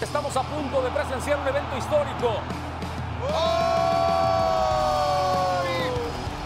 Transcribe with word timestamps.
Estamos 0.00 0.34
a 0.36 0.42
punto 0.42 0.82
de 0.82 0.90
presenciar 0.90 1.38
un 1.40 1.48
evento 1.48 1.76
histórico. 1.76 2.40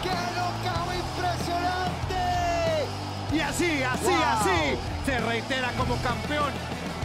¡Qué 0.03 0.11
knockout 0.11 0.95
impresionante! 0.95 2.87
Y 3.33 3.41
así, 3.41 3.83
así, 3.83 4.05
Wow. 4.07 4.23
así, 4.23 4.79
se 5.07 5.19
reitera 5.21 5.73
como 5.77 5.97
campeón. 6.03 6.53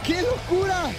¡Qué 0.04 0.22
locura! 0.22 0.90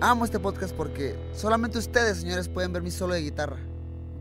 Amo 0.00 0.24
este 0.24 0.38
podcast 0.40 0.74
porque 0.74 1.18
solamente 1.34 1.78
ustedes, 1.78 2.18
señores, 2.20 2.48
pueden 2.48 2.72
ver 2.72 2.82
mi 2.82 2.90
solo 2.90 3.14
de 3.14 3.20
guitarra. 3.22 3.58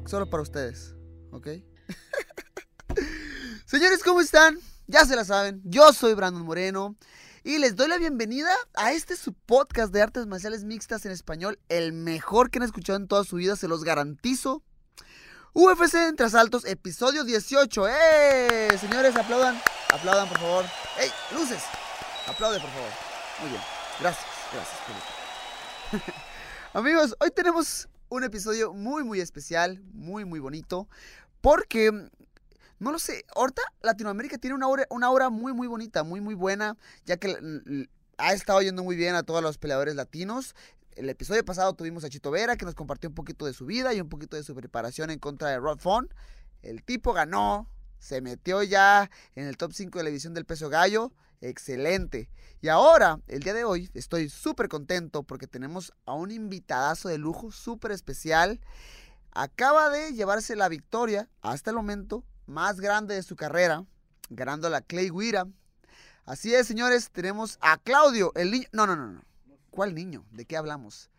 Solo 0.05 0.29
para 0.29 0.43
ustedes, 0.43 0.93
¿ok? 1.31 1.47
señores, 3.65 4.03
¿cómo 4.03 4.21
están? 4.21 4.57
Ya 4.88 5.03
se 5.03 5.16
la 5.16 5.25
saben, 5.25 5.62
yo 5.63 5.91
soy 5.94 6.13
Brandon 6.13 6.45
Moreno 6.45 6.95
y 7.43 7.57
les 7.57 7.76
doy 7.76 7.88
la 7.88 7.98
bienvenida 7.98 8.52
a 8.76 8.91
este 8.91 9.16
su 9.16 9.34
podcast 9.34 9.91
de 9.91 10.03
artes 10.03 10.27
marciales 10.27 10.63
mixtas 10.63 11.07
en 11.07 11.12
español, 11.12 11.57
el 11.70 11.91
mejor 11.91 12.51
que 12.51 12.59
han 12.59 12.63
escuchado 12.63 12.99
en 12.99 13.07
toda 13.07 13.24
su 13.24 13.37
vida, 13.37 13.55
se 13.55 13.68
los 13.68 13.84
garantizo. 13.84 14.62
UFC 15.54 15.96
entre 15.96 16.27
asaltos, 16.27 16.65
episodio 16.65 17.24
18. 17.24 17.87
¡Eh! 17.87 18.77
Señores, 18.79 19.15
aplaudan, 19.15 19.59
aplaudan 19.91 20.29
por 20.29 20.37
favor. 20.37 20.65
¡Ey! 20.99 21.09
Luces. 21.34 21.63
Aplaude 22.27 22.59
por 22.59 22.70
favor. 22.70 22.90
Muy 23.41 23.49
bien. 23.49 23.62
Gracias, 24.02 24.26
gracias. 24.54 26.13
Amigos, 26.74 27.15
hoy 27.21 27.31
tenemos 27.31 27.90
un 28.09 28.24
episodio 28.24 28.71
muy, 28.71 29.04
muy 29.04 29.20
especial, 29.20 29.81
muy, 29.93 30.26
muy 30.26 30.40
bonito, 30.40 30.87
porque, 31.41 31.91
no 32.79 32.91
lo 32.91 32.99
sé, 32.99 33.26
ahorita 33.35 33.62
Latinoamérica 33.81 34.37
tiene 34.37 34.55
una 34.55 34.68
hora, 34.68 34.85
una 34.90 35.29
muy, 35.29 35.54
muy 35.54 35.68
bonita, 35.68 36.04
muy, 36.04 36.21
muy 36.21 36.35
buena, 36.35 36.77
ya 37.05 37.18
que 37.18 37.37
ha 38.18 38.34
estado 38.34 38.62
yendo 38.62 38.84
muy 38.84 38.95
bien 38.95 39.15
a 39.15 39.23
todos 39.23 39.41
los 39.41 39.57
peleadores 39.57 39.95
latinos. 39.95 40.55
El 40.96 41.09
episodio 41.09 41.43
pasado 41.43 41.73
tuvimos 41.73 42.03
a 42.03 42.09
Chito 42.09 42.31
Vera, 42.31 42.55
que 42.55 42.65
nos 42.65 42.76
compartió 42.76 43.09
un 43.09 43.15
poquito 43.15 43.46
de 43.46 43.53
su 43.53 43.65
vida 43.65 43.93
y 43.93 44.01
un 44.01 44.09
poquito 44.09 44.37
de 44.37 44.43
su 44.43 44.55
preparación 44.55 45.09
en 45.09 45.20
contra 45.20 45.49
de 45.49 45.59
Rod 45.59 45.79
Font. 45.79 46.12
El 46.62 46.84
tipo 46.84 47.13
ganó, 47.13 47.70
se 47.99 48.21
metió 48.21 48.63
ya 48.63 49.09
en 49.35 49.48
el 49.48 49.57
top 49.57 49.73
5 49.73 49.98
de 49.98 50.03
la 50.03 50.09
división 50.09 50.34
del 50.34 50.46
peso 50.46 50.70
gallo. 50.70 51.12
Excelente. 51.41 52.29
Y 52.62 52.70
ahora, 52.70 53.20
el 53.27 53.41
día 53.41 53.53
de 53.53 53.65
hoy, 53.65 53.90
estoy 53.93 54.29
súper 54.29 54.70
contento 54.70 55.23
porque 55.23 55.48
tenemos 55.48 55.93
a 56.05 56.13
un 56.13 56.31
invitadazo 56.31 57.09
de 57.09 57.18
lujo, 57.18 57.51
súper 57.51 57.91
especial. 57.91 58.62
Acaba 59.31 59.90
de 59.90 60.13
llevarse 60.13 60.55
la 60.55 60.70
victoria, 60.70 61.29
hasta 61.41 61.71
el 61.71 61.76
momento, 61.76 62.23
más 62.46 62.79
grande 62.79 63.15
de 63.15 63.24
su 63.24 63.35
carrera, 63.35 63.85
ganando 64.29 64.69
la 64.69 64.81
Clay 64.81 65.09
Guira. 65.09 65.47
Así 66.25 66.53
es, 66.53 66.68
señores, 66.68 67.12
tenemos 67.12 67.57
a 67.62 67.78
Claudio, 67.78 68.31
el 68.35 68.52
niño... 68.52 68.68
No, 68.72 68.88
no, 68.88 68.96
no, 68.96 69.07
no. 69.07 69.22
¿Cuál 69.69 69.94
niño? 69.94 70.25
¿De 70.31 70.46
qué 70.46 70.57
hablamos? 70.57 71.09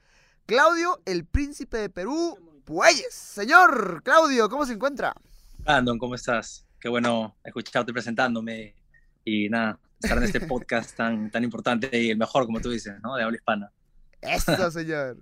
Claudio, 0.47 1.01
el 1.05 1.25
príncipe 1.25 1.77
de 1.77 1.91
Perú, 1.91 2.39
Puelles. 2.65 3.13
Señor 3.13 4.03
Claudio, 4.03 4.49
¿cómo 4.49 4.65
se 4.65 4.73
encuentra? 4.73 5.15
Brandon, 5.59 5.99
¿cómo 5.99 6.15
estás? 6.15 6.67
Qué 6.81 6.89
bueno 6.89 7.37
escucharte 7.45 7.93
presentándome 7.93 8.75
y 9.25 9.49
nada, 9.49 9.79
estar 10.03 10.19
en 10.19 10.25
este 10.25 10.41
podcast 10.47 10.97
tan, 10.97 11.31
tan 11.31 11.45
importante 11.45 12.01
y 12.01 12.11
el 12.11 12.17
mejor, 12.17 12.47
como 12.47 12.61
tú 12.61 12.71
dices, 12.71 12.95
¿no? 13.03 13.17
De 13.17 13.25
habla 13.25 13.37
hispana. 13.37 13.73
Eso, 14.21 14.71
señor. 14.71 15.19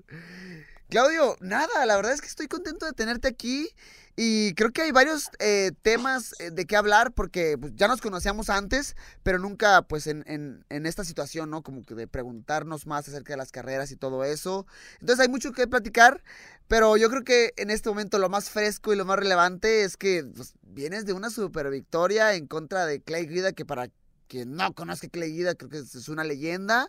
Claudio, 0.88 1.36
nada, 1.40 1.86
la 1.86 1.96
verdad 1.96 2.12
es 2.12 2.20
que 2.20 2.26
estoy 2.26 2.46
contento 2.46 2.86
de 2.86 2.92
tenerte 2.92 3.26
aquí 3.26 3.68
y 4.16 4.54
creo 4.54 4.70
que 4.70 4.82
hay 4.82 4.92
varios 4.92 5.30
eh, 5.40 5.72
temas 5.82 6.34
eh, 6.38 6.50
de 6.52 6.66
qué 6.66 6.76
hablar 6.76 7.12
porque 7.12 7.58
pues, 7.58 7.72
ya 7.74 7.88
nos 7.88 8.00
conocíamos 8.00 8.48
antes, 8.48 8.94
pero 9.24 9.38
nunca 9.38 9.82
pues 9.82 10.06
en, 10.06 10.64
esta 10.68 11.04
situación, 11.04 11.50
¿no? 11.50 11.62
Como 11.62 11.84
que 11.84 11.94
de 11.94 12.06
preguntarnos 12.06 12.86
más 12.86 13.08
acerca 13.08 13.32
de 13.32 13.38
las 13.38 13.50
carreras 13.50 13.90
y 13.90 13.96
todo 13.96 14.22
eso. 14.22 14.66
Entonces 15.00 15.20
hay 15.20 15.28
mucho 15.28 15.52
que 15.52 15.66
platicar, 15.66 16.22
pero 16.68 16.96
yo 16.96 17.10
creo 17.10 17.24
que 17.24 17.54
en 17.56 17.70
este 17.70 17.88
momento 17.88 18.18
lo 18.18 18.28
más 18.28 18.50
fresco 18.50 18.92
y 18.92 18.96
lo 18.96 19.04
más 19.04 19.18
relevante 19.18 19.82
es 19.82 19.96
que 19.96 20.24
pues, 20.36 20.54
vienes 20.62 21.06
de 21.06 21.12
una 21.14 21.30
super 21.30 21.70
victoria 21.70 22.34
en 22.34 22.46
contra 22.46 22.86
de 22.86 23.00
Clay 23.00 23.26
Guida, 23.26 23.52
que 23.52 23.64
para 23.64 23.88
quien 24.28 24.54
no 24.54 24.72
conozca 24.74 25.08
Clay 25.08 25.32
Guida 25.32 25.54
creo 25.56 25.70
que 25.70 25.78
es 25.78 26.08
una 26.08 26.22
leyenda. 26.22 26.88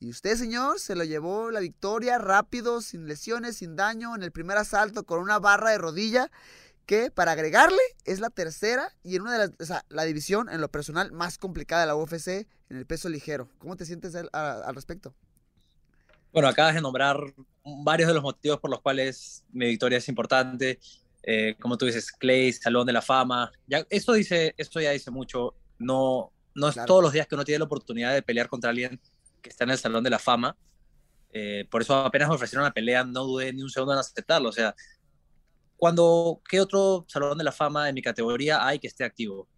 Y 0.00 0.10
usted, 0.10 0.36
señor, 0.36 0.78
se 0.78 0.94
lo 0.94 1.02
llevó 1.02 1.50
la 1.50 1.60
victoria 1.60 2.18
rápido, 2.18 2.80
sin 2.82 3.08
lesiones, 3.08 3.56
sin 3.56 3.74
daño, 3.74 4.14
en 4.14 4.22
el 4.22 4.30
primer 4.30 4.56
asalto 4.56 5.04
con 5.04 5.20
una 5.20 5.40
barra 5.40 5.70
de 5.70 5.78
rodilla, 5.78 6.30
que 6.86 7.10
para 7.10 7.32
agregarle 7.32 7.82
es 8.04 8.20
la 8.20 8.30
tercera 8.30 8.94
y 9.02 9.16
en 9.16 9.22
una 9.22 9.32
de 9.32 9.38
las, 9.38 9.50
o 9.60 9.64
sea, 9.64 9.84
la 9.88 10.04
división 10.04 10.48
en 10.48 10.60
lo 10.60 10.70
personal 10.70 11.12
más 11.12 11.36
complicada 11.36 11.82
de 11.82 11.88
la 11.88 11.96
UFC 11.96 12.28
en 12.70 12.76
el 12.76 12.86
peso 12.86 13.08
ligero. 13.08 13.48
¿Cómo 13.58 13.76
te 13.76 13.84
sientes 13.84 14.14
al, 14.14 14.74
respecto? 14.74 15.14
Bueno, 16.32 16.48
acabas 16.48 16.74
de 16.74 16.80
nombrar 16.80 17.18
varios 17.64 18.08
de 18.08 18.14
los 18.14 18.22
motivos 18.22 18.60
por 18.60 18.70
los 18.70 18.80
cuales 18.80 19.44
mi 19.50 19.66
victoria 19.66 19.98
es 19.98 20.08
importante. 20.08 20.78
Eh, 21.24 21.56
como 21.60 21.76
tú 21.76 21.86
dices, 21.86 22.12
Clay, 22.12 22.52
Salón 22.52 22.86
de 22.86 22.92
la 22.92 23.02
Fama. 23.02 23.50
Ya, 23.66 23.84
eso, 23.90 24.12
dice, 24.12 24.54
eso 24.56 24.80
ya 24.80 24.92
dice 24.92 25.10
mucho. 25.10 25.54
No, 25.78 26.32
no 26.54 26.68
es 26.68 26.74
Claro. 26.74 26.86
todos 26.86 27.02
los 27.02 27.12
días 27.12 27.26
que 27.26 27.34
uno 27.34 27.44
tiene 27.44 27.58
la 27.58 27.64
oportunidad 27.66 28.14
de 28.14 28.22
pelear 28.22 28.48
contra 28.48 28.70
alguien 28.70 28.98
que 29.42 29.50
está 29.50 29.64
en 29.64 29.70
el 29.70 29.78
Salón 29.78 30.04
de 30.04 30.10
la 30.10 30.18
Fama. 30.18 30.56
Eh, 31.30 31.66
por 31.70 31.82
eso 31.82 31.94
apenas 31.94 32.28
me 32.28 32.34
ofrecieron 32.36 32.64
la 32.64 32.72
pelea, 32.72 33.04
no 33.04 33.24
dudé 33.24 33.52
ni 33.52 33.62
un 33.62 33.70
segundo 33.70 33.92
en 33.92 33.98
aceptarlo. 34.00 34.48
O 34.48 34.52
sea, 34.52 34.74
cuando, 35.76 36.40
¿qué 36.48 36.60
otro 36.60 37.04
Salón 37.08 37.38
de 37.38 37.44
la 37.44 37.52
Fama 37.52 37.88
en 37.88 37.94
mi 37.94 38.02
categoría 38.02 38.66
hay 38.66 38.78
que 38.78 38.88
esté 38.88 39.04
activo? 39.04 39.48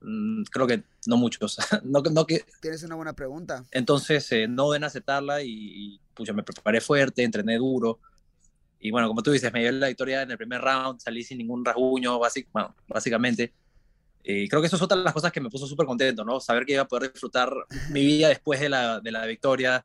Mm, 0.00 0.42
creo 0.50 0.66
que 0.66 0.82
no 1.06 1.16
muchos. 1.16 1.58
no, 1.84 2.00
no 2.00 2.26
que, 2.26 2.44
Tienes 2.60 2.82
una 2.82 2.96
buena 2.96 3.12
pregunta. 3.12 3.64
entonces, 3.70 4.30
eh, 4.32 4.48
no 4.48 4.70
deben 4.70 4.84
aceptarla 4.84 5.42
y, 5.42 5.50
y 5.52 6.00
pucha, 6.14 6.32
me 6.32 6.42
preparé 6.42 6.80
fuerte, 6.80 7.22
entrené 7.22 7.56
duro. 7.58 8.00
Y 8.80 8.90
bueno, 8.90 9.08
como 9.08 9.22
tú 9.22 9.30
dices, 9.30 9.52
me 9.52 9.60
dio 9.60 9.70
la 9.72 9.88
victoria 9.88 10.22
en 10.22 10.30
el 10.30 10.38
primer 10.38 10.60
round, 10.62 11.00
salí 11.00 11.22
sin 11.22 11.36
ningún 11.38 11.62
rasguño, 11.64 12.18
básic- 12.18 12.48
bueno, 12.52 12.74
básicamente. 12.88 13.52
Y 14.22 14.48
creo 14.48 14.60
que 14.60 14.66
eso 14.66 14.76
es 14.76 14.82
otra 14.82 14.96
de 14.96 15.04
las 15.04 15.12
cosas 15.12 15.32
que 15.32 15.40
me 15.40 15.50
puso 15.50 15.66
súper 15.66 15.86
contento, 15.86 16.24
¿no? 16.24 16.40
Saber 16.40 16.64
que 16.64 16.74
iba 16.74 16.82
a 16.82 16.88
poder 16.88 17.12
disfrutar 17.12 17.52
mi 17.90 18.04
vida 18.04 18.28
después 18.28 18.60
de 18.60 18.68
la, 18.68 19.00
de 19.00 19.10
la 19.10 19.26
victoria. 19.26 19.84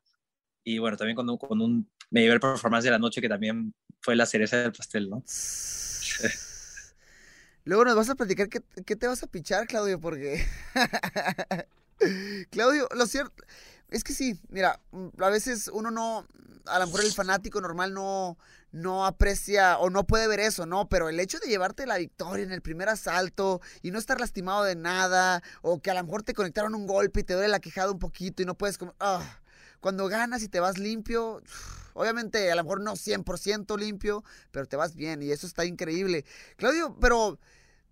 Y 0.62 0.78
bueno, 0.78 0.96
también 0.96 1.16
con 1.16 1.28
un, 1.28 1.38
con 1.38 1.60
un 1.60 1.90
me 2.10 2.20
llevé 2.20 2.34
el 2.34 2.40
performance 2.40 2.84
de 2.84 2.90
la 2.90 2.98
noche, 2.98 3.20
que 3.20 3.28
también 3.28 3.74
fue 4.00 4.16
la 4.16 4.26
cereza 4.26 4.58
del 4.58 4.72
pastel, 4.72 5.10
¿no? 5.10 5.22
Luego 7.64 7.84
nos 7.84 7.96
vas 7.96 8.10
a 8.10 8.14
platicar 8.14 8.48
qué, 8.48 8.62
qué 8.84 8.94
te 8.94 9.08
vas 9.08 9.22
a 9.22 9.26
pichar, 9.26 9.66
Claudio, 9.66 10.00
porque... 10.00 10.46
Claudio, 12.50 12.88
lo 12.94 13.06
cierto 13.06 13.42
es 13.90 14.04
que 14.04 14.12
sí, 14.12 14.40
mira, 14.48 14.80
mm, 14.92 15.22
a 15.22 15.28
veces 15.30 15.70
uno 15.72 15.90
no, 15.90 16.26
a 16.66 16.78
lo 16.78 16.86
mejor 16.86 17.04
el 17.04 17.12
fanático 17.12 17.60
normal 17.60 17.94
no, 17.94 18.36
no 18.72 19.06
aprecia 19.06 19.78
o 19.78 19.90
no 19.90 20.06
puede 20.06 20.28
ver 20.28 20.40
eso, 20.40 20.66
¿no? 20.66 20.88
Pero 20.88 21.08
el 21.08 21.20
hecho 21.20 21.38
de 21.38 21.48
llevarte 21.48 21.86
la 21.86 21.98
victoria 21.98 22.44
en 22.44 22.52
el 22.52 22.62
primer 22.62 22.88
asalto 22.88 23.60
y 23.82 23.90
no 23.90 23.98
estar 23.98 24.20
lastimado 24.20 24.64
de 24.64 24.76
nada, 24.76 25.42
o 25.62 25.80
que 25.80 25.90
a 25.90 25.94
lo 25.94 26.04
mejor 26.04 26.22
te 26.22 26.34
conectaron 26.34 26.74
un 26.74 26.86
golpe 26.86 27.20
y 27.20 27.24
te 27.24 27.34
duele 27.34 27.48
la 27.48 27.60
quejada 27.60 27.90
un 27.92 27.98
poquito 27.98 28.42
y 28.42 28.46
no 28.46 28.56
puedes 28.56 28.78
como... 28.78 28.94
ah, 29.00 29.40
Cuando 29.80 30.08
ganas 30.08 30.42
y 30.42 30.48
te 30.48 30.60
vas 30.60 30.78
limpio, 30.78 31.42
obviamente 31.94 32.50
a 32.50 32.56
lo 32.56 32.64
mejor 32.64 32.80
no 32.80 32.96
100% 32.96 33.78
limpio, 33.78 34.24
pero 34.50 34.66
te 34.66 34.76
vas 34.76 34.94
bien 34.94 35.22
y 35.22 35.30
eso 35.30 35.46
está 35.46 35.64
increíble. 35.64 36.24
Claudio, 36.56 36.96
pero 37.00 37.38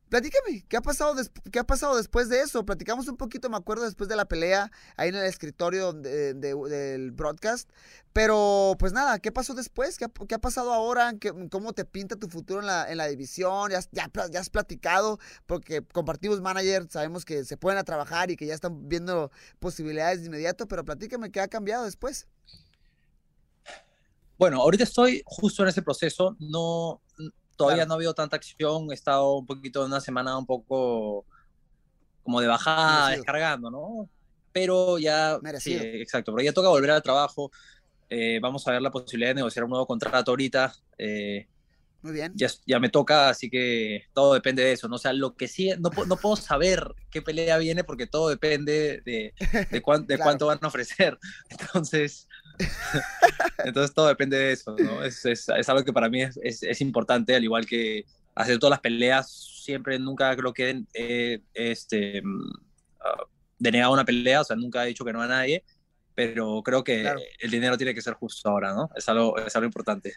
platícame, 0.08 0.64
¿qué 0.68 0.76
ha 0.76 0.82
pasado, 0.82 1.14
qué 1.50 1.58
ha 1.58 1.64
pasado 1.64 1.96
después 1.96 2.28
de 2.28 2.40
eso? 2.40 2.64
Platicamos 2.64 3.08
un 3.08 3.16
poquito, 3.16 3.48
me 3.50 3.56
acuerdo, 3.56 3.84
después 3.84 4.08
de 4.08 4.16
la 4.16 4.26
pelea, 4.26 4.70
ahí 4.96 5.08
en 5.08 5.16
el 5.16 5.24
escritorio 5.24 5.92
de- 5.92 6.34
de- 6.34 6.54
del 6.54 7.10
broadcast. 7.12 7.70
Pero, 8.12 8.76
pues 8.78 8.92
nada, 8.92 9.18
¿qué 9.18 9.32
pasó 9.32 9.54
después? 9.54 9.98
¿Qué 9.98 10.04
ha, 10.04 10.38
pasado 10.38 10.72
ahora? 10.72 11.14
¿Qué- 11.18 11.32
¿Cómo 11.50 11.72
te 11.72 11.84
pinta 11.84 12.16
tu 12.16 12.28
futuro 12.28 12.60
en 12.60 12.66
la, 12.96 13.06
división? 13.08 13.72
¿Ya, 13.72 13.80
ya 14.30 14.40
has 14.40 14.50
platicado? 14.50 15.18
Porque 15.46 15.82
compartimos 15.82 16.40
manager, 16.40 16.86
sabemos 16.90 17.24
que 17.24 17.44
se 17.44 17.56
pueden 17.56 17.78
a 17.78 17.84
trabajar 17.84 18.30
y 18.30 18.36
que 18.36 18.46
ya 18.46 18.54
están 18.54 18.88
viendo 18.88 19.30
posibilidades 19.58 20.20
de 20.20 20.26
inmediato, 20.26 20.68
pero 20.68 20.84
platícame, 20.84 21.30
¿qué 21.32 21.40
ha 21.40 21.48
cambiado 21.48 21.84
después? 21.84 22.28
Bueno, 24.38 24.60
ahorita 24.60 24.84
estoy 24.84 25.22
justo 25.26 25.62
en 25.62 25.68
ese 25.68 25.82
proceso. 25.82 26.36
No, 26.38 27.00
todavía 27.56 27.78
Claro. 27.84 27.88
no 27.88 27.94
ha 27.94 27.96
habido 27.96 28.14
tanta 28.14 28.36
acción. 28.36 28.90
He 28.90 28.94
estado 28.94 29.34
un 29.38 29.46
poquito 29.46 29.84
una 29.84 30.00
semana 30.00 30.36
un 30.38 30.46
poco 30.46 31.24
como 32.22 32.40
de 32.40 32.46
bajada, 32.48 33.08
Reducido. 33.10 33.16
descargando, 33.22 33.70
¿no? 33.70 34.08
pero 34.52 34.98
ya, 34.98 35.34
sí, 35.34 35.40
Merecido. 35.42 35.82
exacto, 35.84 36.32
pero 36.32 36.44
ya 36.44 36.52
toca 36.52 36.68
volver 36.68 36.92
al 36.92 37.02
trabajo. 37.02 37.50
Eh, 38.08 38.38
vamos 38.40 38.66
a 38.68 38.70
ver 38.70 38.82
la 38.82 38.90
posibilidad 38.92 39.30
de 39.30 39.34
negociar 39.34 39.64
un 39.64 39.70
nuevo 39.70 39.84
contrato 39.86 40.30
ahorita. 40.30 40.72
Eh, 40.96 41.48
Muy 42.02 42.12
bien. 42.12 42.32
ya, 42.36 42.48
ya 42.64 42.78
me 42.78 42.88
toca, 42.88 43.30
así 43.30 43.50
que 43.50 44.04
todo 44.12 44.32
depende 44.34 44.62
de 44.62 44.70
eso, 44.72 44.86
¿no? 44.88 44.94
O 44.94 44.98
sea, 44.98 45.12
lo 45.12 45.34
que 45.34 45.48
sí, 45.48 45.70
no, 45.80 45.90
no 46.06 46.16
puedo 46.16 46.36
saber 46.36 46.94
qué 47.10 47.20
pelea 47.20 47.58
viene 47.58 47.82
porque 47.82 48.06
todo 48.06 48.28
depende 48.28 49.02
de, 49.04 49.34
de, 49.72 49.82
cuán- 49.82 50.06
de 50.06 50.14
Claro. 50.14 50.22
cuánto 50.22 50.46
van 50.46 50.58
a 50.62 50.68
ofrecer. 50.68 51.18
Entonces, 51.48 52.28
entonces 53.64 53.94
todo 53.94 54.08
depende 54.08 54.36
de 54.36 54.52
eso, 54.52 54.76
¿no? 54.78 55.02
Es, 55.02 55.24
es, 55.24 55.48
es 55.48 55.68
algo 55.68 55.84
que 55.84 55.92
para 55.92 56.08
mí 56.08 56.22
es, 56.22 56.62
es, 56.62 56.80
importante, 56.80 57.34
al 57.34 57.44
igual 57.44 57.66
que 57.66 58.04
hacer 58.34 58.58
todas 58.58 58.72
las 58.72 58.80
peleas, 58.80 59.30
siempre, 59.62 59.98
nunca 59.98 60.34
creo 60.36 60.52
que 60.52 60.84
eh, 60.94 61.40
este, 61.54 62.22
ah, 63.00 63.24
denegado 63.58 63.92
una 63.92 64.04
pelea, 64.04 64.40
o 64.40 64.44
sea, 64.44 64.56
nunca 64.56 64.84
he 64.84 64.88
dicho 64.88 65.04
que 65.04 65.12
no 65.12 65.22
a 65.22 65.26
nadie, 65.26 65.64
pero 66.14 66.62
creo 66.62 66.84
que 66.84 67.02
Claro. 67.02 67.20
el 67.40 67.50
dinero 67.50 67.76
tiene 67.76 67.94
que 67.94 68.02
ser 68.02 68.14
justo 68.14 68.48
ahora, 68.48 68.72
¿no? 68.72 68.90
Es 68.94 69.08
algo, 69.08 69.36
es 69.38 69.54
algo 69.56 69.66
importante. 69.66 70.14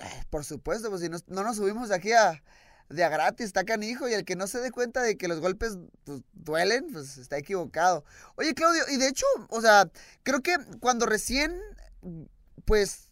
Eh, 0.00 0.22
Por 0.30 0.44
supuesto, 0.44 0.88
pues 0.88 1.02
si 1.02 1.08
no, 1.08 1.18
no 1.28 1.44
nos 1.44 1.56
subimos 1.56 1.88
de 1.88 1.94
aquí 1.94 2.12
a, 2.12 2.42
de 2.90 3.04
a 3.04 3.08
gratis, 3.08 3.46
está 3.46 3.64
canijo, 3.64 4.08
y 4.08 4.14
el 4.14 4.24
que 4.24 4.36
no 4.36 4.46
se 4.46 4.60
dé 4.60 4.70
cuenta 4.70 5.02
de 5.02 5.16
que 5.16 5.28
los 5.28 5.40
golpes 5.40 5.78
pues, 6.04 6.20
duelen, 6.32 6.92
pues 6.92 7.18
está 7.18 7.38
equivocado. 7.38 8.04
Oye, 8.36 8.52
Claudio, 8.54 8.82
y 8.90 8.96
de 8.96 9.08
hecho, 9.08 9.26
o 9.48 9.60
sea, 9.60 9.88
creo 10.22 10.42
que 10.42 10.56
cuando 10.80 11.06
recién, 11.06 11.58
pues, 12.64 13.10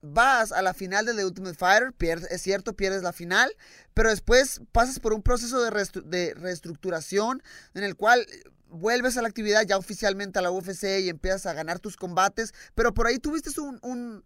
vas 0.00 0.52
a 0.52 0.62
la 0.62 0.74
final 0.74 1.04
de 1.04 1.14
The 1.14 1.24
Ultimate 1.24 1.56
Fighter, 1.56 1.92
pierdes, 1.92 2.30
es 2.30 2.40
cierto, 2.40 2.74
pierdes 2.74 3.02
la 3.02 3.12
final, 3.12 3.50
pero 3.94 4.10
después 4.10 4.60
pasas 4.70 5.00
por 5.00 5.12
un 5.12 5.22
proceso 5.22 5.60
de, 5.62 5.70
de 6.04 6.34
reestructuración 6.34 7.42
en 7.74 7.82
el 7.82 7.96
cual 7.96 8.24
vuelves 8.68 9.16
a 9.16 9.22
la 9.22 9.28
actividad 9.28 9.64
ya 9.66 9.76
oficialmente 9.76 10.38
a 10.38 10.42
la 10.42 10.50
UFC 10.50 11.00
y 11.00 11.08
empiezas 11.08 11.46
a 11.46 11.52
ganar 11.52 11.78
tus 11.78 11.96
combates, 11.96 12.52
pero 12.74 12.94
por 12.94 13.06
ahí 13.06 13.18
tuviste 13.18 13.50
un, 13.60 14.24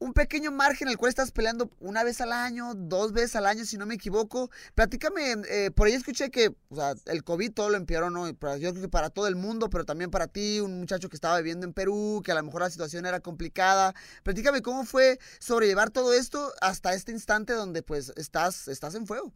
un 0.00 0.14
pequeño 0.14 0.50
margen 0.50 0.88
en 0.88 0.92
el 0.92 0.98
cual 0.98 1.10
estás 1.10 1.30
peleando 1.30 1.70
una 1.78 2.02
vez 2.02 2.20
al 2.22 2.32
año, 2.32 2.72
dos 2.74 3.12
veces 3.12 3.36
al 3.36 3.44
año, 3.44 3.66
si 3.66 3.76
no 3.76 3.84
me 3.84 3.94
equivoco. 3.94 4.50
Platícame, 4.74 5.36
eh, 5.48 5.70
por 5.70 5.86
ahí 5.86 5.92
escuché 5.92 6.30
que 6.30 6.54
o 6.70 6.74
sea, 6.74 6.94
el 7.06 7.22
COVID 7.22 7.52
todo 7.52 7.68
lo 7.68 7.76
empeoró, 7.76 8.08
¿no? 8.10 8.26
Yo 8.28 8.72
creo 8.72 8.74
que 8.82 8.88
para 8.88 9.10
todo 9.10 9.28
el 9.28 9.36
mundo, 9.36 9.68
pero 9.68 9.84
también 9.84 10.10
para 10.10 10.26
ti, 10.26 10.58
un 10.58 10.80
muchacho 10.80 11.10
que 11.10 11.16
estaba 11.16 11.36
viviendo 11.36 11.66
en 11.66 11.74
Perú, 11.74 12.22
que 12.24 12.32
a 12.32 12.34
lo 12.34 12.42
mejor 12.42 12.62
la 12.62 12.70
situación 12.70 13.04
era 13.04 13.20
complicada. 13.20 13.94
Platícame 14.22 14.62
cómo 14.62 14.84
fue 14.84 15.18
sobrellevar 15.38 15.90
todo 15.90 16.14
esto 16.14 16.50
hasta 16.62 16.94
este 16.94 17.12
instante 17.12 17.52
donde 17.52 17.82
pues 17.82 18.12
estás, 18.16 18.68
estás 18.68 18.94
en 18.94 19.06
fuego. 19.06 19.32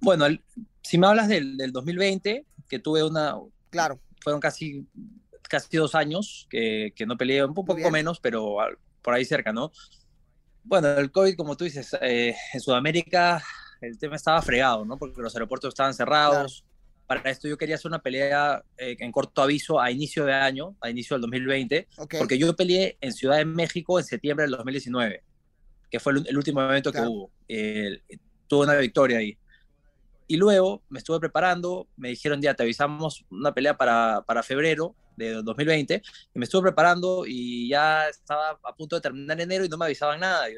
Bueno, 0.00 0.26
el- 0.26 0.42
si 0.82 0.98
me 0.98 1.08
hablas 1.08 1.28
del, 1.28 1.56
del 1.56 1.72
2020, 1.72 2.46
que 2.68 2.78
tuve 2.78 3.02
una, 3.02 3.34
Claro, 3.70 3.98
fueron 4.20 4.40
casi, 4.40 4.86
casi 5.48 5.76
dos 5.76 5.94
años 5.96 6.46
que, 6.48 6.92
que 6.94 7.06
no 7.06 7.16
peleé, 7.16 7.44
un 7.44 7.54
poco 7.54 7.74
menos, 7.90 8.20
pero 8.20 8.60
al- 8.60 8.78
por 9.06 9.14
ahí 9.14 9.24
cerca, 9.24 9.52
¿no? 9.52 9.70
Bueno, 10.64 10.88
el 10.98 11.12
COVID, 11.12 11.36
como 11.36 11.56
tú 11.56 11.62
dices, 11.62 11.96
eh, 12.00 12.34
en 12.52 12.60
Sudamérica 12.60 13.40
el 13.80 13.96
tema 13.98 14.16
estaba 14.16 14.42
fregado, 14.42 14.84
¿no? 14.84 14.98
Porque 14.98 15.22
los 15.22 15.32
aeropuertos 15.36 15.68
estaban 15.68 15.94
cerrados. 15.94 16.64
Para 17.06 17.30
esto 17.30 17.46
yo 17.46 17.56
quería 17.56 17.76
hacer 17.76 17.88
una 17.88 18.00
pelea 18.00 18.64
eh, 18.76 18.96
en 18.98 19.12
corto 19.12 19.42
aviso 19.42 19.80
a 19.80 19.92
inicio 19.92 20.24
de 20.24 20.32
año, 20.32 20.74
a 20.80 20.90
inicio 20.90 21.14
del 21.14 21.20
2020, 21.20 21.86
ok. 21.98 22.14
porque 22.18 22.36
yo 22.36 22.56
peleé 22.56 22.98
en 23.00 23.12
Ciudad 23.12 23.36
de 23.36 23.44
México 23.44 24.00
en 24.00 24.04
septiembre 24.04 24.42
del 24.42 24.56
2019, 24.56 25.22
que 25.88 26.00
fue 26.00 26.14
el, 26.14 26.26
el 26.26 26.36
último 26.36 26.60
evento 26.62 26.90
Claro. 26.90 27.06
que 27.06 27.12
hubo. 27.12 27.30
Eh, 27.46 28.00
tuve 28.48 28.64
una 28.64 28.74
victoria 28.74 29.18
ahí. 29.18 29.38
Y 30.26 30.36
luego 30.36 30.82
me 30.88 30.98
estuve 30.98 31.20
preparando, 31.20 31.86
me 31.96 32.08
dijeron, 32.08 32.42
ya 32.42 32.54
te 32.54 32.64
avisamos 32.64 33.24
una 33.30 33.54
pelea 33.54 33.76
para, 33.76 34.24
para 34.26 34.42
febrero 34.42 34.96
de 35.16 35.42
2020, 35.42 36.02
y 36.34 36.38
me 36.38 36.44
estuve 36.44 36.62
preparando 36.62 37.24
y 37.26 37.68
ya 37.68 38.08
estaba 38.08 38.58
a 38.62 38.74
punto 38.74 38.96
de 38.96 39.02
terminar 39.02 39.40
enero 39.40 39.64
y 39.64 39.68
no 39.68 39.76
me 39.78 39.86
avisaban 39.86 40.20
nada. 40.20 40.48
Y, 40.50 40.54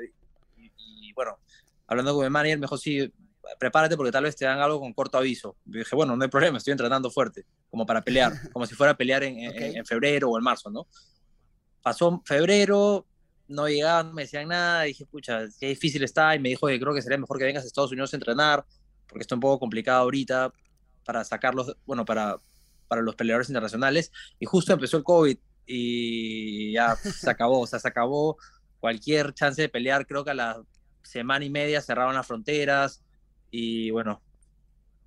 y- 0.57 0.73
y, 1.09 1.13
bueno, 1.15 1.39
hablando 1.87 2.15
con 2.15 2.25
mi 2.25 2.31
manager, 2.31 2.59
me 2.59 2.65
dijo, 2.65 2.77
sí, 2.77 3.13
prepárate 3.59 3.97
porque 3.97 4.13
tal 4.13 4.25
vez 4.25 4.37
te 4.37 4.45
dan 4.45 4.59
algo 4.61 4.79
con 4.81 4.93
corto 4.93 5.17
aviso. 5.19 5.57
Y 5.65 5.79
dije, 5.79 5.97
bueno, 5.97 6.15
no 6.17 6.23
hay 6.23 6.29
problema, 6.29 6.59
estoy 6.59 6.73
entrenando 6.73 7.11
fuerte, 7.11 7.47
como 7.71 7.87
para 7.87 8.03
pelear, 8.03 8.33
como 8.53 8.67
si 8.67 8.75
fuera 8.75 8.93
a 8.93 8.97
pelear 8.97 9.23
en, 9.25 9.39
en- 9.39 9.49
Ok. 9.51 9.57
en 9.77 9.87
febrero 9.87 10.29
o 10.31 10.37
en 10.39 10.45
marzo, 10.45 10.71
¿no? 10.71 10.87
Pasó 11.83 12.21
febrero, 12.27 13.07
no 13.47 13.69
llegaban, 13.69 14.09
no 14.09 14.13
me 14.15 14.23
decían 14.23 14.49
nada, 14.49 14.83
dije, 14.83 15.07
pucha, 15.07 15.47
qué 15.59 15.69
difícil 15.69 16.03
está, 16.05 16.35
y 16.35 16.39
me 16.39 16.51
dijo 16.51 16.67
que 16.67 16.79
creo 16.79 16.93
que 16.93 17.01
sería 17.03 17.17
mejor 17.19 17.39
que 17.39 17.45
vengas 17.45 17.65
a 17.65 17.67
Estados 17.67 17.93
Unidos 17.93 18.13
a 18.13 18.17
entrenar, 18.17 18.67
porque 19.07 19.23
está 19.23 19.35
un 19.37 19.41
poco 19.41 19.59
complicado 19.61 20.01
ahorita 20.03 20.53
para 21.05 21.25
sacarlos, 21.25 21.75
bueno, 21.87 22.05
para, 22.05 22.37
para 22.89 23.03
los 23.03 23.15
peleadores 23.15 23.49
internacionales, 23.49 24.11
y 24.41 24.47
justo 24.47 24.73
empezó 24.73 24.97
el 24.97 25.05
COVID 25.05 25.39
y 25.67 26.73
ya 26.73 26.97
se 26.97 27.31
acabó, 27.31 27.61
o 27.61 27.67
sea, 27.67 27.79
se 27.79 27.89
acabó 27.89 28.39
cualquier 28.81 29.35
chance 29.35 29.61
de 29.61 29.69
pelear, 29.69 30.07
creo 30.07 30.25
que 30.25 30.31
a 30.31 30.35
la 30.35 30.63
semana 31.03 31.45
y 31.45 31.51
media 31.51 31.81
cerraron 31.81 32.15
las 32.15 32.27
fronteras, 32.27 33.03
y 33.51 33.91
bueno, 33.91 34.23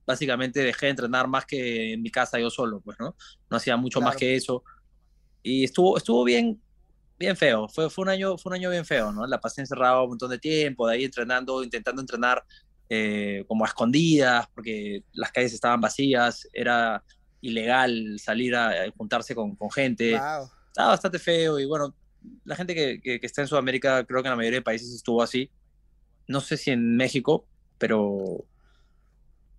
básicamente 0.05 0.61
dejé 0.61 0.87
de 0.87 0.91
entrenar 0.91 1.27
más 1.27 1.45
que 1.45 1.93
en 1.93 2.01
mi 2.01 2.11
casa 2.11 2.39
yo 2.39 2.49
solo, 2.49 2.79
pues, 2.81 2.99
¿no? 2.99 3.15
No 3.49 3.57
hacía 3.57 3.75
mucho 3.77 4.01
más 4.01 4.15
que 4.15 4.35
eso, 4.35 4.63
y 5.43 5.63
estuvo, 5.63 5.97
estuvo 5.97 6.23
bien, 6.23 6.61
bien 7.17 7.35
feo, 7.35 7.67
fue, 7.67 7.89
fue, 7.89 8.03
un 8.03 8.09
año, 8.09 8.37
fue 8.37 8.51
un 8.51 8.55
año 8.55 8.69
bien 8.69 8.85
feo, 8.85 9.11
¿no? 9.11 9.25
La 9.25 9.39
pasé 9.39 9.61
encerrado 9.61 10.03
un 10.03 10.09
montón 10.09 10.29
de 10.29 10.39
tiempo, 10.39 10.87
de 10.87 10.95
ahí 10.95 11.05
entrenando, 11.05 11.63
intentando 11.63 12.01
entrenar 12.01 12.43
eh, 12.89 13.45
como 13.47 13.63
a 13.63 13.69
escondidas, 13.69 14.47
porque 14.53 15.03
las 15.13 15.31
calles 15.31 15.53
estaban 15.53 15.79
vacías, 15.79 16.47
era 16.51 17.01
ilegal 17.41 18.17
salir 18.19 18.55
a, 18.55 18.69
a 18.69 18.91
juntarse 18.95 19.35
con, 19.35 19.55
con 19.55 19.69
gente, 19.71 20.11
Wow. 20.11 20.49
estaba 20.67 20.89
bastante 20.89 21.19
feo 21.19 21.59
y 21.59 21.65
bueno, 21.65 21.93
la 22.45 22.55
gente 22.55 22.75
que, 22.75 23.01
que, 23.01 23.19
que 23.19 23.25
está 23.25 23.41
en 23.41 23.47
Sudamérica, 23.47 24.05
creo 24.05 24.21
que 24.21 24.27
en 24.27 24.31
la 24.31 24.37
mayoría 24.37 24.59
de 24.59 24.63
países 24.63 24.93
estuvo 24.93 25.21
así, 25.23 25.51
no 26.27 26.39
sé 26.39 26.55
si 26.57 26.71
en 26.71 26.95
México, 26.95 27.45
pero 27.77 28.45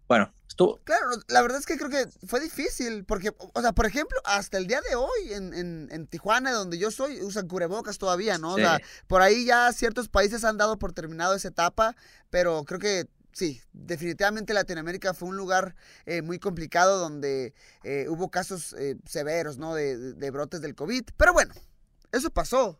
bueno, 0.08 0.32
estuvo, 0.46 0.79
Claro, 0.84 1.06
la 1.29 1.43
verdad 1.43 1.58
es 1.58 1.67
que 1.67 1.76
creo 1.79 1.88
que 1.88 2.06
fue 2.26 2.38
difícil, 2.40 3.05
porque, 3.05 3.31
o 3.38 3.61
sea, 3.62 3.73
por 3.73 3.87
ejemplo, 3.87 4.19
hasta 4.25 4.58
el 4.58 4.67
día 4.67 4.81
de 4.88 4.94
hoy 4.94 5.32
en, 5.32 5.55
en, 5.55 5.88
en 5.90 6.06
Tijuana, 6.06 6.52
donde 6.52 6.79
yo 6.79 6.90
soy, 6.90 7.20
usan 7.23 7.49
cubrebocas 7.49 7.99
todavía, 7.99 8.37
¿no? 8.38 8.52
O 8.52 8.56
Sí. 8.56 8.62
sea, 8.62 8.81
por 9.06 9.23
ahí 9.23 9.46
ya 9.46 9.73
ciertos 9.73 10.08
países 10.08 10.44
han 10.44 10.58
dado 10.58 10.79
por 10.79 10.93
terminado 10.93 11.34
esa 11.34 11.49
etapa, 11.49 11.96
pero 12.31 12.64
creo 12.64 12.79
que 12.79 13.06
sí, 13.32 13.61
definitivamente 13.73 14.55
Latinoamérica 14.55 15.14
fue 15.14 15.29
un 15.29 15.37
lugar 15.37 15.75
eh, 16.06 16.23
muy 16.23 16.38
complicado 16.38 16.99
donde 16.99 17.55
eh, 17.82 18.06
hubo 18.08 18.31
casos 18.31 18.75
eh, 18.79 18.96
severos, 19.06 19.58
¿no? 19.58 19.75
De, 19.75 20.31
brotes 20.31 20.61
del 20.61 20.75
COVID, 20.75 21.05
pero 21.17 21.32
bueno, 21.32 21.55
eso 22.12 22.31
pasó. 22.31 22.79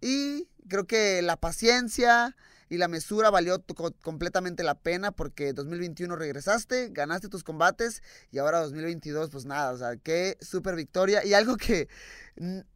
Y 0.00 0.48
creo 0.68 0.86
que 0.86 1.22
la 1.22 1.36
paciencia 1.36 2.36
y 2.68 2.78
la 2.78 2.88
mesura 2.88 3.28
valió 3.28 3.62
completamente 4.00 4.62
la 4.62 4.74
pena 4.74 5.12
porque 5.12 5.52
2021 5.52 6.16
regresaste, 6.16 6.88
ganaste 6.90 7.28
tus 7.28 7.44
combates 7.44 8.02
y 8.30 8.38
ahora 8.38 8.60
2022 8.60 9.30
pues 9.30 9.44
nada, 9.44 9.72
o 9.72 9.78
sea, 9.78 9.96
qué 9.96 10.38
super 10.40 10.74
victoria 10.74 11.24
y 11.24 11.34
algo 11.34 11.56
que 11.56 11.88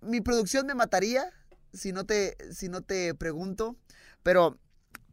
mi 0.03 0.21
producción 0.21 0.67
me 0.67 0.75
mataría 0.75 1.33
si 1.73 1.93
no 1.93 2.05
te 2.05 2.37
si 2.53 2.69
no 2.69 2.83
te 2.83 3.15
pregunto, 3.15 3.77
pero 4.23 4.59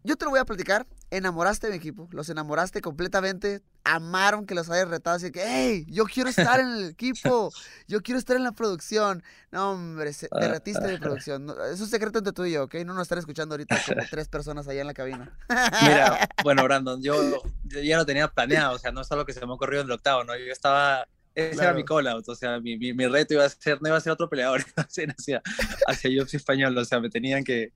yo 0.04 0.18
te 0.18 0.26
lo 0.26 0.32
voy 0.32 0.40
a 0.42 0.46
platicar, 0.46 0.86
enamoraste 1.18 1.68
de 1.68 1.74
mi 1.74 1.78
equipo, 1.78 2.08
los 2.12 2.30
enamoraste 2.30 2.82
completamente, 2.82 3.62
amaron 3.84 4.46
que 4.46 4.56
los 4.56 4.70
hayas 4.70 4.88
retado, 4.88 5.16
así 5.16 5.32
que, 5.32 5.44
hey, 5.46 5.86
yo 5.88 6.06
quiero 6.06 6.30
estar 6.30 6.60
en 6.60 6.70
el 6.70 6.90
equipo, 6.90 7.52
yo 7.88 8.02
quiero 8.02 8.18
estar 8.18 8.36
en 8.36 8.44
la 8.44 8.52
producción. 8.52 9.24
No, 9.52 9.72
hombre, 9.72 10.12
se, 10.14 10.28
derretiste 10.32 10.86
de 10.88 10.98
producción. 10.98 11.46
No, 11.46 11.64
es 11.66 11.80
un 11.80 11.88
secreto 11.88 12.18
entre 12.18 12.34
tú 12.34 12.46
y 12.46 12.54
yo, 12.54 12.64
¿ok? 12.64 12.76
No 12.86 12.94
nos 12.94 13.04
están 13.04 13.20
escuchando 13.20 13.54
ahorita 13.54 13.80
como 13.86 14.02
tres 14.10 14.28
personas 14.28 14.68
allá 14.68 14.82
en 14.82 14.88
la 14.88 14.94
cabina. 14.94 15.38
mira, 15.84 16.28
bueno, 16.44 16.64
Brandon, 16.64 17.02
yo, 17.02 17.16
yo 17.64 17.82
ya 17.82 17.98
lo 17.98 18.06
tenía 18.06 18.28
planeado, 18.28 18.76
o 18.76 18.80
sea, 18.80 18.92
no 18.92 19.02
es 19.02 19.12
algo 19.12 19.26
que 19.26 19.34
se 19.34 19.46
me 19.46 19.54
ocurrió 19.54 19.82
en 19.82 19.86
el 19.86 19.92
octavo, 19.92 20.24
¿no? 20.24 20.36
Yo 20.36 20.52
estaba, 20.52 21.08
ese 21.36 21.52
Claro. 21.52 21.70
era 21.70 21.74
mi 21.74 21.86
call 21.86 22.08
out, 22.08 22.28
o 22.28 22.36
sea, 22.36 22.60
mi, 22.60 22.78
mi, 22.78 22.94
mi 22.94 23.08
reto 23.08 23.36
iba 23.36 23.46
a 23.46 23.50
ser, 23.50 23.80
no 23.82 23.90
iba 23.90 23.98
a 23.98 24.02
ser 24.02 24.14
otro 24.14 24.30
peleador, 24.30 24.62
iba 24.76 24.84
a 24.84 24.90
ser 24.90 25.12
hacia, 25.12 25.42
hacia 25.88 26.24
UFC 26.24 26.36
español, 26.36 26.76
o 26.76 26.86
sea, 26.86 27.00
me 27.00 27.10
tenían 27.10 27.44
que, 27.44 27.72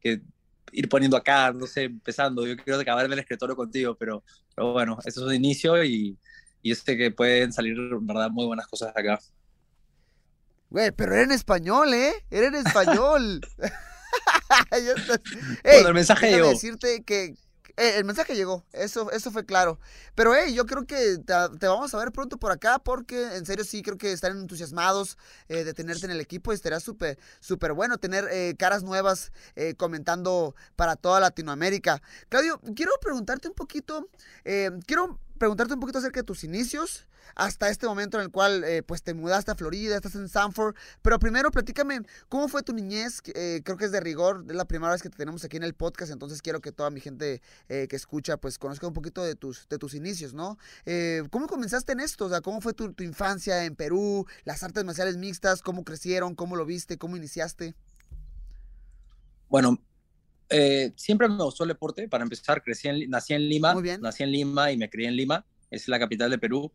que 0.00 0.20
ir 0.72 0.88
poniendo 0.88 1.16
acá, 1.16 1.52
no 1.52 1.66
sé, 1.66 1.84
empezando. 1.84 2.46
Yo 2.46 2.56
quiero 2.56 2.80
acabar 2.80 3.04
en 3.06 3.12
el 3.12 3.18
escritorio 3.20 3.56
contigo, 3.56 3.96
pero, 3.96 4.24
pero 4.54 4.72
bueno, 4.72 4.98
eso 5.04 5.20
es 5.20 5.26
un 5.26 5.34
inicio 5.34 5.82
y, 5.84 6.18
y 6.62 6.68
yo 6.70 6.74
sé 6.74 6.96
que 6.96 7.10
pueden 7.10 7.52
salir, 7.52 7.76
en 7.78 8.06
verdad, 8.06 8.30
muy 8.30 8.46
buenas 8.46 8.66
cosas 8.68 8.92
acá. 8.96 9.18
Güey, 10.70 10.90
pero 10.92 11.14
era 11.14 11.22
en 11.24 11.30
español, 11.32 11.92
¿eh? 11.94 12.12
Era 12.30 12.48
en 12.48 12.54
español. 12.66 13.40
Ey, 14.70 14.84
Bueno, 15.62 15.88
el 15.88 15.94
mensaje 15.94 16.30
llegó. 16.30 16.48
decirte 16.50 17.02
que 17.04 17.34
eh, 17.76 17.94
el 17.96 18.04
mensaje 18.04 18.34
llegó, 18.34 18.64
eso, 18.72 19.10
eso 19.10 19.30
fue 19.30 19.44
claro. 19.44 19.80
Pero 20.14 20.34
hey, 20.34 20.54
yo 20.54 20.64
creo 20.66 20.86
que 20.86 21.18
te, 21.18 21.66
vamos 21.66 21.92
a 21.94 21.98
ver 21.98 22.12
pronto 22.12 22.38
por 22.38 22.52
acá 22.52 22.78
porque 22.78 23.36
en 23.36 23.44
serio 23.46 23.64
sí 23.64 23.82
creo 23.82 23.98
que 23.98 24.12
están 24.12 24.38
entusiasmados 24.38 25.18
eh, 25.48 25.64
de 25.64 25.74
tenerte 25.74 26.06
en 26.06 26.12
el 26.12 26.20
equipo 26.20 26.52
y 26.52 26.54
estaría 26.54 26.80
súper 26.80 27.18
súper 27.40 27.72
bueno 27.72 27.98
tener 27.98 28.28
eh, 28.30 28.54
caras 28.58 28.82
nuevas 28.82 29.32
comentando 29.76 30.54
para 30.76 30.96
toda 30.96 31.20
Latinoamérica. 31.20 32.02
Claudio, 32.28 32.60
quiero 32.74 32.92
preguntarte 33.00 33.48
un 33.48 33.54
poquito, 33.54 34.08
quiero 34.86 35.18
preguntarte 35.38 35.74
un 35.74 35.80
poquito 35.80 35.98
acerca 35.98 36.20
de 36.20 36.24
tus 36.24 36.44
inicios 36.44 37.06
hasta 37.34 37.68
este 37.68 37.86
momento 37.86 38.18
en 38.18 38.24
el 38.24 38.30
cual 38.30 38.64
eh, 38.64 38.82
pues 38.82 39.02
te 39.02 39.14
mudaste 39.14 39.50
a 39.50 39.54
Florida, 39.54 39.96
estás 39.96 40.14
en 40.14 40.28
Sanford. 40.28 40.74
Pero 41.02 41.18
primero 41.18 41.50
platícame, 41.50 42.02
¿cómo 42.28 42.48
fue 42.48 42.62
tu 42.62 42.72
niñez? 42.72 43.20
Eh, 43.34 43.62
creo 43.64 43.76
que 43.76 43.86
es 43.86 43.92
de 43.92 44.00
rigor, 44.00 44.44
es 44.48 44.54
la 44.54 44.66
primera 44.66 44.92
vez 44.92 45.02
que 45.02 45.10
te 45.10 45.16
tenemos 45.16 45.44
aquí 45.44 45.56
en 45.56 45.62
el 45.62 45.74
podcast, 45.74 46.12
entonces 46.12 46.42
quiero 46.42 46.60
que 46.60 46.72
toda 46.72 46.90
mi 46.90 47.00
gente 47.00 47.42
eh, 47.68 47.86
que 47.88 47.96
escucha 47.96 48.36
pues 48.36 48.58
conozca 48.58 48.86
un 48.86 48.92
poquito 48.92 49.22
de 49.22 49.34
tus, 49.34 49.68
de 49.68 49.78
tus 49.78 49.94
inicios, 49.94 50.34
¿no? 50.34 50.58
¿Cómo 51.30 51.46
comenzaste 51.46 51.92
en 51.92 52.00
esto? 52.00 52.26
O 52.26 52.28
sea, 52.28 52.40
¿cómo 52.40 52.60
fue 52.60 52.72
tu, 52.72 52.92
tu 52.92 53.04
infancia 53.04 53.64
en 53.64 53.74
Perú? 53.74 54.26
Las 54.44 54.62
artes 54.62 54.84
marciales 54.84 55.16
mixtas, 55.16 55.62
¿cómo 55.62 55.84
crecieron? 55.84 56.34
¿Cómo 56.34 56.56
lo 56.56 56.64
viste? 56.64 56.98
¿Cómo 56.98 57.16
iniciaste? 57.16 57.74
Bueno, 59.48 59.78
eh, 60.56 60.92
siempre 60.96 61.28
me 61.28 61.42
gustó 61.42 61.64
el 61.64 61.68
deporte. 61.68 62.08
Para 62.08 62.22
empezar, 62.22 62.62
crecí 62.62 62.88
en, 62.88 63.10
nací 63.10 63.34
en 63.34 63.48
Lima. 63.48 63.74
Nací 64.00 64.22
en 64.22 64.30
Lima 64.30 64.70
y 64.70 64.76
me 64.76 64.88
crié 64.88 65.08
en 65.08 65.16
Lima. 65.16 65.44
Es 65.70 65.88
la 65.88 65.98
capital 65.98 66.30
de 66.30 66.38
Perú. 66.38 66.72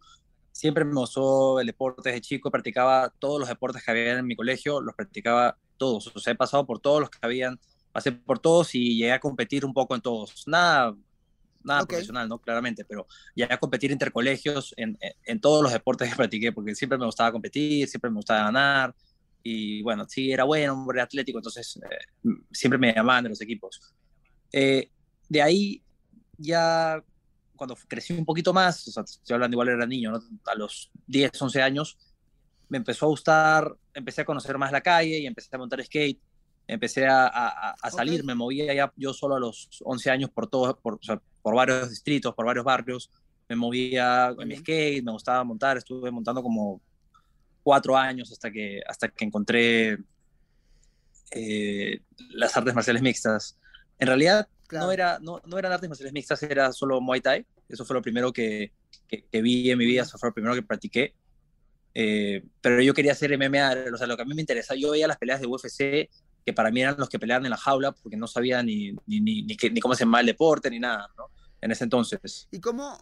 Siempre 0.51 0.83
me 0.83 0.93
gustó 0.93 1.59
el 1.59 1.67
deporte 1.67 2.09
desde 2.09 2.21
chico. 2.21 2.51
Practicaba 2.51 3.13
todos 3.19 3.39
los 3.39 3.48
deportes 3.48 3.83
que 3.83 3.91
había 3.91 4.19
en 4.19 4.25
mi 4.25 4.36
colegio. 4.36 4.81
Los 4.81 4.95
practicaba 4.95 5.57
todos. 5.77 6.12
O 6.13 6.19
sea, 6.19 6.33
he 6.33 6.36
pasado 6.36 6.65
por 6.65 6.79
todos 6.79 7.00
los 7.00 7.09
que 7.09 7.19
habían. 7.21 7.57
Pasé 7.93 8.12
por 8.12 8.39
todos 8.39 8.75
y 8.75 8.98
llegué 8.98 9.13
a 9.13 9.19
competir 9.19 9.63
un 9.63 9.74
poco 9.74 9.95
en 9.95 10.01
todos. 10.01 10.43
Nada, 10.45 10.93
nada 11.63 11.86
profesional, 11.86 12.27
¿no? 12.27 12.39
Claramente, 12.39 12.83
pero 12.83 13.07
llegué 13.33 13.53
a 13.53 13.57
competir 13.57 13.91
intercolegios 13.91 14.74
en, 14.75 14.98
en, 15.00 15.13
en 15.24 15.39
todos 15.39 15.63
los 15.63 15.71
deportes 15.71 16.09
que 16.09 16.15
practiqué 16.15 16.51
porque 16.51 16.75
siempre 16.75 16.98
me 16.98 17.05
gustaba 17.05 17.31
competir, 17.31 17.88
siempre 17.88 18.12
me 18.12 18.17
gustaba 18.17 18.43
ganar 18.43 18.93
y 19.43 19.81
bueno, 19.81 20.05
sí, 20.08 20.31
era 20.31 20.43
bueno, 20.43 20.74
hombre 20.74 21.01
atlético, 21.01 21.39
entonces 21.39 21.77
eh, 21.77 22.29
siempre 22.51 22.77
me 22.77 22.93
llamaban 22.93 23.24
de 23.24 23.29
los 23.29 23.41
equipos. 23.41 23.79
Eh, 24.51 24.89
de 25.27 25.41
ahí 25.41 25.84
ya 26.38 27.03
cuando 27.55 27.77
crecí 27.88 28.13
un 28.13 28.25
poquito 28.25 28.53
más, 28.53 28.88
o 28.88 28.91
sea, 28.91 29.03
estoy 29.03 29.34
hablando 29.34 29.55
igual 29.55 29.69
era 29.69 29.86
niño, 29.86 30.13
a 30.46 30.55
los 30.55 30.91
10, 31.08 31.41
11 31.41 31.62
años, 31.62 31.98
me 32.69 32.77
empezó 32.77 33.05
a 33.05 33.10
gustar, 33.10 33.75
empecé 33.93 34.22
a 34.22 34.25
conocer 34.25 34.58
más 34.58 34.72
la 34.72 34.81
calle 34.81 35.19
y 35.19 35.25
empecé 35.25 35.55
a 35.55 35.60
montar 35.60 35.84
skate, 35.84 36.22
empecé 36.67 37.08
a, 37.08 37.27
a, 37.27 37.91
salir, 37.91 38.24
me 38.24 38.36
movía 38.36 38.74
ya 38.74 38.93
yo 38.96 39.13
solo 39.13 39.36
a 39.36 39.39
los 39.39 39.69
11 39.84 40.10
años 40.12 40.29
por, 40.29 40.48
todo, 40.48 40.79
por, 40.79 41.00
por 41.41 41.55
varios 41.55 41.89
distritos, 41.89 42.34
por 42.34 42.46
varios 42.46 42.63
barrios, 42.63 43.12
me 43.50 43.55
movía 43.55 44.34
en 44.38 44.48
mi 44.48 44.55
skate, 44.55 45.03
me 45.03 45.12
gustaba 45.12 45.43
montar, 45.43 45.77
estuve 45.77 46.12
montando 46.12 46.43
como 46.43 46.81
cuatro 47.69 47.95
años 47.95 48.31
hasta 48.31 48.49
que, 48.49 48.81
hasta 48.88 49.09
que 49.09 49.25
encontré 49.25 49.99
eh, 51.29 52.01
las 52.31 52.57
artes 52.57 52.73
marciales 52.73 53.03
mixtas. 53.03 53.59
En 53.99 54.07
realidad 54.07 54.47
no, 54.71 54.91
era, 54.91 55.19
no, 55.19 55.39
no, 55.45 55.59
eran 55.59 55.71
artes 55.71 55.88
marciales 55.88 56.11
mixtas, 56.11 56.41
era 56.41 56.73
solo 56.73 56.99
Muay 56.99 57.21
Thai. 57.21 57.45
Eso 57.67 57.85
fue 57.85 57.93
lo 57.93 58.01
primero 58.01 58.33
que, 58.33 58.71
que, 59.07 59.41
vi 59.43 59.69
en 59.69 59.77
mi 59.77 59.85
vida, 59.85 60.01
eso 60.01 60.17
fue 60.17 60.29
lo 60.29 60.33
primero 60.33 60.55
que 60.55 60.63
practiqué. 60.63 61.13
Eh, 61.93 62.43
pero 62.59 62.81
yo 62.81 62.95
quería 62.95 63.11
hacer 63.11 63.38
MMA, 63.38 63.93
o 63.93 63.97
sea, 63.97 64.07
lo 64.07 64.15
que 64.15 64.23
a 64.23 64.25
mí 64.25 64.33
me 64.33 64.41
interesa, 64.41 64.73
yo 64.73 64.89
veía 64.89 65.07
las 65.07 65.17
peleas 65.17 65.39
de 65.39 65.45
UFC, 65.45 66.09
que 66.43 66.53
para 66.55 66.71
mí 66.71 66.81
eran 66.81 66.95
los 66.97 67.07
que 67.07 67.19
peleaban 67.19 67.45
en 67.45 67.51
la 67.51 67.57
jaula, 67.57 67.91
porque 67.91 68.17
no 68.17 68.25
sabía 68.25 68.63
ni, 68.63 68.93
ni, 69.05 69.21
ni, 69.21 69.43
ni, 69.43 69.55
ni 69.55 69.79
cómo 69.79 69.93
se 69.93 70.05
llama 70.05 70.21
el 70.21 70.25
deporte, 70.25 70.71
ni 70.71 70.79
nada, 70.79 71.07
¿no? 71.15 71.27
En 71.61 71.69
ese 71.69 71.83
entonces. 71.83 72.47
¿Y 72.49 72.59
cómo, 72.59 72.97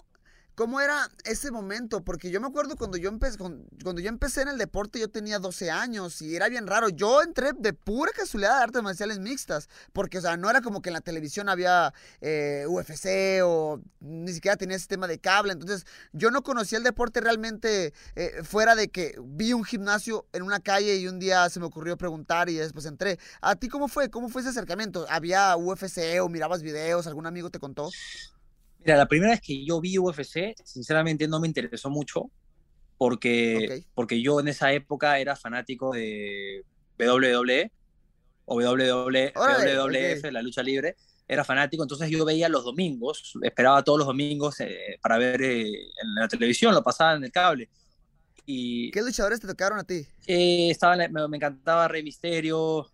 ¿Cómo 0.58 0.82
era 0.82 1.08
ese 1.24 1.52
momento? 1.52 2.04
Porque 2.04 2.32
yo 2.32 2.42
me 2.42 2.48
acuerdo 2.48 2.78
cuando 2.78 2.98
yo, 2.98 3.10
empecé, 3.10 3.38
cuando 3.38 4.02
yo 4.02 4.10
empecé 4.10 4.42
en 4.42 4.48
el 4.48 4.58
deporte, 4.58 5.00
yo 5.00 5.08
tenía 5.08 5.38
12 5.38 5.70
años 5.70 6.20
y 6.24 6.36
era 6.36 6.50
bien 6.50 6.66
raro. 6.66 6.90
Yo 6.90 7.22
entré 7.22 7.52
de 7.54 7.74
pura 7.74 8.12
casualidad 8.12 8.58
de 8.58 8.64
artes 8.64 8.82
marciales 8.82 9.20
mixtas, 9.20 9.70
porque, 9.94 10.18
o 10.18 10.22
sea, 10.22 10.36
no 10.36 10.50
era 10.50 10.62
como 10.62 10.82
que 10.82 10.90
en 10.90 10.94
la 10.94 11.02
televisión 11.02 11.48
había 11.48 11.94
eh, 12.22 12.66
UFC 12.68 13.44
o 13.44 13.80
ni 14.00 14.34
siquiera 14.34 14.58
tenía 14.58 14.80
sistema 14.80 15.06
de 15.06 15.20
cable. 15.20 15.54
Entonces, 15.54 15.86
yo 16.12 16.32
no 16.32 16.42
conocía 16.42 16.80
el 16.80 16.84
deporte 16.84 17.22
realmente 17.22 17.94
eh, 18.16 18.42
fuera 18.42 18.74
de 18.74 18.88
que 18.88 19.16
vi 19.26 19.54
un 19.54 19.64
gimnasio 19.64 20.26
en 20.34 20.42
una 20.42 20.60
calle 20.60 20.96
y 20.96 21.08
un 21.08 21.20
día 21.20 21.48
se 21.52 21.60
me 21.60 21.68
ocurrió 21.68 21.98
preguntar 21.98 22.50
y 22.50 22.56
después 22.56 22.88
entré. 22.88 23.20
¿A 23.42 23.58
ti 23.58 23.68
cómo 23.70 23.88
fue? 23.88 24.10
¿Cómo 24.10 24.28
fue 24.28 24.42
ese 24.42 24.50
acercamiento? 24.50 25.06
¿Había 25.08 25.56
UFC 25.56 26.20
o 26.20 26.30
mirabas 26.30 26.64
videos? 26.64 27.06
¿Algún 27.06 27.28
amigo 27.28 27.52
te 27.52 27.60
contó? 27.60 27.92
Mira, 28.80 28.98
la 28.98 29.08
primera 29.08 29.32
vez 29.32 29.42
que 29.42 29.66
yo 29.66 29.82
vi 29.82 29.98
UFC, 29.98 30.56
sinceramente 30.64 31.28
no 31.28 31.40
me 31.40 31.48
interesó 31.48 31.90
mucho 31.90 32.30
porque, 32.98 33.84
porque 33.94 34.22
yo 34.22 34.40
en 34.40 34.48
esa 34.48 34.72
época 34.74 35.20
era 35.20 35.36
fanático 35.36 35.94
de 35.94 36.64
WWE 37.00 37.72
o 38.46 38.62
WWF, 38.62 40.32
la 40.32 40.42
lucha 40.42 40.64
libre. 40.64 40.96
Era 41.28 41.44
fanático, 41.44 41.84
entonces 41.84 42.10
yo 42.10 42.24
veía 42.24 42.48
los 42.48 42.64
domingos, 42.64 43.34
esperaba 43.42 43.84
todos 43.84 44.00
los 44.00 44.08
domingos 44.08 44.62
eh, 44.62 44.98
para 45.02 45.18
ver 45.18 45.42
eh, 45.42 45.66
en 45.66 46.16
la 46.16 46.28
televisión, 46.30 46.74
lo 46.74 46.82
pasaba 46.82 47.16
en 47.16 47.26
el 47.26 47.32
cable. 47.34 47.70
Y, 48.46 48.90
¿Qué 48.92 49.02
luchadores 49.02 49.42
te 49.42 49.48
tocaron 49.48 49.78
a 49.78 49.84
ti? 49.84 50.08
Eh, 50.26 50.70
estaba, 50.72 50.96
me, 50.96 51.28
me, 51.28 51.36
encantaba 51.36 51.90
Rey 51.90 52.02
Misterio, 52.02 52.90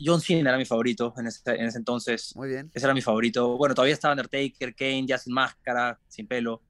John 0.00 0.20
Cena 0.20 0.50
era 0.50 0.58
mi 0.58 0.64
favorito 0.64 1.14
en 1.16 1.26
ese, 1.26 1.40
en 1.46 1.66
ese, 1.66 1.78
entonces. 1.78 2.34
Muy 2.36 2.48
bien. 2.48 2.70
Ese 2.74 2.86
era 2.86 2.94
mi 2.94 3.02
favorito. 3.02 3.56
Bueno, 3.56 3.74
todavía 3.74 3.94
estaba 3.94 4.12
Undertaker, 4.12 4.74
Kane, 4.74 5.06
ya 5.06 5.18
sin 5.18 5.32
máscara, 5.32 5.98
sin 6.08 6.26
pelo. 6.26 6.62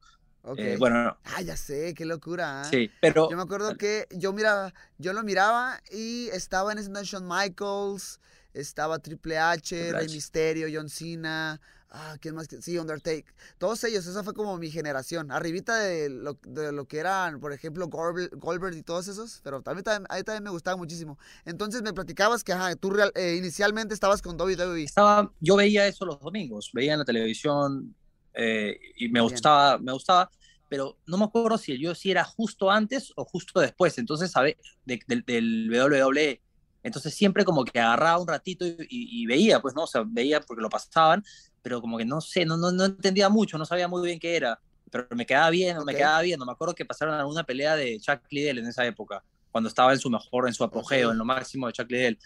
Eh, 0.57 0.77
bueno. 0.79 1.19
Ah, 1.25 1.43
ya 1.43 1.57
sé, 1.57 1.95
qué 1.95 2.05
locura. 2.05 2.63
¿eh? 2.63 2.69
Sí, 2.71 2.91
pero. 3.01 3.31
Yo 3.31 3.37
me 3.37 3.43
acuerdo 3.43 3.77
que 3.77 4.07
yo 4.11 4.33
miraba, 4.33 4.73
yo 4.99 5.13
lo 5.13 5.23
miraba 5.23 5.81
y 5.91 6.29
estaba 6.33 6.73
en 6.73 6.79
ese 6.79 6.91
Shawn 6.91 7.29
Michaels, 7.29 8.21
estaba 8.55 8.99
Triple 8.99 9.39
H, 9.39 9.93
Rey 9.93 10.09
Mysterio, 10.09 10.69
John 10.73 10.89
Cena. 10.89 11.61
Ah, 11.93 12.17
¿quién 12.21 12.37
más? 12.37 12.47
Sí, 12.61 12.79
Undertake. 12.79 13.25
Todos 13.59 13.83
ellos, 13.83 14.07
esa 14.07 14.23
fue 14.23 14.33
como 14.33 14.57
mi 14.59 14.71
generación. 14.71 15.33
Arribita 15.33 15.77
de 15.77 16.09
lo, 16.09 16.39
de 16.47 16.71
lo 16.71 16.87
que 16.87 16.99
eran, 16.99 17.41
por 17.41 17.53
ejemplo, 17.53 17.89
Goldberg, 17.89 18.77
y 18.77 18.83
todos 18.83 19.09
esos. 19.09 19.41
Pero 19.43 19.61
también, 19.61 19.83
también, 19.83 20.07
ahí 20.09 20.23
también 20.23 20.45
me 20.45 20.51
gustaba 20.51 20.77
muchísimo. 20.77 21.19
Entonces 21.45 21.83
me 21.83 21.93
platicabas 21.93 22.45
que 22.45 22.53
ajá, 22.53 22.77
tú 22.77 22.97
eh, 23.17 23.35
inicialmente 23.37 23.93
estabas 23.93 24.23
con 24.23 24.41
WWE. 24.41 24.85
Estaba, 24.85 25.33
yo 25.41 25.57
veía 25.57 25.89
eso 25.89 26.07
los 26.07 26.21
domingos. 26.21 26.71
Veía 26.73 26.93
en 26.93 27.01
la 27.01 27.05
televisión 27.05 27.93
eh, 28.35 28.79
y 28.97 29.09
me 29.09 29.21
gustaba, 29.21 29.77
me 29.79 29.93
gustaba. 29.93 30.31
Pero 30.69 30.97
no 31.07 31.19
me 31.19 31.25
acuerdo 31.25 31.59
si 31.59 31.77
yo 31.77 31.97
si 31.97 32.13
era 32.13 32.23
justo 32.23 32.71
antes 32.71 33.13
o 33.17 33.25
justo 33.25 33.59
después. 33.59 33.99
Entonces, 33.99 34.31
¿sabes? 34.31 34.55
del 34.85 35.69
WWE. 35.69 36.41
Entonces 36.83 37.15
siempre 37.15 37.45
como 37.45 37.65
que 37.65 37.79
agarraba 37.79 38.19
un 38.19 38.29
ratito 38.29 38.65
y, 38.65 38.87
y, 38.89 39.27
veía, 39.27 39.61
pues, 39.61 39.75
¿no? 39.75 39.83
O 39.83 39.87
sea, 39.87 40.03
veía 40.07 40.41
porque 40.41 40.63
lo 40.63 40.71
pasaban 40.71 41.23
pero 41.63 41.81
como 41.81 41.99
que 41.99 42.05
no 42.05 42.21
sé, 42.21 42.45
no, 42.45 42.57
no, 42.57 42.73
no 42.73 42.85
entendía 42.85 43.29
mucho, 43.29 43.59
no 43.59 43.65
sabía 43.65 43.89
muy 43.89 44.07
bien 44.07 44.19
qué 44.19 44.37
era, 44.37 44.59
pero 44.91 45.07
me 45.11 45.27
quedaba 45.27 45.51
bien, 45.51 45.77
me 45.85 45.95
quedaba 45.95 46.21
bien, 46.23 46.39
no 46.39 46.47
me 46.47 46.53
acuerdo 46.53 46.75
que 46.75 46.85
pasaron 46.85 47.15
alguna 47.15 47.45
pelea 47.45 47.77
de 47.77 47.99
Chuck 48.01 48.21
Liddell 48.31 48.59
en 48.59 48.67
esa 48.67 48.85
época, 48.87 49.23
cuando 49.51 49.69
estaba 49.69 49.93
en 49.93 49.99
su 49.99 50.11
mejor, 50.11 50.49
en 50.49 50.55
su 50.55 50.65
apogeo, 50.65 51.13
en 51.13 51.19
lo 51.19 51.25
máximo 51.25 51.67
de 51.67 51.73
Chuck 51.73 51.91
Liddell. 51.91 52.19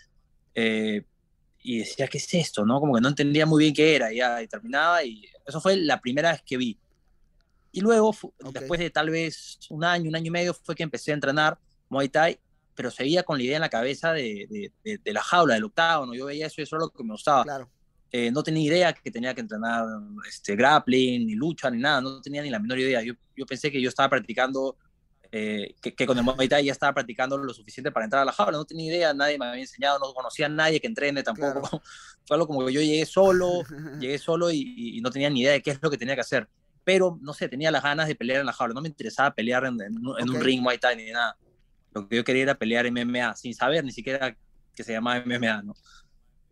Eh, 0.55 1.05
y 1.63 1.79
decía, 1.79 2.07
¿qué 2.09 2.19
es 2.19 2.35
esto? 2.35 2.65
¿no? 2.65 2.79
Como 2.79 2.95
que 2.95 3.01
no 3.01 3.09
entendía 3.09 3.47
muy 3.47 3.65
bien 3.65 3.75
qué 3.75 3.97
era, 3.97 4.13
y, 4.13 4.19
ya, 4.19 4.43
y 4.43 4.47
terminaba, 4.47 5.03
y 5.03 5.25
eso 5.47 5.61
fue 5.61 5.77
la 5.77 6.01
primera 6.01 6.33
vez 6.33 6.43
que 6.43 6.57
vi. 6.57 6.79
Y 7.73 7.81
luego, 7.81 8.15
después 8.53 8.79
de 8.79 8.91
tal 8.91 9.11
vez 9.11 9.59
un 9.71 9.83
año, 9.83 10.09
un 10.09 10.15
año 10.15 10.27
y 10.27 10.31
medio, 10.31 10.55
fue 10.55 10.75
que 10.75 10.83
empecé 10.83 11.11
a 11.11 11.15
entrenar 11.15 11.59
Muay 11.89 12.09
Thai, 12.09 12.39
pero 12.75 12.91
seguía 12.91 13.23
con 13.23 13.39
la 13.39 13.45
idea 13.45 13.57
en 13.57 13.63
la 13.63 13.69
cabeza 13.69 14.13
de, 14.13 14.71
de, 14.85 14.99
de, 14.99 15.13
la 15.13 15.23
jaula, 15.23 15.55
del 15.55 15.65
octavo, 15.65 16.07
¿no? 16.07 16.15
Yo 16.15 16.27
veía 16.27 16.47
eso 16.47 16.61
y 16.61 16.65
eso 16.65 16.77
era 16.77 16.85
lo 16.85 16.91
que 16.91 17.03
me 17.03 17.13
gustaba. 17.13 17.43
Claro. 17.45 17.69
Eh, 18.17 18.31
no 18.31 18.45
tenía 18.45 18.63
idea 18.63 18.93
que 18.93 19.11
tenía 19.11 19.35
que 19.35 19.41
entrenar 19.41 19.85
este, 20.29 20.55
grappling, 20.55 21.27
ni 21.27 21.35
lucha, 21.35 21.69
ni 21.69 21.79
nada, 21.79 22.01
no 22.01 22.21
tenía 22.21 22.43
ni 22.43 22.49
la 22.49 22.61
menor 22.61 22.79
idea. 22.79 23.03
Yo, 23.03 23.15
yo 23.37 23.45
pensé 23.45 23.73
que 23.73 23.83
yo 23.83 23.89
estaba 23.89 24.09
practicando, 24.09 24.77
eh, 25.33 25.75
que, 25.83 25.97
que, 25.97 26.07
con 26.07 26.17
el 26.17 26.23
Muay 26.23 26.49
Thai 26.49 26.65
ya 26.65 26.71
estaba 26.71 26.95
practicando 26.95 27.37
lo 27.37 27.53
suficiente 27.53 27.91
para 27.91 28.05
entrar 28.05 28.23
a 28.23 28.25
la 28.25 28.31
jaula, 28.31 28.57
no 28.57 28.65
tenía 28.65 28.87
idea, 28.87 29.15
nadie 29.15 29.37
me 29.37 29.47
había 29.47 29.63
enseñado, 29.63 29.99
no 29.99 30.15
conocía 30.15 30.47
a 30.47 30.49
nadie 30.49 30.79
que 30.79 30.87
entrene 30.87 31.25
tampoco. 31.25 31.61
Claro. 31.61 31.83
Fue 32.25 32.37
algo 32.37 32.47
como 32.47 32.65
que 32.65 32.73
yo 32.73 32.81
llegué 32.81 33.05
solo, 33.05 33.65
llegué 33.99 34.17
solo 34.19 34.49
y, 34.53 34.63
y, 34.77 35.01
no 35.01 35.11
tenía 35.11 35.29
ni 35.29 35.41
idea 35.41 35.51
de 35.51 35.61
qué 35.61 35.73
es 35.73 35.81
lo 35.83 35.91
que 35.91 35.99
tenía 35.99 36.15
que 36.15 36.21
hacer. 36.21 36.49
Pero, 36.85 37.19
no 37.21 37.35
sé, 37.35 37.49
tenía 37.49 37.73
las 37.73 37.83
ganas 37.83 38.07
de 38.07 38.15
pelear 38.15 38.39
en 38.39 38.47
la 38.47 38.53
jaula, 38.53 38.75
no 38.75 38.81
me 38.81 38.91
interesaba 38.91 39.35
pelear 39.35 39.65
en, 39.65 39.75
en, 39.81 39.93
en 39.93 40.07
okay. 40.07 40.25
un 40.29 40.41
ring 40.41 40.63
Muay 40.63 40.79
Thai 40.79 40.95
ni 40.95 41.11
nada. 41.11 41.37
Lo 41.93 42.09
que 42.09 42.15
yo 42.15 42.23
quería 42.23 42.45
era 42.45 42.55
pelear 42.55 42.89
MMA, 42.89 43.35
sin 43.35 43.55
saber 43.55 43.83
ni 43.83 43.91
siquiera 43.91 44.37
que 44.73 44.85
se 44.85 44.93
llamaba 44.93 45.21
MMA, 45.27 45.63
¿no? 45.63 45.75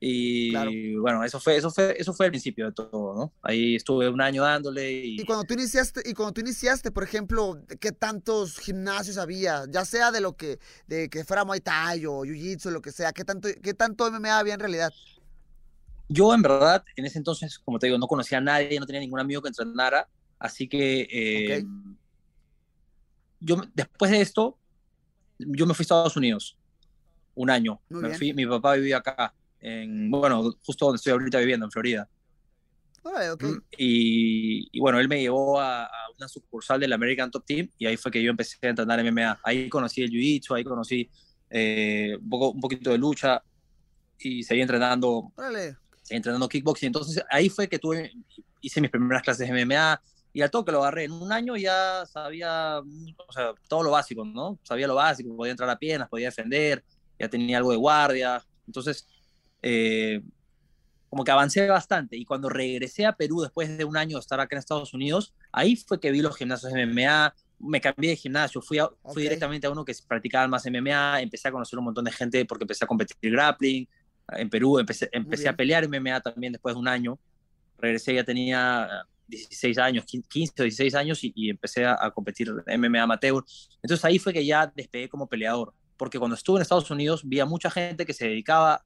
Y 0.05 0.51
claro. 0.51 0.73
bueno, 1.01 1.23
eso 1.23 1.39
fue, 1.39 1.57
eso, 1.57 1.71
fue, 1.71 1.95
eso 1.97 2.13
fue 2.13 2.27
el 2.27 2.33
principio 2.33 2.67
de 2.67 2.73
todo, 2.73 3.15
¿no? 3.15 3.33
Ahí 3.41 3.77
estuve 3.77 4.09
un 4.09 4.21
año 4.21 4.43
dándole. 4.43 4.91
Y... 4.91 5.21
y, 5.21 5.25
cuando 5.25 5.45
tú 5.45 5.55
iniciaste, 5.55 6.03
y 6.05 6.13
cuando 6.13 6.33
tú 6.33 6.41
iniciaste, 6.41 6.91
por 6.91 7.05
ejemplo, 7.05 7.63
¿qué 7.79 7.93
tantos 7.93 8.59
gimnasios 8.59 9.17
había? 9.17 9.63
Ya 9.71 9.85
sea 9.85 10.11
de 10.11 10.21
lo 10.21 10.37
que, 10.37 10.59
de 10.89 11.09
que 11.09 11.23
fuera 11.23 11.45
Muay 11.45 11.61
Thai 11.61 12.05
o 12.07 12.25
Jiu-Jitsu, 12.25 12.71
lo 12.71 12.83
que 12.83 12.91
sea, 12.91 13.13
¿qué 13.13 13.25
tanto, 13.25 13.49
¿qué 13.63 13.75
tanto 13.75 14.11
MMA 14.11 14.41
había 14.41 14.55
en 14.55 14.61
realidad? 14.61 14.93
Yo, 16.09 16.35
en 16.35 16.43
verdad, 16.43 16.83
en 16.97 17.05
ese 17.05 17.19
entonces, 17.19 17.61
como 17.61 17.79
te 17.79 17.87
digo, 17.87 17.97
no 17.97 18.09
conocía 18.09 18.39
a 18.39 18.41
nadie, 18.41 18.81
no 18.81 18.87
tenía 18.87 19.03
ningún 19.03 19.21
amigo 19.21 19.41
que 19.41 19.51
entrenara, 19.51 20.09
así 20.41 20.67
que 20.67 21.03
eh, 21.13 21.45
okay. 21.45 21.67
yo, 23.39 23.63
después 23.73 24.11
de 24.11 24.21
esto, 24.21 24.59
yo 25.39 25.65
me 25.65 25.75
fui 25.75 25.83
a 25.83 25.85
Estados 25.85 26.17
Unidos 26.17 26.59
un 27.37 27.51
año. 27.51 27.81
me 27.89 28.19
fui, 28.19 28.35
mi 28.35 28.47
papá 28.47 28.75
vivía 28.75 28.97
acá 28.97 29.33
en, 29.63 30.11
bueno, 30.11 30.53
justo 30.65 30.87
donde 30.87 30.97
estoy 30.97 31.13
ahorita 31.13 31.39
viviendo, 31.39 31.67
en 31.67 31.73
Florida. 31.73 32.09
Órale, 33.05 33.31
ok. 33.31 33.43
Mm, 33.43 33.63
Y, 33.79 34.69
y 34.73 34.81
bueno, 34.81 35.01
él 35.01 35.09
me 35.09 35.21
llevó 35.21 35.61
a, 35.61 35.85
a 35.85 36.11
una 36.17 36.29
sucursal 36.29 36.79
del 36.81 36.93
American 36.93 37.31
Top 37.31 37.45
Team 37.45 37.69
y 37.79 37.87
ahí 37.87 37.97
fue 37.97 38.11
que 38.13 38.23
yo 38.23 38.31
empecé 38.31 38.57
a 38.63 38.69
entrenar 38.69 39.03
MMA. 39.03 39.41
Ahí 39.43 39.69
conocí 39.69 40.03
el 40.03 40.11
Jiu-Jitsu, 40.11 40.55
ahí 40.57 40.65
conocí 40.65 41.11
eh, 41.51 42.17
un, 42.21 42.29
poco, 42.29 42.51
un 42.51 42.61
poquito 42.61 42.91
de 42.91 42.99
lucha 42.99 43.43
y 44.19 44.43
seguí 44.43 44.61
entrenando, 44.61 45.33
seguí 46.03 46.17
entrenando 46.17 46.49
kickboxing. 46.49 46.87
Entonces 46.89 47.23
ahí 47.31 47.49
fue 47.49 47.69
que 47.69 47.79
tuve, 47.79 48.13
hice 48.61 48.81
mis 48.81 48.91
primeras 48.91 49.23
clases 49.23 49.49
de 49.49 49.65
MMA 49.65 50.01
y 50.33 50.41
al 50.41 50.51
toque 50.51 50.73
lo 50.73 50.81
agarré. 50.81 51.05
En 51.05 51.13
un 51.13 51.31
año 51.33 51.57
ya 51.57 52.07
sabía 52.07 52.79
o 52.79 53.33
sea, 53.33 53.53
todo 53.69 53.83
lo 53.83 53.91
básico, 53.91 54.25
¿no? 54.25 54.59
Sabía 54.63 54.87
lo 54.87 54.95
básico, 54.95 55.37
podía 55.37 55.51
entrar 55.51 55.69
a 55.69 55.79
piernas, 55.79 56.09
podía 56.09 56.29
defender, 56.29 56.85
ya 57.19 57.29
tenía 57.29 57.59
algo 57.59 57.71
de 57.73 57.77
guardia. 57.77 58.43
Entonces, 58.67 59.07
eh, 59.63 60.21
como 61.09 61.25
que 61.25 61.31
avancé 61.31 61.67
bastante. 61.69 62.17
Y 62.17 62.25
cuando 62.25 62.49
regresé 62.49 63.05
a 63.07 63.13
Perú 63.15 63.43
después 63.43 63.77
de 63.77 63.85
un 63.85 63.97
año 63.97 64.17
de 64.17 64.21
estar 64.21 64.41
acá 64.41 64.57
en 64.57 64.61
Estados 64.61 64.95
Unidos, 64.95 65.35
ahí 65.53 65.77
fue 65.77 66.01
que 66.01 66.11
vi 66.11 66.23
los 66.23 66.37
gimnasios 66.37 66.73
MMA, 66.73 67.35
me 67.59 67.81
cambié 67.81 68.11
de 68.11 68.17
gimnasio, 68.17 68.61
fui, 68.63 68.79
a- 68.79 68.89
fui 68.89 69.13
Ok. 69.13 69.19
directamente 69.19 69.67
a 69.67 69.71
uno 69.71 69.85
que 69.85 69.93
practicaba 70.09 70.49
más 70.49 70.65
MMA, 70.67 71.21
empecé 71.23 71.49
a 71.49 71.53
conocer 71.53 71.79
un 71.79 71.85
montón 71.87 72.05
de 72.05 72.13
gente 72.13 72.45
porque 72.45 72.65
empecé 72.65 72.85
a 72.85 72.89
competir 72.89 73.17
grappling 73.31 73.87
en 74.37 74.49
Perú, 74.51 74.79
empecé, 74.79 75.09
empecé 75.13 75.49
a 75.49 75.55
pelear 75.55 75.85
MMA 75.87 76.21
también 76.21 76.53
después 76.55 76.75
de 76.75 76.81
un 76.81 76.89
año. 76.89 77.19
Regresé, 77.79 78.15
ya 78.15 78.25
tenía 78.25 78.89
16 79.29 79.79
años, 79.79 80.05
15 80.07 80.55
o 80.61 80.63
16 80.63 80.95
años 80.95 81.23
y, 81.25 81.33
y 81.37 81.51
empecé 81.51 81.85
a, 81.85 81.97
a 82.01 82.11
competir 82.11 82.51
MMA 82.67 83.03
amateur. 83.03 83.45
Entonces 83.83 84.05
ahí 84.05 84.19
fue 84.19 84.33
que 84.33 84.45
ya 84.47 84.73
despegué 84.75 85.09
como 85.09 85.29
peleador, 85.29 85.75
porque 85.97 86.19
cuando 86.19 86.37
estuve 86.37 86.57
en 86.59 86.63
Estados 86.63 86.91
Unidos 86.91 87.23
vi 87.25 87.39
a 87.41 87.47
mucha 87.47 87.71
gente 87.71 88.07
que 88.07 88.13
se 88.15 88.27
dedicaba, 88.29 88.85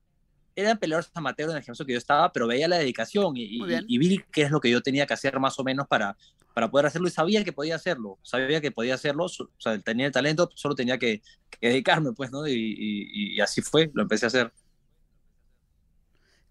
eran 0.56 0.78
peleadores 0.78 1.10
amateur 1.14 1.50
en 1.50 1.56
el 1.58 1.62
gimnasio 1.62 1.86
que 1.86 1.92
yo 1.92 1.98
estaba, 1.98 2.32
pero 2.32 2.46
veía 2.48 2.66
la 2.66 2.78
dedicación 2.78 3.36
y, 3.36 3.58
vi 3.98 4.20
qué 4.32 4.42
es 4.42 4.50
lo 4.50 4.58
que 4.60 4.70
yo 4.70 4.80
tenía 4.80 5.06
que 5.06 5.14
hacer 5.14 5.38
más 5.38 5.58
o 5.58 5.64
menos 5.64 5.86
para, 5.86 6.16
para 6.54 6.70
poder 6.70 6.86
hacerlo 6.86 7.06
y 7.08 7.10
sabía 7.12 7.44
que 7.44 7.52
podía 7.52 7.76
hacerlo, 7.76 8.18
sabía 8.22 8.60
que 8.60 8.72
podía 8.72 8.94
hacerlo, 8.94 9.26
o 9.26 9.28
sea, 9.58 9.78
tenía 9.80 10.06
el 10.06 10.12
talento, 10.12 10.50
solo 10.54 10.74
tenía 10.74 10.98
que, 10.98 11.22
que 11.60 11.68
dedicarme, 11.68 12.12
pues, 12.12 12.32
¿no? 12.32 12.46
Y, 12.48 12.52
y- 12.54 13.34
y 13.36 13.40
así 13.40 13.60
fue, 13.62 13.90
lo 13.94 14.02
empecé 14.02 14.26
a 14.26 14.28
hacer. 14.28 14.52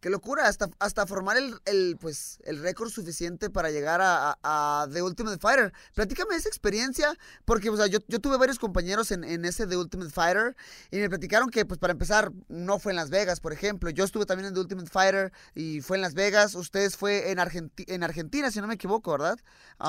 Qué 0.06 0.12
locura, 0.12 0.48
hasta, 0.48 0.70
hasta 0.78 1.08
formar 1.08 1.36
el, 1.36 1.56
el, 1.66 1.98
pues, 2.00 2.38
el 2.44 2.60
récord 2.62 2.92
suficiente 2.92 3.50
para 3.50 3.72
llegar 3.72 4.02
a, 4.02 4.38
a- 4.44 4.84
a 4.84 4.88
The 4.88 5.02
Ultimate 5.02 5.40
Fighter. 5.40 5.74
Platícame 5.96 6.36
esa 6.36 6.48
experiencia, 6.48 7.18
porque 7.44 7.72
o 7.72 7.76
sea, 7.76 7.88
yo, 7.88 7.98
yo 8.08 8.20
tuve 8.22 8.38
varios 8.38 8.60
compañeros 8.60 9.10
en, 9.10 9.24
en 9.24 9.46
ese 9.46 9.66
The 9.66 9.78
Ultimate 9.78 10.12
Fighter 10.12 10.56
y 10.92 10.98
me 10.98 11.10
platicaron 11.10 11.50
que, 11.50 11.66
pues 11.66 11.80
para 11.80 11.92
empezar, 11.94 12.32
no 12.50 12.78
fue 12.78 12.92
en 12.92 12.98
Las 12.98 13.10
Vegas, 13.10 13.40
por 13.40 13.52
ejemplo. 13.52 13.90
Yo 13.90 14.04
estuve 14.04 14.28
también 14.28 14.50
en 14.50 14.54
The 14.54 14.60
Ultimate 14.60 14.92
Fighter 14.92 15.34
y 15.56 15.82
fue 15.82 15.98
en 15.98 16.02
Las 16.04 16.14
Vegas. 16.14 16.54
Ustedes 16.54 16.96
fue 16.98 17.32
en, 17.32 17.40
Argenti- 17.40 17.86
en 17.88 18.04
Argentina, 18.04 18.52
si 18.52 18.62
no 18.62 18.68
me 18.68 18.76
equivoco, 18.76 19.12
¿verdad? 19.12 19.40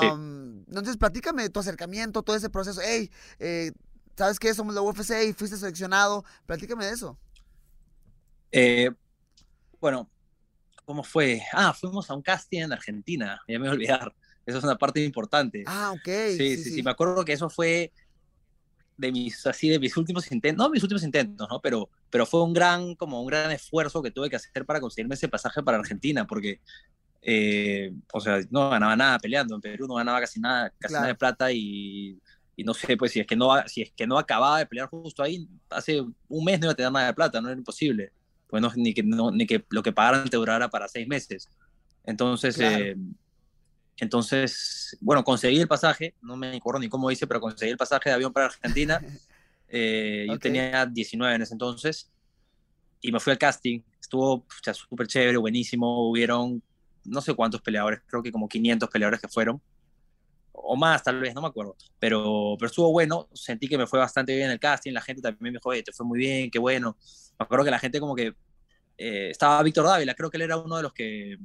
Sí. 0.00 0.06
Um, 0.06 0.61
entonces, 0.68 0.96
platícame 0.96 1.50
tu 1.50 1.61
acercamiento, 1.61 2.23
todo 2.23 2.37
ese 2.37 2.49
proceso. 2.49 2.80
Hey, 2.82 3.11
eh, 3.38 3.73
¿sabes 4.16 4.38
qué? 4.38 4.54
Somos 4.54 4.75
la 4.75 4.80
UFC 4.80 5.25
y 5.28 5.35
fuiste 5.35 5.58
seleccionado. 5.58 6.25
Platícame 6.46 6.87
de 6.87 6.92
eso. 6.92 7.18
Eh, 8.52 8.90
bueno, 9.87 10.11
¿cómo 10.85 11.05
fue? 11.05 11.40
Ah, 11.52 11.73
fuimos 11.73 12.11
a 12.11 12.14
un 12.14 12.23
casting 12.23 12.62
en 12.62 12.73
Argentina, 12.73 13.40
ya 13.49 13.52
me 13.52 13.61
voy 13.61 13.69
a 13.69 13.73
olvidar. 13.73 14.14
Eso 14.45 14.59
es 14.59 14.64
una 14.64 14.76
parte 14.76 15.05
importante. 15.05 15.62
Ah, 15.64 15.93
ok. 15.93 16.09
sí, 16.37 16.57
sí, 16.57 16.71
sí, 16.73 16.83
me 16.83 16.90
acuerdo 16.90 17.25
que 17.25 17.33
eso 17.33 17.49
fue 17.49 17.93
de 18.97 19.12
mis, 19.12 19.47
así, 19.47 19.69
de 19.69 19.78
mis 19.78 19.97
últimos 19.97 20.31
intentos, 20.33 20.66
no 20.66 20.71
mis 20.73 20.83
últimos 20.83 21.05
intentos, 21.05 21.47
¿no? 21.49 21.61
Pero, 21.61 21.88
pero 22.11 22.26
fue 22.26 22.43
un 22.43 22.52
gran, 22.52 22.97
como 22.97 23.21
un 23.21 23.28
gran 23.28 23.52
esfuerzo 23.52 24.02
que 24.02 24.11
tuve 24.11 24.28
que 24.28 24.35
hacer 24.35 24.66
para 24.66 24.81
conseguirme 24.81 25.14
ese 25.14 25.28
pasaje 25.28 25.62
para 25.62 25.78
Argentina, 25.78 26.26
porque, 26.26 26.61
eh, 27.23 27.93
o 28.12 28.21
sea, 28.21 28.40
no 28.50 28.71
ganaba 28.71 28.97
nada 28.97 29.21
peleando, 29.21 29.55
en 29.55 29.61
Perú 29.61 29.87
no 29.87 29.95
ganaba 29.95 30.19
casi 30.19 30.40
nada, 30.40 30.71
casi 30.81 30.95
Claro. 30.95 31.02
nada 31.02 31.12
de 31.12 31.14
plata 31.14 31.52
y, 31.52 32.21
y 32.57 32.64
no 32.64 32.75
sé, 32.75 32.97
pues 32.97 33.12
si 33.12 33.21
es, 33.21 33.26
que 33.26 33.37
no, 33.37 33.50
si 33.69 33.83
es 33.83 33.93
que 33.93 34.05
no 34.05 34.19
acababa 34.19 34.59
de 34.59 34.66
pelear 34.66 34.88
justo 34.88 35.23
ahí, 35.23 35.49
hace 35.71 36.00
un 36.00 36.45
mes 36.45 36.59
no 36.59 36.66
iba 36.66 36.73
a 36.73 36.76
tener 36.76 36.90
nada 36.90 37.07
de 37.07 37.14
plata, 37.14 37.40
no 37.40 37.49
era 37.49 37.57
imposible, 37.59 38.12
pues 38.46 38.62
no, 38.62 38.72
ni, 38.76 38.94
que, 38.94 39.02
no, 39.02 39.30
ni 39.30 39.46
que 39.46 39.64
lo 39.70 39.82
que 39.82 39.92
pagaran 39.92 40.28
te 40.28 40.37
durara 40.37 40.68
para 40.68 40.88
seis 40.88 41.06
meses. 41.09 41.48
Entonces, 42.04 42.56
Claro. 42.56 42.78
eh, 42.85 42.96
entonces, 43.98 44.96
bueno, 45.00 45.24
conseguí 45.24 45.59
el 45.59 45.68
pasaje, 45.68 46.14
no 46.20 46.37
me 46.37 46.54
acuerdo 46.56 46.80
ni 46.80 46.88
cómo 46.88 47.11
hice, 47.11 47.26
pero 47.26 47.40
conseguí 47.40 47.70
el 47.72 47.78
pasaje 47.78 48.11
de 48.11 48.14
avión 48.14 48.32
para 48.32 48.46
Argentina. 48.46 49.00
Eh, 49.68 50.26
Yo 50.28 50.35
Ok. 50.35 50.42
tenía 50.42 50.87
19 50.87 51.35
en 51.35 51.42
ese 51.42 51.52
entonces 51.52 52.12
y 53.00 53.11
me 53.11 53.18
fui 53.18 53.32
al 53.32 53.38
casting. 53.38 53.80
Estuvo 54.00 54.46
súper 54.74 55.09
chévere, 55.09 55.37
buenísimo. 55.38 56.09
Hubieron 56.09 56.62
no 57.04 57.20
sé 57.20 57.35
cuántos 57.35 57.61
peleadores, 57.62 58.00
creo 58.06 58.22
que 58.22 58.30
como 58.30 58.48
500 58.48 58.88
peleadores 58.88 59.20
que 59.20 59.26
fueron, 59.26 59.61
o 60.57 60.77
más 60.77 61.03
tal 61.03 61.21
vez, 61.21 61.35
no 61.35 61.42
me 61.42 61.49
acuerdo. 61.49 61.77
Pero, 61.99 62.57
pero 62.59 62.66
estuvo 62.69 62.90
bueno, 62.92 63.29
sentí 63.33 63.69
que 63.69 63.79
me 63.79 63.87
fue 63.87 63.99
bastante 63.99 64.35
bien 64.35 64.51
el 64.51 64.59
casting. 64.59 64.92
La 64.92 65.01
gente 65.01 65.23
también 65.23 65.53
me 65.53 65.59
dijo, 65.59 65.71
te 65.85 65.92
fue 65.92 66.07
muy 66.07 66.19
bien, 66.19 66.51
qué 66.51 66.59
bueno. 66.59 66.97
Me 67.38 67.45
acuerdo 67.45 67.64
que 67.64 67.71
la 67.71 67.79
gente 67.79 68.01
como 68.01 68.14
que 68.14 68.35
eh, 68.99 69.31
estaba 69.31 69.62
Víctor 69.62 69.87
Dávila, 69.87 70.14
creo 70.14 70.31
que 70.31 70.37
él 70.37 70.42
era 70.42 70.57
uno 70.57 70.77
de 70.77 70.83
los 70.83 70.92
que 70.92 71.38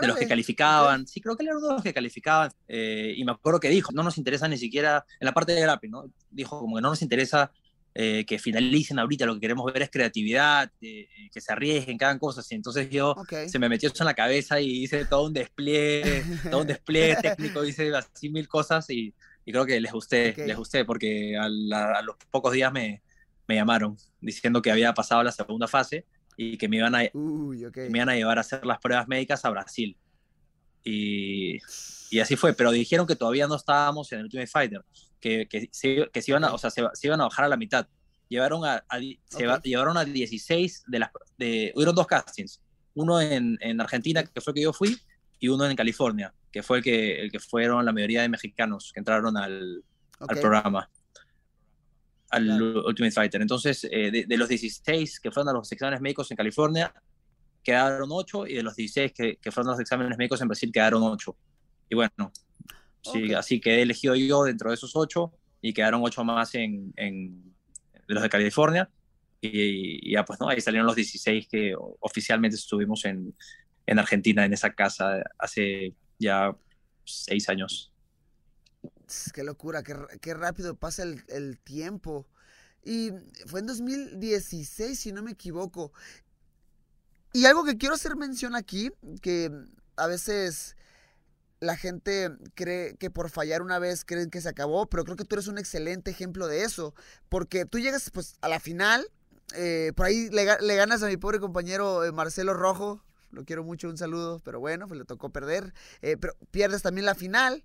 de 0.00 0.06
los 0.06 0.16
que 0.16 0.28
calificaban. 0.28 1.06
Sí, 1.06 1.20
creo 1.20 1.36
que 1.36 1.42
él 1.42 1.48
era 1.48 1.58
uno 1.58 1.68
de 1.68 1.74
los 1.74 1.82
que 1.82 1.94
calificaban. 1.94 2.50
eh, 2.68 3.14
y 3.16 3.24
me 3.24 3.32
acuerdo 3.32 3.60
que 3.60 3.68
dijo, 3.68 3.90
no 3.92 4.02
nos 4.02 4.18
interesa 4.18 4.46
ni 4.48 4.58
siquiera, 4.58 5.04
en 5.18 5.26
la 5.26 5.32
parte 5.32 5.52
de 5.52 5.60
grappling, 5.60 5.90
¿no? 5.90 6.10
Dijo 6.30 6.60
como 6.60 6.76
que 6.76 6.82
no 6.82 6.90
nos 6.90 7.02
interesa 7.02 7.50
eh, 8.00 8.24
que 8.24 8.38
finalicen 8.38 8.96
ahorita, 9.00 9.26
lo 9.26 9.34
que 9.34 9.40
queremos 9.40 9.72
ver 9.72 9.82
es 9.82 9.90
creatividad, 9.90 10.70
eh, 10.80 11.08
que 11.32 11.40
se 11.40 11.52
arriesguen, 11.52 11.98
que 11.98 12.04
hagan 12.04 12.20
cosas. 12.20 12.50
Y 12.52 12.54
entonces 12.54 12.88
yo 12.90 13.10
Ok. 13.10 13.32
se 13.48 13.58
me 13.58 13.68
metió 13.68 13.88
eso 13.88 14.04
en 14.04 14.06
la 14.06 14.14
cabeza 14.14 14.60
y 14.60 14.84
hice 14.84 15.04
todo 15.04 15.26
un 15.26 15.32
despliegue, 15.32 16.22
todo 16.52 16.60
un 16.60 16.66
despliegue 16.68 17.16
técnico, 17.16 17.64
hice 17.64 17.92
así 17.96 18.30
mil 18.30 18.46
cosas 18.46 18.88
y, 18.90 19.12
y 19.44 19.50
creo 19.50 19.66
que 19.66 19.80
les 19.80 19.90
gusté, 19.90 20.30
Ok. 20.30 20.38
les 20.46 20.56
gusté 20.56 20.84
porque 20.84 21.36
a, 21.36 21.48
la- 21.48 21.94
a 21.98 22.02
los 22.02 22.14
pocos 22.30 22.52
días 22.52 22.72
me, 22.72 23.02
me 23.48 23.56
llamaron 23.56 23.96
diciendo 24.20 24.62
que 24.62 24.70
había 24.70 24.94
pasado 24.94 25.24
la 25.24 25.32
segunda 25.32 25.66
fase 25.66 26.06
y 26.36 26.56
que 26.56 26.68
me 26.68 26.76
iban 26.76 26.94
a, 26.94 27.02
Uy, 27.14 27.64
ok. 27.64 27.78
me 27.90 27.98
iban 27.98 28.10
a 28.10 28.14
llevar 28.14 28.38
a 28.38 28.42
hacer 28.42 28.64
las 28.64 28.78
pruebas 28.78 29.08
médicas 29.08 29.44
a 29.44 29.50
Brasil. 29.50 29.96
Y, 30.84 31.58
y 32.10 32.20
así 32.20 32.36
fue, 32.36 32.54
pero 32.54 32.70
dijeron 32.70 33.06
que 33.08 33.16
todavía 33.16 33.46
no 33.48 33.56
estábamos 33.56 34.10
en 34.12 34.20
el 34.20 34.24
Ultimate 34.26 34.46
Fighter, 34.46 34.82
que, 35.20 35.46
que, 35.48 35.68
se, 35.72 36.08
que 36.12 36.22
se 36.22 36.30
iban 36.30 36.44
a, 36.44 36.52
o 36.52 36.58
sea, 36.58 36.70
se, 36.70 36.82
se 36.94 37.06
iban 37.06 37.20
a 37.20 37.24
bajar 37.24 37.44
a 37.44 37.48
la 37.48 37.56
mitad. 37.56 37.86
Llevaron 38.28 38.64
a, 38.64 38.84
a 38.88 38.98
di- 38.98 39.20
se 39.24 39.46
Ok. 39.46 39.52
va- 39.54 39.60
llevaron 39.62 39.96
a 39.96 40.04
16 40.04 40.84
de 40.86 40.98
las 40.98 41.10
de 41.38 41.72
hubieron 41.74 41.94
dos 41.94 42.06
castings, 42.06 42.60
uno 42.94 43.20
en, 43.20 43.56
en 43.60 43.80
Argentina 43.80 44.22
que 44.24 44.40
fue 44.40 44.50
el 44.52 44.54
que 44.54 44.62
yo 44.62 44.72
fui 44.72 44.98
y 45.38 45.48
uno 45.48 45.64
en 45.66 45.76
California, 45.76 46.34
que 46.52 46.62
fue 46.62 46.78
el 46.78 46.84
que 46.84 47.20
el 47.22 47.30
que 47.32 47.38
fueron 47.40 47.84
la 47.84 47.92
mayoría 47.92 48.22
de 48.22 48.28
mexicanos 48.28 48.90
que 48.92 49.00
entraron 49.00 49.36
al, 49.36 49.82
ok. 50.20 50.30
al 50.32 50.40
programa, 50.40 50.90
al 52.30 52.44
Claro. 52.44 52.84
Ultimate 52.86 53.12
Fighter. 53.12 53.40
Entonces, 53.40 53.84
eh, 53.90 54.10
de, 54.10 54.24
de 54.26 54.36
los 54.36 54.48
16 54.48 55.20
que 55.20 55.30
fueron 55.30 55.48
a 55.48 55.52
los 55.58 55.70
exámenes 55.72 56.00
médicos 56.02 56.30
en 56.30 56.36
California, 56.36 56.92
quedaron 57.62 58.08
8 58.12 58.46
y 58.46 58.54
de 58.56 58.62
los 58.62 58.76
16 58.76 59.12
que, 59.12 59.36
que 59.36 59.50
fueron 59.50 59.70
a 59.70 59.72
los 59.72 59.80
exámenes 59.80 60.16
médicos 60.18 60.40
en 60.42 60.48
Brasil 60.48 60.70
quedaron 60.72 61.02
8. 61.02 61.36
Y 61.88 61.94
bueno, 61.94 62.30
sí, 63.02 63.32
Ok. 63.32 63.34
así 63.34 63.60
quedé 63.60 63.82
elegido 63.82 64.14
yo 64.16 64.44
dentro 64.44 64.70
de 64.70 64.74
esos 64.76 64.96
8 64.96 65.32
y 65.60 65.72
quedaron 65.74 66.02
8 66.04 66.24
más 66.24 66.54
en, 66.54 66.92
en 66.96 67.54
los 68.06 68.22
de 68.22 68.28
California. 68.30 68.90
Y, 69.40 70.10
y 70.10 70.12
ya 70.14 70.24
pues, 70.24 70.40
¿no? 70.40 70.48
Ahí 70.48 70.60
salieron 70.60 70.86
los 70.86 70.96
16 70.96 71.48
que 71.48 71.74
oficialmente 72.00 72.56
estuvimos 72.56 73.04
en, 73.04 73.36
en 73.86 73.98
Argentina, 73.98 74.44
en 74.44 74.52
esa 74.52 74.74
casa, 74.74 75.22
hace 75.38 75.96
ya 76.18 76.56
6 77.04 77.48
años. 77.48 77.92
Qué 79.32 79.42
locura, 79.42 79.82
qué, 79.82 79.94
qué 80.20 80.34
rápido 80.34 80.76
pasa 80.76 81.02
el, 81.02 81.24
el 81.28 81.58
tiempo. 81.60 82.26
Y 82.84 83.10
fue 83.46 83.60
en 83.60 83.66
2016, 83.66 84.98
si 84.98 85.12
no 85.12 85.22
me 85.22 85.32
equivoco. 85.32 85.92
Y 87.32 87.44
algo 87.46 87.64
que 87.64 87.76
quiero 87.78 87.94
hacer 87.94 88.16
mención 88.16 88.54
aquí, 88.56 88.90
que 89.22 89.50
a 89.96 90.06
veces 90.06 90.76
la 91.60 91.76
gente 91.76 92.30
cree 92.54 92.96
que 92.96 93.10
por 93.10 93.30
fallar 93.30 93.62
una 93.62 93.78
vez 93.78 94.04
creen 94.04 94.30
que 94.30 94.40
se 94.40 94.48
acabó, 94.48 94.86
pero 94.86 95.04
creo 95.04 95.16
que 95.16 95.24
tú 95.24 95.34
eres 95.34 95.48
un 95.48 95.58
excelente 95.58 96.10
ejemplo 96.10 96.46
de 96.46 96.62
eso, 96.62 96.94
porque 97.28 97.64
tú 97.64 97.78
llegas 97.78 98.10
pues 98.12 98.34
a 98.40 98.48
la 98.48 98.60
final, 98.60 99.10
eh, 99.54 99.92
por 99.96 100.06
ahí 100.06 100.28
le, 100.30 100.44
ga- 100.46 100.60
le 100.60 100.76
ganas 100.76 101.02
a 101.02 101.06
mi 101.06 101.16
pobre 101.16 101.40
compañero 101.40 102.04
eh, 102.04 102.12
Marcelo 102.12 102.54
Rojo, 102.54 103.02
lo 103.30 103.44
quiero 103.44 103.64
mucho, 103.64 103.88
un 103.88 103.98
saludo, 103.98 104.40
pero 104.44 104.60
bueno, 104.60 104.86
pues 104.88 104.98
le 104.98 105.04
tocó 105.04 105.30
perder, 105.30 105.74
eh, 106.00 106.16
pero 106.16 106.34
pierdes 106.50 106.82
también 106.82 107.04
la 107.06 107.14
final 107.14 107.64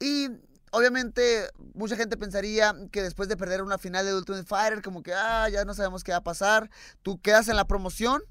y 0.00 0.28
obviamente 0.70 1.48
mucha 1.74 1.96
gente 1.96 2.16
pensaría 2.16 2.74
que 2.90 3.02
después 3.02 3.28
de 3.28 3.36
perder 3.36 3.62
una 3.62 3.78
final 3.78 4.04
de 4.04 4.14
Ultimate 4.14 4.44
Fighter, 4.44 4.82
como 4.82 5.02
que, 5.02 5.14
ah, 5.14 5.48
ya 5.48 5.64
no 5.64 5.74
sabemos 5.74 6.04
qué 6.04 6.12
va 6.12 6.18
a 6.18 6.24
pasar, 6.24 6.70
tú 7.02 7.20
quedas 7.20 7.48
en 7.48 7.56
la 7.56 7.66
promoción, 7.66 8.22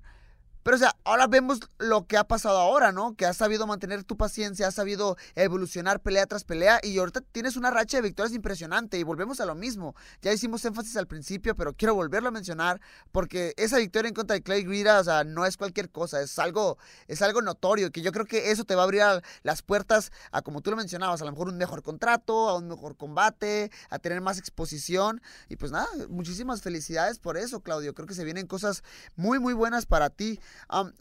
Pero, 0.64 0.78
o 0.78 0.80
sea, 0.80 0.96
ahora 1.04 1.28
vemos 1.28 1.60
lo 1.78 2.08
que 2.08 2.18
ha 2.18 2.24
pasado 2.24 2.58
ahora, 2.58 2.92
¿no? 2.94 3.16
Que 3.16 3.26
has 3.26 3.38
sabido 3.38 3.68
mantener 3.68 4.04
tu 4.06 4.16
paciencia, 4.16 4.68
has 4.68 4.76
sabido 4.76 5.18
evolucionar 5.36 6.02
pelea 6.02 6.26
tras 6.26 6.46
pelea 6.46 6.80
y 6.82 6.98
ahorita 6.98 7.20
tienes 7.20 7.58
una 7.58 7.70
racha 7.70 7.98
de 7.98 8.04
victorias 8.04 8.34
impresionante 8.34 8.98
y 8.98 9.04
volvemos 9.04 9.42
a 9.42 9.46
lo 9.46 9.56
mismo. 9.56 9.94
Ya 10.22 10.32
hicimos 10.32 10.64
énfasis 10.64 10.96
al 10.96 11.08
principio, 11.08 11.56
pero 11.56 11.74
quiero 11.74 11.96
volverlo 11.96 12.30
a 12.30 12.32
mencionar 12.32 12.80
porque 13.12 13.54
esa 13.58 13.78
victoria 13.78 14.08
en 14.08 14.16
contra 14.16 14.36
de 14.36 14.42
Clay 14.42 14.64
Guida, 14.64 15.00
o 15.00 15.04
sea, 15.04 15.26
no 15.26 15.46
es 15.46 15.58
cualquier 15.58 15.90
cosa, 15.90 16.22
es 16.22 16.40
algo, 16.40 16.78
es 17.08 17.22
algo 17.22 17.42
notorio 17.42 17.92
que 17.92 18.02
yo 18.02 18.14
creo 18.14 18.26
que 18.26 18.52
eso 18.52 18.64
te 18.64 18.76
va 18.76 18.84
a 18.84 18.86
abrir 18.86 19.04
las 19.44 19.62
puertas 19.64 20.12
a, 20.32 20.42
como 20.42 20.62
tú 20.62 20.72
lo 20.72 20.78
mencionabas, 20.78 21.22
a 21.22 21.26
lo 21.26 21.32
mejor 21.32 21.50
un 21.50 21.58
mejor 21.58 21.84
contrato, 21.84 22.48
a 22.48 22.58
un 22.58 22.70
mejor 22.70 22.96
combate, 22.96 23.70
a 23.90 24.00
tener 24.00 24.22
más 24.22 24.38
exposición 24.38 25.22
y 25.50 25.58
pues 25.58 25.74
nada, 25.74 25.88
muchísimas 26.08 26.62
felicidades 26.62 27.20
por 27.20 27.36
eso, 27.36 27.60
Claudio. 27.60 27.94
Creo 27.94 28.08
que 28.08 28.14
se 28.14 28.24
vienen 28.24 28.48
cosas 28.48 28.84
muy, 29.16 29.40
muy 29.40 29.54
buenas 29.54 29.86
para 29.86 30.10
ti 30.10 30.40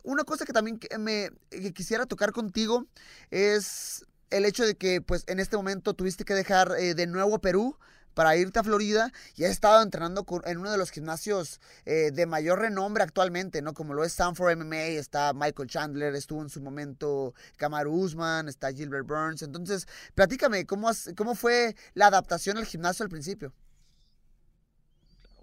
una 0.03 0.25
cosa 0.25 0.45
que 0.45 0.53
también 0.53 0.81
me 0.99 1.31
quisiera 1.75 2.07
tocar 2.07 2.33
contigo 2.33 2.87
es 3.31 4.05
el 4.31 4.45
hecho 4.45 4.67
de 4.67 4.75
que 4.75 5.01
pues 5.01 5.25
en 5.27 5.41
este 5.41 5.57
momento 5.57 5.95
tuviste 5.95 6.25
que 6.25 6.35
dejar 6.35 6.73
eh, 6.79 6.95
de 6.95 7.07
nuevo 7.07 7.39
Perú 7.39 7.77
para 8.15 8.37
irte 8.37 8.59
a 8.59 8.63
Florida 8.63 9.13
y 9.37 9.45
has 9.45 9.51
estado 9.51 9.83
entrenando 9.83 10.27
en 10.45 10.59
uno 10.59 10.71
de 10.71 10.79
los 10.79 10.91
gimnasios 10.91 11.61
eh, 11.87 12.11
de 12.13 12.27
mayor 12.27 12.59
renombre 12.61 13.03
actualmente, 13.03 13.63
¿no? 13.63 13.73
Como 13.73 13.95
lo 13.95 14.05
es 14.05 14.13
Stanford 14.13 14.57
MMA, 14.57 14.99
está 14.99 15.33
Michael 15.33 15.69
Chandler, 15.69 16.15
estuvo 16.15 16.43
en 16.43 16.51
su 16.51 16.61
momento 16.61 17.35
Kamaru 17.57 17.93
Usman, 17.95 18.49
está 18.49 18.73
Gilbert 18.73 19.07
Burns. 19.07 19.43
Entonces, 19.43 19.87
platícame, 20.15 20.67
¿cómo, 20.67 20.91
cómo 21.17 21.35
fue 21.35 21.75
la 21.95 22.09
adaptación 22.09 22.59
al 22.59 22.67
gimnasio 22.67 23.03
al 23.05 23.09
principio? 23.09 23.53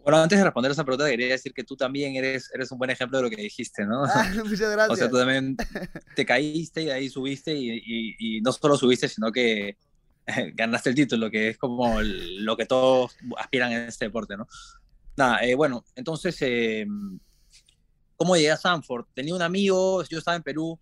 Bueno, 0.04 0.20
antes 0.20 0.38
de 0.38 0.44
responder 0.44 0.72
esa 0.72 0.84
pregunta, 0.84 1.10
quería 1.10 1.28
decir 1.28 1.54
que 1.54 1.64
tú 1.64 1.76
también 1.76 2.16
eres, 2.16 2.50
eres 2.54 2.72
un 2.72 2.78
buen 2.78 2.90
ejemplo 2.90 3.18
de 3.18 3.24
lo 3.24 3.30
que 3.30 3.42
dijiste, 3.42 3.86
¿no? 3.86 4.06
Ah, 4.06 4.32
muchas 4.46 4.72
gracias. 4.72 4.90
O 4.90 4.96
sea, 4.96 5.10
tú 5.10 5.18
también 5.18 5.58
te 6.16 6.26
caíste 6.26 6.84
y 6.84 6.90
ahí 6.90 7.10
subiste 7.10 7.54
y, 7.54 8.16
y, 8.18 8.42
no 8.42 8.52
solo 8.52 8.78
subiste, 8.78 9.08
sino 9.08 9.32
que 9.32 9.78
ganaste 10.56 10.90
el 10.90 10.96
título, 10.96 11.30
que 11.30 11.50
es 11.50 11.58
como 11.58 12.02
lo 12.02 12.56
que 12.56 12.66
todos 12.66 13.16
aspiran 13.38 13.72
en 13.72 13.82
este 13.84 14.06
deporte, 14.06 14.38
¿no? 14.38 14.48
Nada, 15.18 15.44
eh, 15.44 15.54
bueno, 15.54 15.84
entonces, 15.96 16.38
eh, 16.42 16.88
¿cómo 18.16 18.36
llegué 18.36 18.52
a 18.52 18.58
Sanford? 18.58 19.06
Tenía 19.14 19.36
un 19.36 19.42
amigo, 19.42 20.04
yo 20.06 20.20
estaba 20.20 20.38
en 20.38 20.44
Perú, 20.44 20.80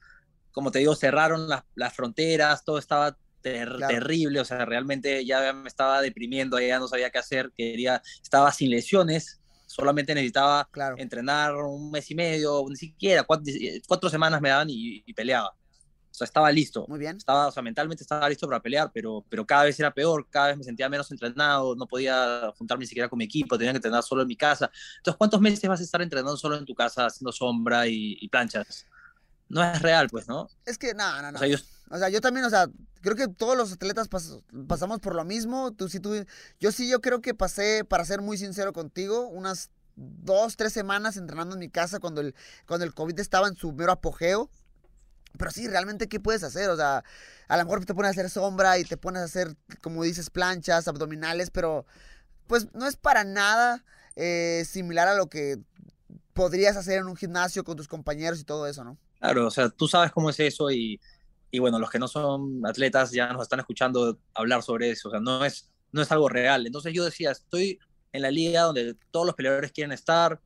como 0.51 0.71
te 0.71 0.79
digo, 0.79 0.95
cerraron 0.95 1.49
las, 1.49 1.63
las 1.75 1.93
fronteras, 1.93 2.63
todo 2.63 2.77
estaba 2.77 3.17
terrible, 3.41 4.39
o 4.39 4.45
sea, 4.45 4.65
realmente 4.65 5.25
ya 5.25 5.53
me 5.53 5.67
estaba 5.67 6.01
deprimiendo, 6.01 6.59
ya 6.59 6.79
no 6.79 6.87
sabía 6.87 7.09
qué 7.09 7.19
hacer, 7.19 7.51
quería, 7.55 8.01
estaba 8.21 8.51
sin 8.51 8.71
lesiones, 8.71 9.39
solamente 9.67 10.15
necesitaba 10.15 10.67
entrenar 10.97 11.55
un 11.55 11.91
mes 11.91 12.09
y 12.09 12.15
medio, 12.15 12.65
ni 12.69 12.75
siquiera, 12.75 13.23
cuatro, 13.23 14.09
semanas 14.09 14.41
me 14.41 14.49
daban 14.49 14.67
y, 14.69 15.13
peleaba. 15.13 15.49
O 15.49 16.13
sea, 16.17 16.25
estaba 16.25 16.51
listo. 16.51 16.85
Muy 16.87 16.97
bien. 16.97 17.17
Estaba, 17.17 17.47
o 17.47 17.51
sea, 17.51 17.61
mentalmente 17.61 18.01
estaba 18.01 18.27
listo 18.27 18.47
para 18.47 18.59
pelear, 18.59 18.89
pero, 18.91 19.23
pero 19.29 19.45
cada 19.45 19.65
vez 19.65 19.79
era 19.79 19.93
peor, 19.93 20.27
cada 20.31 20.47
vez 20.47 20.57
me 20.57 20.63
sentía 20.63 20.89
menos 20.89 21.11
entrenado, 21.11 21.75
no 21.75 21.85
podía 21.85 22.51
juntarme 22.57 22.83
ni 22.83 22.87
siquiera 22.87 23.07
con 23.07 23.19
mi 23.19 23.25
equipo, 23.25 23.55
tenía 23.55 23.71
que 23.71 23.77
entrenar 23.77 24.01
solo 24.01 24.23
en 24.23 24.27
mi 24.27 24.35
casa. 24.35 24.71
Entonces, 24.97 25.17
¿cuántos 25.17 25.39
meses 25.41 25.69
vas 25.69 25.79
a 25.79 25.83
estar 25.83 26.01
entrenando 26.01 26.35
solo 26.35 26.57
en 26.57 26.65
tu 26.65 26.73
casa, 26.73 27.05
haciendo 27.05 27.31
sombra 27.31 27.87
y, 27.87 28.17
y 28.19 28.27
planchas? 28.29 28.87
No 29.49 29.63
es 29.63 29.79
real, 29.81 30.07
pues, 30.09 30.27
¿no? 30.27 30.49
Es 30.65 30.77
que, 30.77 30.93
no, 30.95 31.21
no, 31.21 31.31
no. 31.31 31.35
O 31.35 31.39
sea, 31.39 31.47
yo, 31.47 31.57
o 31.89 31.97
sea, 31.97 32.09
yo 32.09 32.21
también, 32.21 32.45
o 32.45 32.49
sea, 32.49 32.67
creo 33.01 33.15
que 33.15 33.27
todos 33.27 33.57
los 33.57 33.71
atletas 33.71 34.07
pasamos 34.09 34.99
por 34.99 35.15
lo 35.15 35.23
mismo. 35.23 35.71
Tú 35.73 35.89
sí, 35.89 35.99
tú, 35.99 36.25
yo 36.59 36.71
sí, 36.71 36.89
yo 36.89 37.01
creo 37.01 37.21
que 37.21 37.33
pasé, 37.33 37.85
para 37.85 38.05
ser 38.05 38.21
muy 38.21 38.37
sincero 38.37 38.73
contigo, 38.73 39.27
unas 39.27 39.69
dos, 39.95 40.57
tres 40.57 40.73
semanas 40.73 41.17
entrenando 41.17 41.55
en 41.55 41.59
mi 41.59 41.69
casa 41.69 41.99
cuando 41.99 42.21
el, 42.21 42.35
cuando 42.67 42.85
el 42.85 42.93
COVID 42.93 43.19
estaba 43.19 43.47
en 43.47 43.55
su 43.55 43.71
mero 43.71 43.91
apogeo. 43.91 44.49
Pero 45.37 45.51
sí, 45.51 45.67
realmente, 45.67 46.07
¿qué 46.07 46.19
puedes 46.19 46.43
hacer? 46.43 46.69
O 46.69 46.75
sea, 46.75 47.03
a 47.47 47.57
lo 47.57 47.63
mejor 47.63 47.85
te 47.85 47.93
pones 47.93 48.09
a 48.09 48.11
hacer 48.11 48.29
sombra 48.29 48.77
y 48.79 48.83
te 48.83 48.97
pones 48.97 49.21
a 49.21 49.25
hacer, 49.25 49.55
como 49.81 50.03
dices, 50.03 50.29
planchas, 50.29 50.87
abdominales, 50.87 51.51
pero 51.51 51.85
pues 52.47 52.73
no 52.73 52.87
es 52.87 52.95
para 52.95 53.23
nada 53.23 53.83
eh, 54.15 54.65
similar 54.67 55.07
a 55.07 55.15
lo 55.15 55.27
que 55.27 55.59
podrías 56.33 56.77
hacer 56.77 56.99
en 56.99 57.07
un 57.07 57.15
gimnasio 57.15 57.63
con 57.63 57.77
tus 57.77 57.87
compañeros 57.87 58.39
y 58.39 58.43
todo 58.43 58.67
eso, 58.67 58.83
¿no? 58.83 58.97
Claro, 59.19 59.47
o 59.47 59.51
sea, 59.51 59.69
tú 59.69 59.87
sabes 59.87 60.11
cómo 60.11 60.29
es 60.29 60.39
eso 60.39 60.69
y 60.71 60.99
y 61.57 61.59
bueno, 61.59 61.79
los 61.79 61.89
que 61.89 61.97
no 61.97 62.07
son 62.07 62.61
atletas 62.67 63.11
ya 63.11 63.33
nos 63.33 63.41
están 63.41 63.59
escuchando 63.59 64.19
hablar 64.35 64.61
sobre 64.61 64.91
eso, 64.91 65.07
o 65.07 65.11
sea, 65.11 65.19
no 65.19 65.43
es, 65.43 65.71
no 65.91 66.03
es 66.03 66.11
algo 66.11 66.29
real. 66.29 66.67
Entonces 66.67 66.93
yo 66.93 67.03
decía, 67.03 67.31
estoy 67.31 67.79
en 68.11 68.21
la 68.21 68.29
liga 68.29 68.61
donde 68.61 68.95
todos 69.09 69.25
los 69.25 69.33
peleadores 69.33 69.71
quieren 69.71 69.91
estar, 69.91 70.39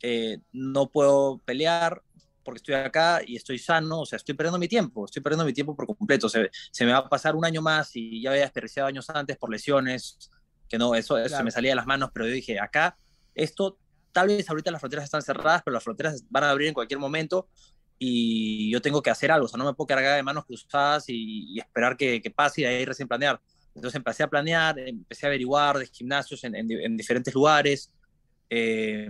eh, 0.00 0.38
no 0.52 0.88
puedo 0.88 1.36
pelear 1.44 2.02
porque 2.42 2.56
estoy 2.56 2.76
acá 2.76 3.20
y 3.26 3.36
estoy 3.36 3.58
sano, 3.58 4.00
o 4.00 4.06
sea, 4.06 4.16
estoy 4.16 4.34
perdiendo 4.34 4.58
mi 4.58 4.66
tiempo, 4.66 5.04
estoy 5.04 5.20
perdiendo 5.20 5.44
mi 5.44 5.52
tiempo 5.52 5.76
por 5.76 5.86
completo, 5.86 6.30
se, 6.30 6.50
se 6.70 6.86
me 6.86 6.92
va 6.92 6.98
a 6.98 7.08
pasar 7.10 7.36
un 7.36 7.44
año 7.44 7.60
más 7.60 7.90
y 7.94 8.22
ya 8.22 8.30
había 8.30 8.44
desperdiciado 8.44 8.88
años 8.88 9.10
antes 9.10 9.36
por 9.36 9.50
lesiones, 9.50 10.30
que 10.66 10.78
no, 10.78 10.94
eso, 10.94 11.18
eso 11.18 11.36
se 11.36 11.44
me 11.44 11.50
salía 11.50 11.72
de 11.72 11.76
las 11.76 11.86
manos, 11.86 12.08
pero 12.10 12.26
yo 12.26 12.32
dije, 12.32 12.58
acá, 12.58 12.96
esto, 13.34 13.78
tal 14.12 14.28
vez 14.28 14.48
ahorita 14.48 14.70
las 14.70 14.80
fronteras 14.80 15.04
están 15.04 15.20
cerradas, 15.20 15.60
pero 15.62 15.74
las 15.74 15.84
fronteras 15.84 16.24
van 16.30 16.44
a 16.44 16.50
abrir 16.50 16.68
en 16.68 16.74
cualquier 16.74 17.00
momento 17.00 17.48
y 17.98 18.70
yo 18.70 18.80
tengo 18.82 19.02
que 19.02 19.10
hacer 19.10 19.30
algo, 19.30 19.46
o 19.46 19.48
sea, 19.48 19.58
no 19.58 19.64
me 19.64 19.74
puedo 19.74 19.86
cargar 19.86 20.16
de 20.16 20.22
manos 20.22 20.44
cruzadas 20.44 21.04
y, 21.08 21.58
esperar 21.58 21.96
que, 21.96 22.20
que, 22.20 22.30
pase 22.30 22.60
y 22.60 22.64
de 22.64 22.70
ahí 22.70 22.84
recién 22.84 23.08
planear. 23.08 23.40
Entonces 23.74 23.96
empecé 23.96 24.22
a 24.22 24.28
planear, 24.28 24.78
empecé 24.78 25.26
a 25.26 25.28
averiguar 25.28 25.78
de 25.78 25.86
gimnasios 25.86 26.44
en, 26.44 26.54
en, 26.54 26.96
diferentes 26.96 27.34
lugares, 27.34 27.92
eh, 28.50 29.08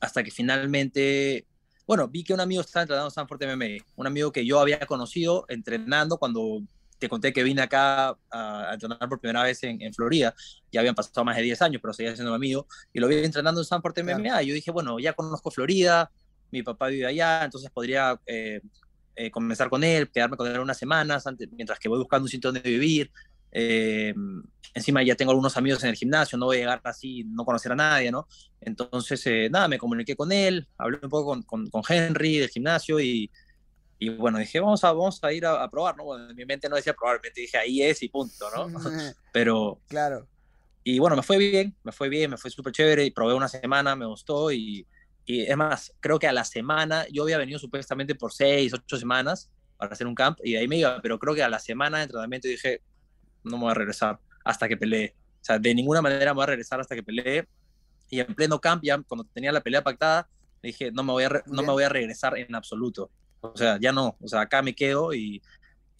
hasta 0.00 0.22
que 0.22 0.30
finalmente, 0.30 1.46
bueno, 1.86 2.08
vi 2.08 2.24
que 2.24 2.32
un 2.32 2.40
amigo 2.40 2.62
estaba 2.62 2.82
entrenando 2.82 3.08
en 3.08 3.12
Sanford 3.12 3.42
MMA, 3.42 3.84
un 3.96 4.06
amigo 4.06 4.32
que 4.32 4.46
yo 4.46 4.58
había 4.58 4.80
conocido 4.80 5.44
entrenando 5.48 6.16
cuando 6.16 6.62
te 6.98 7.08
conté 7.08 7.32
que 7.32 7.42
vine 7.42 7.62
acá 7.62 8.16
a, 8.30 8.70
entrenar 8.72 9.08
por 9.08 9.20
primera 9.20 9.42
vez 9.42 9.62
en, 9.64 9.80
en, 9.82 9.92
Florida, 9.92 10.34
ya 10.70 10.80
habían 10.80 10.94
pasado 10.94 11.24
más 11.24 11.36
de 11.36 11.42
10 11.42 11.62
años, 11.62 11.82
pero 11.82 11.92
seguía 11.92 12.14
siendo 12.14 12.30
mi 12.30 12.36
amigo, 12.36 12.66
y 12.92 13.00
lo 13.00 13.08
vi 13.08 13.16
entrenando 13.16 13.60
en 13.60 13.64
Sanford 13.64 13.98
MMA, 14.02 14.42
y 14.42 14.46
yo 14.46 14.54
dije, 14.54 14.70
bueno, 14.70 14.98
ya 14.98 15.14
conozco 15.14 15.50
Florida, 15.50 16.10
mi 16.50 16.62
papá 16.62 16.88
vive 16.88 17.06
allá, 17.06 17.44
entonces 17.44 17.70
podría 17.70 18.20
eh, 18.26 18.60
eh, 19.16 19.30
comenzar 19.30 19.68
con 19.68 19.84
él, 19.84 20.10
quedarme 20.10 20.36
con 20.36 20.46
él 20.46 20.58
unas 20.60 20.78
semanas 20.78 21.26
antes, 21.26 21.48
mientras 21.52 21.78
que 21.78 21.88
voy 21.88 21.98
buscando 21.98 22.24
un 22.24 22.30
sitio 22.30 22.52
donde 22.52 22.68
vivir. 22.68 23.10
Eh, 23.52 24.14
encima 24.74 25.02
ya 25.02 25.16
tengo 25.16 25.32
algunos 25.32 25.56
amigos 25.56 25.82
en 25.82 25.90
el 25.90 25.96
gimnasio, 25.96 26.38
no 26.38 26.46
voy 26.46 26.58
a 26.58 26.60
llegar 26.60 26.80
así, 26.84 27.24
no 27.24 27.44
conocer 27.44 27.72
a 27.72 27.76
nadie, 27.76 28.12
¿no? 28.12 28.28
Entonces, 28.60 29.50
nada, 29.50 29.66
me 29.66 29.78
comuniqué 29.78 30.14
con 30.14 30.30
él, 30.30 30.68
hablé 30.78 31.00
un 31.02 31.10
poco 31.10 31.30
con, 31.30 31.42
con, 31.42 31.66
con 31.68 31.82
Henry 31.88 32.38
del 32.38 32.48
gimnasio 32.48 33.00
y, 33.00 33.30
y, 33.98 34.08
bueno, 34.10 34.38
dije, 34.38 34.60
vamos 34.60 34.82
a, 34.84 34.92
vamos 34.92 35.22
a 35.22 35.32
ir 35.32 35.44
a, 35.44 35.68
probar, 35.68 35.96
¿no? 35.96 36.04
Bueno, 36.04 36.30
en 36.30 36.36
mi 36.36 36.46
mente 36.46 36.68
no 36.68 36.76
decía 36.76 36.94
probablemente, 36.94 37.40
dije, 37.40 37.58
ahí 37.58 37.82
es 37.82 38.02
y 38.02 38.08
punto, 38.08 38.46
¿no? 38.56 38.68
Pero... 39.32 39.80
Claro. 39.88 40.26
Y 40.82 40.98
bueno, 40.98 41.14
me 41.14 41.22
fue 41.22 41.36
bien, 41.36 41.76
me 41.82 41.92
fue 41.92 42.08
bien, 42.08 42.30
me 42.30 42.38
fue 42.38 42.50
súper 42.50 42.72
chévere 42.72 43.04
y 43.04 43.10
probé 43.10 43.34
una 43.34 43.48
semana, 43.48 43.94
me 43.94 44.06
gustó 44.06 44.50
y, 44.50 44.86
y 45.30 45.42
es 45.42 45.56
más, 45.56 45.94
creo 46.00 46.18
que 46.18 46.26
a 46.26 46.32
la 46.32 46.42
semana, 46.44 47.06
yo 47.12 47.22
había 47.22 47.38
venido 47.38 47.60
supuestamente 47.60 48.16
por 48.16 48.32
seis, 48.32 48.74
ocho 48.74 48.96
semanas 48.96 49.48
para 49.76 49.92
hacer 49.92 50.08
un 50.08 50.14
camp 50.16 50.40
y 50.42 50.54
de 50.54 50.58
ahí 50.58 50.66
me 50.66 50.78
iba, 50.78 51.00
pero 51.00 51.20
creo 51.20 51.36
que 51.36 51.42
a 51.44 51.48
la 51.48 51.60
semana 51.60 51.98
de 51.98 52.02
entrenamiento 52.02 52.48
dije, 52.48 52.82
no 53.44 53.56
me 53.56 53.62
voy 53.62 53.70
a 53.70 53.74
regresar 53.74 54.18
hasta 54.44 54.66
que 54.66 54.76
pelee. 54.76 55.14
O 55.40 55.44
sea, 55.44 55.60
de 55.60 55.72
ninguna 55.72 56.02
manera 56.02 56.32
me 56.32 56.38
voy 56.38 56.42
a 56.42 56.46
regresar 56.46 56.80
hasta 56.80 56.96
que 56.96 57.04
pelee. 57.04 57.46
Y 58.08 58.18
en 58.18 58.34
pleno 58.34 58.60
camp, 58.60 58.82
ya 58.82 59.00
cuando 59.02 59.24
tenía 59.32 59.52
la 59.52 59.60
pelea 59.60 59.84
pactada, 59.84 60.28
dije, 60.64 60.90
no 60.90 61.04
me 61.04 61.12
voy 61.12 61.22
a, 61.22 61.42
no 61.46 61.62
me 61.62 61.70
voy 61.70 61.84
a 61.84 61.88
regresar 61.88 62.36
en 62.36 62.52
absoluto. 62.56 63.12
O 63.40 63.56
sea, 63.56 63.78
ya 63.80 63.92
no. 63.92 64.16
O 64.20 64.26
sea, 64.26 64.40
acá 64.40 64.62
me 64.62 64.74
quedo 64.74 65.14
y, 65.14 65.40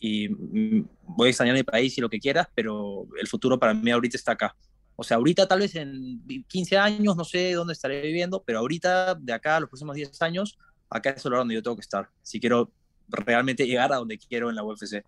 y 0.01 0.29
mm, 0.29 0.89
voy 1.03 1.29
a 1.29 1.31
extrañar 1.31 1.55
mi 1.55 1.63
país 1.63 1.97
y 1.97 2.01
lo 2.01 2.11
que 2.11 2.19
quieras, 2.19 2.49
pero 2.53 3.07
el 3.21 3.29
futuro 3.29 3.61
para 3.61 3.75
mí 3.75 3.93
ahorita 3.93 4.17
está 4.17 4.33
acá. 4.33 4.57
O 5.01 5.03
sea, 5.03 5.17
ahorita 5.17 5.49
tal 5.49 5.61
vez 5.61 5.75
en 5.77 6.23
15 6.47 6.77
años, 6.77 7.17
no 7.17 7.25
sé 7.25 7.55
dónde 7.55 7.73
estaré 7.73 8.03
viviendo, 8.03 8.43
pero 8.45 8.59
ahorita, 8.59 9.15
de 9.15 9.33
acá 9.33 9.57
a 9.57 9.61
los 9.61 9.71
próximos 9.71 9.97
10 9.97 10.21
años, 10.21 10.59
acá 10.91 11.09
es 11.09 11.25
el 11.25 11.31
lugar 11.31 11.41
donde 11.41 11.55
yo 11.55 11.63
tengo 11.63 11.77
que 11.77 11.81
estar. 11.81 12.11
Si 12.23 12.39
quiero 12.39 12.71
realmente 13.09 13.67
llegar 13.67 13.91
a 13.95 13.97
donde 13.97 14.19
quiero 14.19 14.51
en 14.51 14.57
la 14.57 14.63
UFC. 14.63 15.03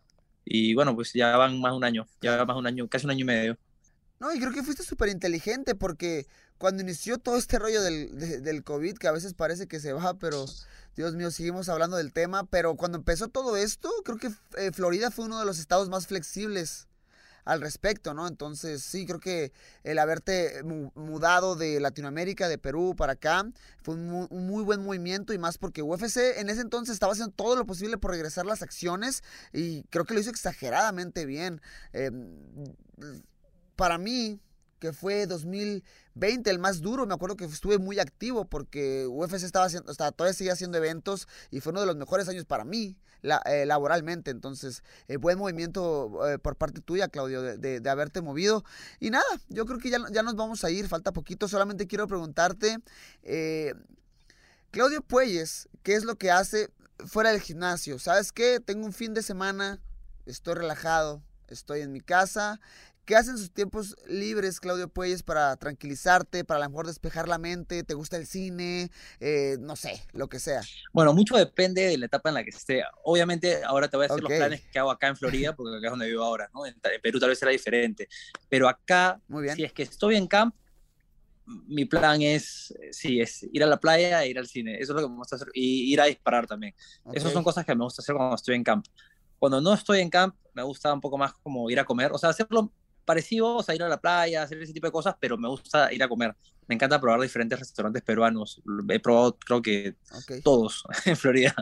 Y 0.47 0.73
bueno, 0.73 0.95
pues 0.95 1.13
ya 1.13 1.37
van 1.37 1.61
más 1.61 1.73
de 1.73 1.77
un 1.77 1.85
año, 1.85 2.07
ya 2.23 2.43
más 2.43 2.57
de 2.57 2.61
un 2.61 2.67
año, 2.67 2.89
casi 2.89 3.05
un 3.05 3.11
año 3.11 3.21
y 3.21 3.25
medio. 3.25 3.59
No, 4.19 4.33
y 4.33 4.39
creo 4.39 4.51
que 4.51 4.63
fuiste 4.63 4.83
súper 4.83 5.11
inteligente 5.11 5.75
porque 5.75 6.27
cuando 6.57 6.83
inició 6.83 7.19
todo 7.19 7.37
este 7.37 7.59
rollo 7.59 7.83
del, 7.83 8.43
del 8.43 8.65
COVID, 8.65 8.97
que 8.97 9.09
a 9.09 9.13
veces 9.13 9.35
parece 9.35 9.69
que 9.69 9.79
se 9.79 9.93
va, 9.93 10.15
pero 10.15 10.47
Dios 10.97 11.15
mío, 11.17 11.31
seguimos 11.31 11.69
hablando 11.69 11.99
del 11.99 12.15
tema, 12.15 12.47
pero 12.47 12.77
cuando 12.77 12.97
empezó 12.97 13.29
todo 13.29 13.59
esto, 13.59 13.91
creo 14.07 14.17
que 14.17 14.31
eh, 14.57 14.73
Florida 14.73 15.11
fue 15.11 15.27
uno 15.27 15.39
de 15.39 15.45
los 15.45 15.59
estados 15.59 15.91
más 15.91 16.07
flexibles 16.07 16.89
al 17.45 17.61
respecto, 17.61 18.15
¿no? 18.15 18.27
Entonces, 18.27 18.83
sí, 18.83 19.07
creo 19.07 19.21
que 19.21 19.53
el 19.85 19.99
haberte 19.99 20.63
mudado 20.95 21.57
de 21.57 21.81
Latinoamérica, 21.81 22.49
de 22.49 22.59
Perú 22.59 22.95
para 22.97 23.15
acá, 23.15 23.45
fue 23.83 23.95
un 23.95 24.29
muy, 24.47 24.63
buen 24.63 24.83
movimiento 24.83 25.33
y 25.33 25.39
más 25.39 25.59
porque 25.59 25.83
UFC 25.83 26.39
en 26.39 26.51
ese 26.51 26.61
entonces 26.61 26.95
estaba 26.95 27.13
haciendo 27.13 27.35
todo 27.35 27.57
lo 27.57 27.67
posible 27.67 27.99
por 27.99 28.13
regresar 28.13 28.47
las 28.47 28.63
acciones 28.63 29.23
y 29.53 29.83
creo 29.85 30.05
que 30.05 30.15
lo 30.15 30.21
hizo 30.21 30.31
exageradamente 30.31 31.27
bien. 31.27 31.61
Em, 31.93 32.37
para 33.77 33.99
mí, 33.99 34.41
que 34.83 34.93
fue 34.93 35.29
2020, 35.29 36.51
el 36.51 36.59
más 36.59 36.81
duro. 36.81 37.07
Me 37.07 37.15
acuerdo 37.15 37.37
que 37.37 37.45
estuve 37.45 37.79
muy 37.79 38.01
activo 38.01 38.47
porque 38.47 39.07
UFC 39.07 39.45
estaba 39.45 39.67
haciendo, 39.67 39.93
hasta 39.93 40.11
todavía 40.11 40.35
seguía 40.35 40.55
haciendo 40.55 40.77
eventos 40.77 41.29
y 41.53 41.61
fue 41.61 41.71
uno 41.71 41.83
de 41.83 41.87
los 41.87 41.95
mejores 41.95 42.29
años 42.29 42.47
para 42.47 42.65
mí 42.65 42.97
eh, 43.47 43.65
laboralmente. 43.65 44.33
Entonces, 44.33 44.83
eh, 45.07 45.19
buen 45.19 45.39
movimiento 45.39 46.29
eh, 46.29 46.41
por 46.41 46.57
parte 46.57 46.81
tuya, 46.81 47.07
Claudio, 47.07 47.43
de, 47.43 47.79
de, 47.79 47.91
haberte 47.91 48.23
movido. 48.23 48.65
Y 48.99 49.11
nada, 49.11 49.25
yo 49.49 49.67
creo 49.67 49.79
que 49.79 49.89
ya, 49.89 49.99
ya, 50.11 50.25
nos 50.25 50.35
vamos 50.35 50.65
a 50.65 50.71
ir, 50.71 50.89
falta 50.89 51.13
poquito. 51.13 51.47
Solamente 51.47 51.87
quiero 51.87 52.09
preguntarte, 52.09 52.79
Claudio 54.73 55.01
Puelles, 55.03 55.69
¿qué 55.85 55.95
es 55.95 56.03
lo 56.03 56.17
que 56.17 56.33
hace 56.33 56.71
fuera 57.07 57.31
del 57.31 57.41
gimnasio? 57.41 58.01
¿Sabes 58.01 58.33
qué? 58.33 58.59
Tengo 58.59 58.85
un 58.85 58.93
fin 58.93 59.15
de 59.15 59.23
semana, 59.23 59.79
estoy 60.27 60.55
relajado, 60.55 61.23
estoy 61.47 61.83
en 61.83 61.93
mi 61.93 62.01
casa 62.01 62.59
¿Qué 63.05 63.17
hacen 63.17 63.37
sus 63.37 63.51
tiempos 63.51 63.97
libres, 64.07 64.61
Claudio 64.61 64.89
Puelles, 64.89 65.25
para 65.25 65.57
tranquilizarte, 65.57 66.45
para 66.45 66.61
a 66.61 66.63
lo 66.65 66.71
mejor 66.71 66.87
despejar 66.87 67.27
la 67.27 67.37
mente? 67.37 67.83
¿Te 67.83 67.95
gusta 67.95 68.17
el 68.17 68.27
cine? 68.27 68.91
Eh, 69.19 69.57
no 69.59 69.75
sé, 69.75 70.01
lo 70.13 70.29
que 70.29 70.39
sea. 70.39 70.61
Bueno, 70.93 71.13
mucho 71.13 71.37
depende 71.37 71.83
de 71.83 71.99
la 71.99 72.07
etapa 72.07 72.29
en 72.29 72.37
la 72.37 72.45
que 72.45 72.51
esté. 72.51 72.85
Obviamente, 73.03 73.65
ahora 73.65 73.89
te 73.89 73.97
voy 73.97 74.05
a 74.05 74.09
decir 74.09 74.23
los 74.23 74.33
planes 74.33 74.61
que 74.73 74.79
hago 74.79 74.93
acá 74.93 75.09
en 75.09 75.17
Florida, 75.17 75.53
porque 75.57 75.77
acá 75.79 75.89
es 75.89 75.91
donde 75.91 76.07
vivo 76.07 76.23
ahora, 76.23 76.49
¿no? 76.55 76.65
En, 76.65 76.77
Perú 77.03 77.19
tal 77.19 77.31
vez 77.31 77.41
será 77.41 77.51
diferente. 77.51 78.09
Pero 78.49 78.69
acá, 78.69 79.21
si 79.57 79.65
es 79.65 79.73
que 79.73 79.83
estoy 79.83 80.15
en 80.15 80.29
camp, 80.29 80.55
mi 81.45 81.87
plan 81.87 82.23
es, 82.23 82.73
sí, 82.93 83.21
es 83.21 83.43
ir 83.53 83.65
a 83.65 83.67
la 83.67 83.81
playa 83.81 84.23
e 84.23 84.29
ir 84.29 84.39
al 84.39 84.47
cine. 84.47 84.79
Eso 84.79 84.93
es 84.93 85.01
lo 85.01 85.09
que 85.09 85.09
me 85.09 85.17
gusta 85.17 85.35
hacer. 85.35 85.49
Y 85.55 85.93
ir 85.93 86.01
a 86.01 86.05
disparar 86.05 86.47
también. 86.47 86.73
Esas 87.13 87.33
son 87.33 87.43
cosas 87.43 87.67
que 87.67 87.75
me 87.75 87.83
gusta 87.83 88.01
hacer 88.01 88.15
cuando 88.15 88.37
estoy 88.37 88.55
en 88.55 88.63
camp. 88.63 88.87
Cuando 89.41 89.61
no 89.61 89.75
estoy 89.75 89.99
en 89.99 90.09
camp, 90.09 90.37
me 90.55 90.63
gusta 90.63 90.95
un 90.95 91.01
poco 91.01 91.19
más 91.19 91.33
como 91.33 91.69
ir 91.69 91.81
a 91.81 91.85
comer. 91.85 92.13
O 92.13 92.19
sea, 92.19 92.31
hacerlo 92.31 92.73
parecido, 93.05 93.57
o 93.57 93.63
sea, 93.63 93.75
ir 93.75 93.83
a 93.83 93.89
la 93.89 94.01
playa, 94.01 94.43
hacer 94.43 94.61
ese 94.63 94.73
tipo 94.73 94.87
de 94.87 94.93
cosas, 94.93 95.17
pero 95.19 95.37
me 95.37 95.49
gusta 95.49 95.93
ir 95.93 96.03
a 96.03 96.09
comer. 96.09 96.35
Me 96.69 96.75
encanta 96.75 97.01
probar 97.01 97.21
diferentes 97.21 97.59
restaurantes 97.59 98.03
peruanos. 98.03 98.63
He 98.89 99.01
probado, 99.01 99.39
creo 99.39 99.61
que 99.63 99.97
todos 100.43 100.85
en 101.05 101.17
Florida. 101.17 101.55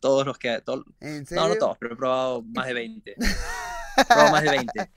Todos 0.00 0.26
los 0.26 0.38
que. 0.38 0.60
Todo, 0.62 0.84
¿En 1.00 1.26
serio? 1.26 1.42
No, 1.42 1.48
no 1.48 1.56
todos, 1.56 1.76
pero 1.78 1.94
he 1.94 1.96
probado 1.96 2.42
más 2.42 2.66
de 2.66 2.74
20. 2.74 3.16
he 3.96 4.04
probado 4.04 4.32
más 4.32 4.42
de 4.42 4.50
20. 4.50 4.92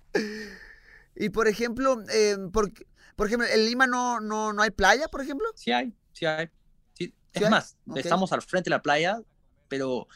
Y 1.15 1.29
por 1.29 1.47
ejemplo, 1.47 2.01
eh, 2.09 2.37
por, 2.51 2.71
por, 3.15 3.27
ejemplo, 3.27 3.47
¿en 3.47 3.65
Lima 3.65 3.85
no, 3.85 4.19
no, 4.19 4.53
no 4.53 4.61
hay 4.61 4.71
playa, 4.71 5.07
por 5.09 5.21
ejemplo? 5.21 5.47
Sí 5.55 5.71
hay, 5.71 5.93
sí 6.13 6.25
hay. 6.25 6.49
es 6.97 7.49
más, 7.49 7.77
estamos 7.95 8.31
al 8.31 8.41
frente 8.41 8.69
de 8.69 8.75
la 8.75 8.81
playa, 8.81 9.21
pero 9.67 10.07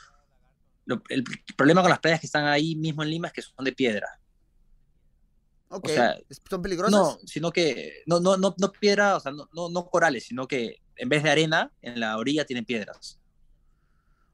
el 1.09 1.23
problema 1.55 1.81
con 1.81 1.89
las 1.89 1.99
playas 1.99 2.19
que 2.19 2.27
están 2.27 2.45
ahí 2.45 2.75
mismo 2.75 3.03
en 3.03 3.09
Lima 3.09 3.27
es 3.27 3.33
que 3.33 3.41
son 3.41 3.65
de 3.65 3.73
piedra. 3.73 4.19
Ok, 5.69 5.89
¿son 6.49 6.61
peligrosas? 6.61 6.91
No, 6.91 7.17
sino 7.25 7.51
que, 7.51 8.03
no, 8.05 8.19
no, 8.19 8.37
no, 8.37 8.55
no 8.57 8.71
piedra, 8.71 9.17
o 9.17 9.19
sea, 9.19 9.31
no, 9.31 9.49
no, 9.53 9.69
no, 9.69 9.89
corales, 9.89 10.23
sino 10.23 10.47
que 10.47 10.81
en 10.95 11.09
vez 11.09 11.23
de 11.23 11.29
arena, 11.29 11.71
en 11.81 11.99
la 11.99 12.17
orilla 12.17 12.45
tienen 12.45 12.65
piedras. 12.65 13.19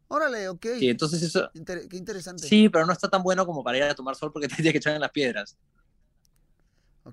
Órale, 0.07 0.47
ok. 0.47 0.65
Sí, 0.77 0.89
entonces 0.89 1.23
eso... 1.23 1.49
qué 1.89 1.97
interesante. 1.97 2.47
Sí, 2.47 2.69
pero 2.69 2.85
no 2.85 2.93
está 2.93 3.09
tan 3.09 3.23
bueno 3.23 3.47
como 3.47 3.63
para 3.63 3.77
ir 3.77 3.83
a 3.83 3.95
tomar 3.95 4.15
sol 4.15 4.31
porque 4.31 4.47
te 4.47 4.55
tienes 4.55 4.73
que 4.73 4.77
echar 4.77 4.93
en 4.93 5.01
las 5.01 5.11
piedras. 5.11 5.57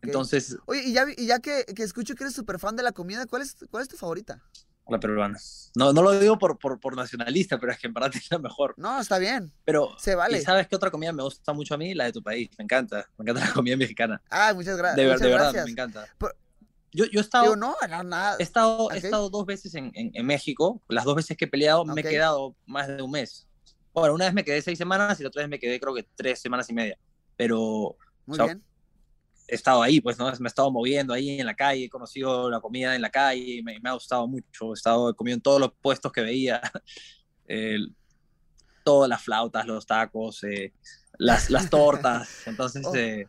Entonces... 0.03 0.57
Oye, 0.67 0.83
y 0.85 0.93
ya, 0.93 1.07
y 1.17 1.27
ya 1.27 1.41
que, 1.41 1.65
que, 1.75 1.83
escucho 1.83 2.15
que 2.15 2.25
eres 2.25 2.35
súper 2.35 2.59
fan 2.59 2.77
de 2.77 2.83
la 2.83 2.93
comida, 2.93 3.27
¿cuál 3.27 3.43
es, 3.43 3.57
¿cuál 3.71 3.83
es 3.83 3.89
tu 3.89 3.97
favorita? 3.97 4.43
La 4.91 5.01
peruana. 5.01 5.39
No, 5.75 5.93
no 5.93 6.03
lo 6.03 6.19
digo 6.19 6.39
por, 6.39 6.59
por, 6.59 6.81
por, 6.81 6.97
nacionalista, 6.97 7.59
pero 7.59 7.73
es 7.73 7.79
que 7.79 7.87
en 7.87 7.95
verdad 7.95 8.11
es 8.15 8.31
la 8.31 8.39
mejor. 8.39 8.75
No, 8.77 9.01
está 9.01 9.19
bien. 9.19 9.53
Pero, 9.65 9.95
se 9.99 10.15
vale. 10.15 10.39
¿y 10.39 10.43
sabes 10.43 10.69
qué 10.69 10.77
otra 10.77 10.91
comida 10.91 11.13
me 11.13 11.23
gusta 11.23 11.53
mucho 11.53 11.75
a 11.75 11.79
mí? 11.79 11.95
La 11.95 12.05
de 12.05 12.13
tu 12.13 12.23
país. 12.23 12.51
Me 12.59 12.65
encanta. 12.65 13.09
Me 13.19 13.25
encanta 13.25 13.41
la 13.47 13.53
comida 13.53 13.77
mexicana. 13.77 14.21
Ah, 14.31 14.53
muchas, 14.55 14.77
gracias 14.77 14.97
de, 14.97 15.05
muchas 15.05 15.21
gracias. 15.21 15.53
De 15.53 15.53
verdad, 15.53 15.65
me 15.65 15.71
encanta. 15.71 16.07
yo, 16.93 17.05
yo 17.07 17.21
he 17.21 17.23
estado. 17.23 17.57
no, 17.57 17.77
nada. 18.05 18.37
He 18.39 18.43
estado, 18.43 18.91
he 18.91 18.99
estado 18.99 19.31
dos 19.31 19.47
veces 19.47 19.75
en, 19.75 19.93
en, 19.95 20.27
México. 20.27 20.83
Las 20.89 21.05
dos 21.05 21.17
veces 21.17 21.37
que 21.37 21.45
he 21.45 21.49
peleado 21.49 21.85
me 21.85 22.01
he 22.01 22.05
quedado 22.05 22.57
más 22.67 22.89
de 22.89 23.03
un 23.03 23.11
mes. 23.11 23.47
Bueno, 23.93 24.15
una 24.15 24.27
vez 24.27 24.35
me 24.35 24.45
quedé 24.45 24.63
seis 24.63 24.79
semanas 24.79 25.19
y 25.19 25.25
la 25.25 25.29
otra 25.29 25.43
vez 25.43 25.49
me 25.49 25.59
quedé 25.59 25.81
creo 25.81 25.95
que 25.95 26.07
tres 26.15 26.41
semanas 26.41 26.69
y 26.71 26.75
media. 26.75 26.99
Pero. 27.37 27.97
Muy 28.27 28.39
bien 28.39 28.70
he 29.51 29.55
estado 29.55 29.83
ahí, 29.83 30.01
pues, 30.01 30.19
¿no? 30.19 30.27
Me 30.27 30.47
he 30.47 30.47
estado 30.47 30.71
moviendo 30.71 31.13
ahí 31.13 31.41
en 31.41 31.47
la 31.47 31.55
calle, 31.55 31.85
he 31.85 31.91
conocido 31.91 32.49
la 32.49 32.61
comida 32.61 32.95
en 32.95 33.03
la 33.03 33.11
calle, 33.11 33.63
me, 33.63 33.79
me 33.81 33.91
ha 33.91 33.95
gustado 33.95 34.27
mucho, 34.29 34.71
he 34.71 34.75
estado 34.75 35.15
comiendo 35.15 35.39
en 35.39 35.43
todos 35.43 35.61
los 35.61 35.73
puestos 35.81 36.13
que 36.13 36.21
veía, 36.21 36.61
todas 38.85 39.09
las 39.09 39.23
flautas, 39.23 39.67
los 39.67 39.87
tacos, 39.87 40.45
eh, 40.45 40.73
las, 41.19 41.51
las 41.51 41.69
tortas, 41.69 42.29
entonces... 42.47 42.87
Oh. 42.87 42.95
Eh, 42.95 43.27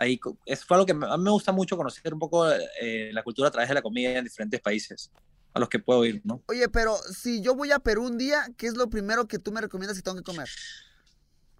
ahí 0.00 0.18
es, 0.46 0.64
fue 0.64 0.76
algo 0.76 0.86
que 0.86 0.92
a 0.92 1.16
mí 1.16 1.24
me 1.24 1.30
gusta 1.30 1.52
mucho 1.52 1.76
conocer 1.76 2.14
un 2.14 2.18
poco 2.18 2.50
eh, 2.50 3.10
la 3.12 3.22
cultura 3.22 3.48
a 3.48 3.50
través 3.50 3.68
de 3.68 3.74
la 3.74 3.82
comida 3.82 4.16
en 4.16 4.24
diferentes 4.24 4.58
países 4.60 5.12
a 5.52 5.60
los 5.60 5.68
que 5.68 5.78
puedo 5.78 6.04
ir, 6.04 6.22
¿no? 6.24 6.42
Oye, 6.48 6.68
pero 6.68 6.96
si 6.96 7.42
yo 7.42 7.54
voy 7.54 7.70
a 7.70 7.80
Perú 7.80 8.06
un 8.06 8.16
día, 8.16 8.48
¿qué 8.56 8.66
es 8.66 8.74
lo 8.74 8.88
primero 8.88 9.28
que 9.28 9.38
tú 9.38 9.52
me 9.52 9.60
recomiendas 9.60 9.96
si 9.96 10.02
tengo 10.02 10.16
que 10.16 10.22
comer? 10.22 10.48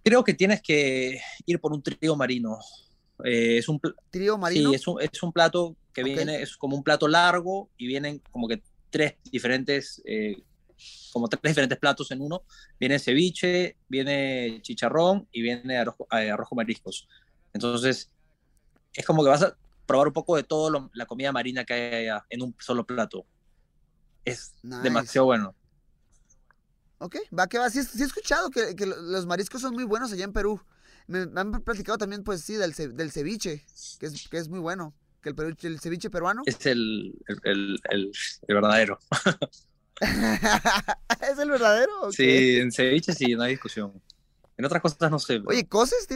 Creo 0.03 0.23
que 0.23 0.33
tienes 0.33 0.61
que 0.61 1.21
ir 1.45 1.59
por 1.59 1.71
un 1.71 1.83
trigo 1.83 2.15
marino. 2.15 2.57
Eh, 3.23 3.57
es 3.57 3.69
un 3.69 3.79
trío 4.09 4.37
marino. 4.37 4.69
Sí, 4.69 4.75
es 4.75 4.87
un, 4.87 5.01
es 5.01 5.23
un 5.23 5.31
plato 5.31 5.75
que 5.93 6.03
viene, 6.03 6.41
es 6.41 6.57
como 6.57 6.75
un 6.75 6.83
plato 6.83 7.07
largo 7.07 7.69
y 7.77 7.87
vienen 7.87 8.21
como 8.31 8.47
que 8.47 8.61
tres 8.89 9.15
diferentes, 9.31 10.01
eh, 10.05 10.41
como 11.11 11.27
tres 11.27 11.41
diferentes 11.41 11.77
platos 11.77 12.11
en 12.11 12.21
uno. 12.21 12.43
Viene 12.79 12.99
ceviche, 12.99 13.77
viene 13.87 14.59
chicharrón 14.61 15.27
y 15.31 15.41
viene 15.41 15.77
arroz, 15.77 15.95
eh, 16.11 16.31
arroz 16.31 16.49
con 16.49 16.57
mariscos. 16.57 17.07
Entonces, 17.53 18.11
es 18.93 19.05
como 19.05 19.23
que 19.23 19.29
vas 19.29 19.43
a 19.43 19.57
probar 19.85 20.07
un 20.07 20.13
poco 20.13 20.35
de 20.35 20.43
todo 20.43 20.89
la 20.93 21.05
comida 21.05 21.31
marina 21.31 21.65
que 21.65 21.73
hay 21.73 22.07
allá 22.07 22.25
en 22.29 22.41
un 22.41 22.55
solo 22.59 22.85
plato. 22.85 23.25
Es 24.23 24.53
demasiado 24.61 25.25
bueno. 25.25 25.55
Ok, 26.99 27.17
va 27.37 27.47
que 27.47 27.57
va. 27.57 27.69
Sí, 27.69 27.83
sí 27.83 28.03
he 28.03 28.05
escuchado 28.05 28.51
que, 28.51 28.75
que, 28.75 28.85
los 28.85 29.25
mariscos 29.25 29.61
son 29.61 29.73
muy 29.73 29.83
buenos 29.83 30.11
allá 30.13 30.23
en 30.23 30.33
Perú. 30.33 30.61
Me, 31.07 31.27
han 31.35 31.51
platicado 31.63 31.97
también, 31.97 32.23
pues 32.23 32.41
sí, 32.41 32.55
del, 32.55 32.73
del 32.73 33.11
ceviche, 33.11 33.65
que 33.99 34.05
es, 34.05 34.27
que 34.27 34.37
es 34.37 34.49
muy 34.49 34.59
bueno. 34.59 34.93
Que 35.21 35.29
el, 35.29 35.57
el 35.61 35.79
ceviche 35.79 36.09
peruano. 36.09 36.41
Es 36.45 36.65
el, 36.65 37.13
el, 37.43 37.79
el, 37.91 38.11
verdadero. 38.47 38.99
¿Es 40.01 41.37
el 41.37 41.49
verdadero? 41.49 42.11
Sí, 42.11 42.57
en 42.57 42.71
ceviche 42.71 43.13
sí, 43.13 43.35
no 43.35 43.43
hay 43.43 43.51
discusión. 43.51 44.01
En 44.57 44.65
otras 44.65 44.81
cosas 44.81 45.09
no 45.11 45.19
sé. 45.19 45.41
Oye, 45.45 45.67
¿coses? 45.67 46.07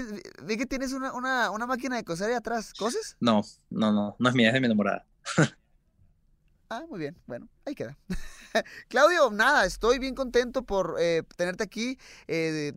Vi 0.43 0.57
que 0.57 0.65
tienes 0.65 0.93
una, 0.93 1.13
una, 1.13 1.51
una, 1.51 1.65
máquina 1.65 1.95
de 1.95 2.03
coser 2.03 2.29
ahí 2.29 2.35
atrás. 2.35 2.73
¿Coses? 2.73 3.15
No, 3.19 3.41
no, 3.69 3.91
no. 3.91 4.15
No 4.19 4.29
es 4.29 4.35
mía, 4.35 4.49
es 4.49 4.53
de 4.53 4.59
mi 4.59 4.65
enamorada. 4.65 5.05
ah, 6.69 6.83
muy 6.89 6.99
bien. 6.99 7.17
Bueno, 7.25 7.47
ahí 7.65 7.73
queda. 7.73 7.97
Claudio, 8.87 9.31
nada, 9.31 9.65
estoy 9.65 9.99
bien 9.99 10.15
contento 10.15 10.63
por 10.63 10.95
eh, 10.99 11.23
tenerte 11.35 11.63
aquí. 11.63 11.97
Eh, 12.27 12.73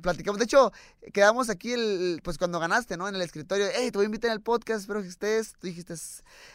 platicamos. 0.00 0.38
De 0.38 0.44
hecho, 0.44 0.72
quedamos 1.12 1.50
aquí 1.50 1.72
el, 1.72 2.20
pues 2.22 2.38
cuando 2.38 2.58
ganaste, 2.58 2.96
¿no? 2.96 3.08
En 3.08 3.14
el 3.14 3.22
escritorio. 3.22 3.66
Hey, 3.74 3.90
te 3.90 3.98
voy 3.98 4.04
a 4.04 4.06
invitar 4.06 4.30
al 4.30 4.40
podcast, 4.40 4.80
espero 4.80 5.02
que 5.02 5.08
estés. 5.08 5.54
Tú 5.60 5.66
dijiste 5.66 5.94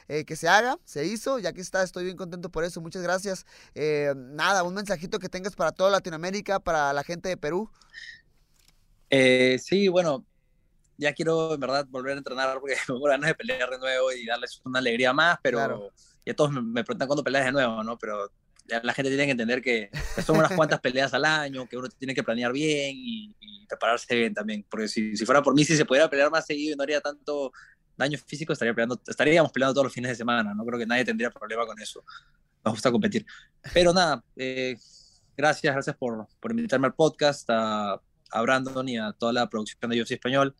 eh, 0.07 0.25
que 0.25 0.35
se 0.35 0.47
haga, 0.47 0.77
se 0.85 1.05
hizo, 1.05 1.39
ya 1.39 1.53
que 1.53 1.61
está, 1.61 1.83
estoy 1.83 2.05
bien 2.05 2.17
contento 2.17 2.49
por 2.49 2.63
eso. 2.63 2.81
Muchas 2.81 3.01
gracias. 3.01 3.45
Eh, 3.75 4.13
nada, 4.15 4.63
un 4.63 4.73
mensajito 4.73 5.19
que 5.19 5.29
tengas 5.29 5.55
para 5.55 5.71
toda 5.71 5.89
Latinoamérica, 5.89 6.59
para 6.59 6.93
la 6.93 7.03
gente 7.03 7.29
de 7.29 7.37
Perú. 7.37 7.69
Eh, 9.09 9.59
sí, 9.61 9.87
bueno, 9.87 10.25
ya 10.97 11.13
quiero 11.13 11.53
en 11.53 11.59
verdad 11.59 11.85
volver 11.89 12.15
a 12.15 12.17
entrenar 12.17 12.59
porque 12.59 12.75
tengo 12.87 13.01
ganas 13.01 13.27
de 13.27 13.35
pelear 13.35 13.69
de 13.69 13.79
nuevo 13.79 14.11
y 14.11 14.25
darles 14.25 14.61
una 14.65 14.79
alegría 14.79 15.13
más, 15.13 15.37
pero 15.41 15.91
ya 16.25 16.33
todos 16.35 16.51
me, 16.51 16.61
me 16.61 16.83
preguntan 16.83 17.07
cuándo 17.07 17.23
peleas 17.23 17.45
de 17.45 17.51
nuevo, 17.51 17.83
¿no? 17.83 17.97
Pero 17.97 18.31
la 18.83 18.93
gente 18.93 19.09
tiene 19.09 19.25
que 19.25 19.31
entender 19.31 19.61
que 19.61 19.89
son 20.25 20.37
unas 20.37 20.53
cuantas 20.53 20.79
peleas 20.79 21.13
al 21.13 21.25
año, 21.25 21.67
que 21.67 21.77
uno 21.77 21.89
tiene 21.89 22.15
que 22.15 22.23
planear 22.23 22.51
bien 22.51 22.93
y, 22.95 23.35
prepararse 23.67 24.13
bien 24.13 24.33
también, 24.33 24.65
porque 24.69 24.89
si, 24.89 25.15
si, 25.15 25.25
fuera 25.25 25.41
por 25.41 25.55
mí, 25.55 25.63
si 25.63 25.77
se 25.77 25.85
pudiera 25.85 26.09
pelear 26.09 26.29
más 26.29 26.45
seguido 26.45 26.73
y 26.73 26.75
no 26.75 26.83
haría 26.83 26.99
tanto 26.99 27.53
daño 27.95 28.17
físico, 28.17 28.51
estaría 28.51 28.73
peleando, 28.73 29.01
estaríamos 29.07 29.49
peleando 29.53 29.73
todos 29.73 29.85
los 29.85 29.93
fines 29.93 30.09
de 30.09 30.15
semana, 30.15 30.53
no 30.53 30.65
creo 30.65 30.77
que 30.77 30.85
nadie 30.85 31.05
tendría 31.05 31.29
problema 31.31 31.65
con 31.65 31.79
eso, 31.79 32.03
nos 32.65 32.73
gusta 32.73 32.91
competir. 32.91 33.25
Pero 33.73 33.93
nada, 33.93 34.21
eh, 34.35 34.75
gracias, 35.37 35.73
gracias 35.73 35.95
por, 35.95 36.27
por, 36.41 36.51
invitarme 36.51 36.87
al 36.87 36.95
podcast, 36.95 37.49
a, 37.49 37.93
a 37.93 38.41
Brandon 38.41 38.89
y 38.89 38.97
a 38.97 39.13
toda 39.13 39.31
la 39.31 39.47
producción 39.49 39.89
de 39.89 40.01
UFC 40.01 40.11
Español 40.11 40.53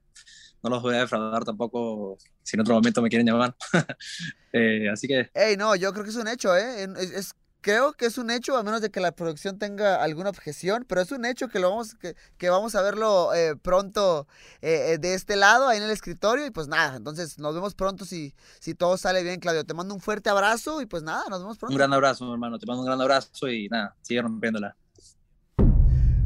no 0.63 0.69
los 0.69 0.81
voy 0.81 0.95
a 0.95 0.99
defraudar 0.99 1.43
tampoco 1.43 2.17
si 2.43 2.55
en 2.55 2.61
otro 2.61 2.75
momento 2.75 3.01
me 3.01 3.09
quieren 3.09 3.27
llamar. 3.27 3.55
eh, 4.53 4.89
así 4.91 5.07
que... 5.07 5.29
Hey, 5.33 5.55
no, 5.57 5.75
yo 5.75 5.91
creo 5.91 6.03
que 6.03 6.11
es 6.11 6.15
un 6.15 6.27
hecho, 6.27 6.55
¿eh? 6.55 6.83
Es, 6.97 7.11
es, 7.11 7.35
creo 7.61 7.93
que 7.93 8.07
es 8.07 8.17
un 8.17 8.31
hecho, 8.31 8.57
a 8.57 8.63
menos 8.63 8.81
de 8.81 8.89
que 8.89 8.99
la 8.99 9.11
producción 9.11 9.57
tenga 9.59 10.03
alguna 10.03 10.29
objeción, 10.29 10.83
pero 10.87 11.01
es 11.01 11.11
un 11.11 11.25
hecho 11.25 11.47
que 11.47 11.59
lo 11.59 11.69
vamos, 11.69 11.95
que, 11.95 12.15
que 12.37 12.49
vamos 12.49 12.75
a 12.75 12.81
verlo 12.81 13.33
eh, 13.33 13.55
pronto 13.55 14.27
eh, 14.61 14.93
eh, 14.93 14.97
de 14.97 15.13
este 15.13 15.35
lado, 15.35 15.67
ahí 15.67 15.77
en 15.77 15.83
el 15.83 15.91
escritorio, 15.91 16.45
y 16.45 16.51
pues 16.51 16.67
nada, 16.67 16.97
entonces 16.97 17.37
nos 17.37 17.53
vemos 17.53 17.75
pronto 17.75 18.03
si, 18.03 18.33
si 18.59 18.73
todo 18.73 18.97
sale 18.97 19.23
bien, 19.23 19.39
Claudio. 19.39 19.63
Te 19.63 19.73
mando 19.73 19.93
un 19.93 20.01
fuerte 20.01 20.29
abrazo 20.29 20.81
y 20.81 20.87
pues 20.87 21.03
nada, 21.03 21.23
nos 21.29 21.39
vemos 21.39 21.57
pronto. 21.57 21.73
Un 21.73 21.77
gran 21.77 21.93
abrazo, 21.93 22.31
hermano, 22.31 22.57
te 22.57 22.65
mando 22.65 22.81
un 22.81 22.87
gran 22.87 22.99
abrazo 22.99 23.47
y 23.47 23.69
nada, 23.69 23.95
sigue 24.01 24.21
rompiéndola. 24.21 24.75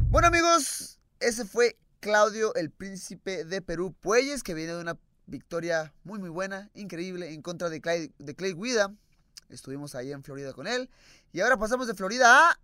Bueno 0.08 0.28
amigos, 0.28 0.98
ese 1.20 1.44
fue 1.44 1.76
Claudio, 2.00 2.54
el 2.54 2.70
príncipe 2.70 3.44
de 3.44 3.60
Perú 3.60 3.94
Puelles, 4.00 4.42
que 4.42 4.54
viene 4.54 4.72
de 4.72 4.80
una 4.80 4.98
victoria 5.26 5.92
muy 6.04 6.18
muy 6.18 6.30
buena, 6.30 6.70
increíble, 6.74 7.34
en 7.34 7.42
contra 7.42 7.68
de 7.68 7.80
Clay, 7.80 8.12
de 8.18 8.34
Clay 8.34 8.54
Guida. 8.54 8.94
Estuvimos 9.48 9.94
ahí 9.94 10.12
en 10.12 10.22
Florida 10.22 10.52
con 10.52 10.66
él. 10.66 10.90
Y 11.32 11.40
ahora 11.40 11.56
pasamos 11.56 11.86
de 11.86 11.94
Florida 11.94 12.50
a 12.50 12.60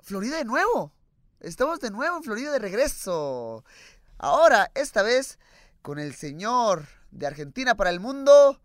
Florida 0.00 0.38
de 0.38 0.44
nuevo. 0.44 0.92
Estamos 1.40 1.80
de 1.80 1.90
nuevo 1.90 2.16
en 2.16 2.22
Florida 2.22 2.52
de 2.52 2.58
regreso. 2.58 3.64
Ahora, 4.18 4.70
esta 4.74 5.02
vez, 5.02 5.38
con 5.82 5.98
el 5.98 6.14
señor 6.14 6.86
de 7.10 7.26
Argentina 7.26 7.76
para 7.76 7.90
el 7.90 8.00
mundo, 8.00 8.60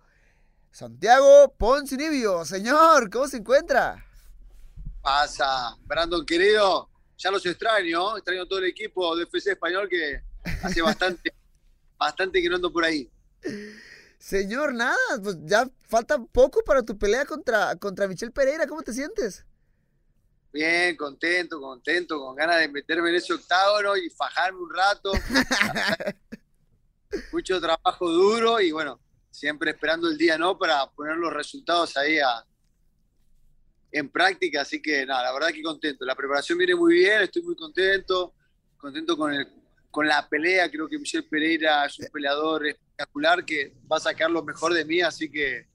Santiago 0.72 1.54
Poncinibio. 1.58 2.46
Señor, 2.46 3.10
¿cómo 3.10 3.28
se 3.28 3.38
encuentra? 3.38 4.06
Pasa, 5.02 5.76
Brandon 5.86 6.26
querido, 6.26 6.90
ya 7.18 7.32
los 7.32 7.46
extraño, 7.46 8.18
extraño 8.18 8.48
todo 8.48 8.60
el 8.60 8.66
equipo 8.66 9.16
de 9.16 9.24
FC 9.24 9.52
Español 9.52 9.88
que 9.90 10.22
hace 10.64 10.82
bastante, 10.82 11.34
bastante 11.98 12.42
que 12.42 12.50
no 12.50 12.56
ando 12.56 12.72
por 12.72 12.84
ahí. 12.84 13.10
Señor, 14.20 14.74
nada, 14.74 14.98
pues 15.24 15.38
ya 15.46 15.68
falta 15.82 16.22
poco 16.22 16.62
para 16.64 16.84
tu 16.84 16.98
pelea 16.98 17.26
contra, 17.26 17.76
contra 17.78 18.08
Michelle 18.08 18.34
Pereira, 18.34 18.68
¿cómo 18.68 18.82
te 18.82 18.92
sientes? 18.92 19.46
Bien, 20.52 20.96
contento, 20.98 21.60
contento, 21.62 22.20
con 22.20 22.36
ganas 22.36 22.60
de 22.60 22.68
meterme 22.68 23.10
en 23.10 23.16
ese 23.16 23.34
octágono 23.34 23.96
y 23.96 24.10
fajarme 24.10 24.60
un 24.60 24.74
rato. 24.74 25.12
Mucho 27.32 27.62
trabajo 27.62 28.10
duro 28.10 28.60
y 28.60 28.72
bueno, 28.72 29.00
siempre 29.32 29.72
esperando 29.72 30.10
el 30.10 30.18
día, 30.18 30.38
¿no? 30.38 30.58
Para 30.58 30.86
poner 30.92 31.16
los 31.16 31.32
resultados 31.32 31.96
ahí 31.96 32.20
a, 32.20 32.46
en 33.92 34.10
práctica, 34.10 34.62
así 34.62 34.82
que 34.82 35.06
nada, 35.06 35.24
la 35.24 35.34
verdad 35.34 35.50
que 35.50 35.64
contento. 35.64 36.04
La 36.04 36.16
preparación 36.16 36.58
viene 36.58 36.76
muy 36.76 36.96
bien, 36.96 37.22
estoy 37.22 37.42
muy 37.42 37.56
contento, 37.56 38.34
contento 38.78 39.16
con, 39.16 39.34
el, 39.34 39.48
con 39.90 40.08
la 40.08 40.28
pelea, 40.28 40.70
creo 40.70 40.90
que 40.90 41.00
Michel 41.00 41.24
Pereira 41.24 41.86
es 41.86 41.98
un 42.00 42.08
peleador 42.08 42.66
espectacular 43.00 43.46
que 43.46 43.74
va 43.92 43.98
a 43.98 44.02
sacar 44.02 44.30
lo 44.30 44.44
mejor 44.44 44.74
de 44.74 44.86
mí, 44.86 45.02
así 45.02 45.30
que 45.30 45.68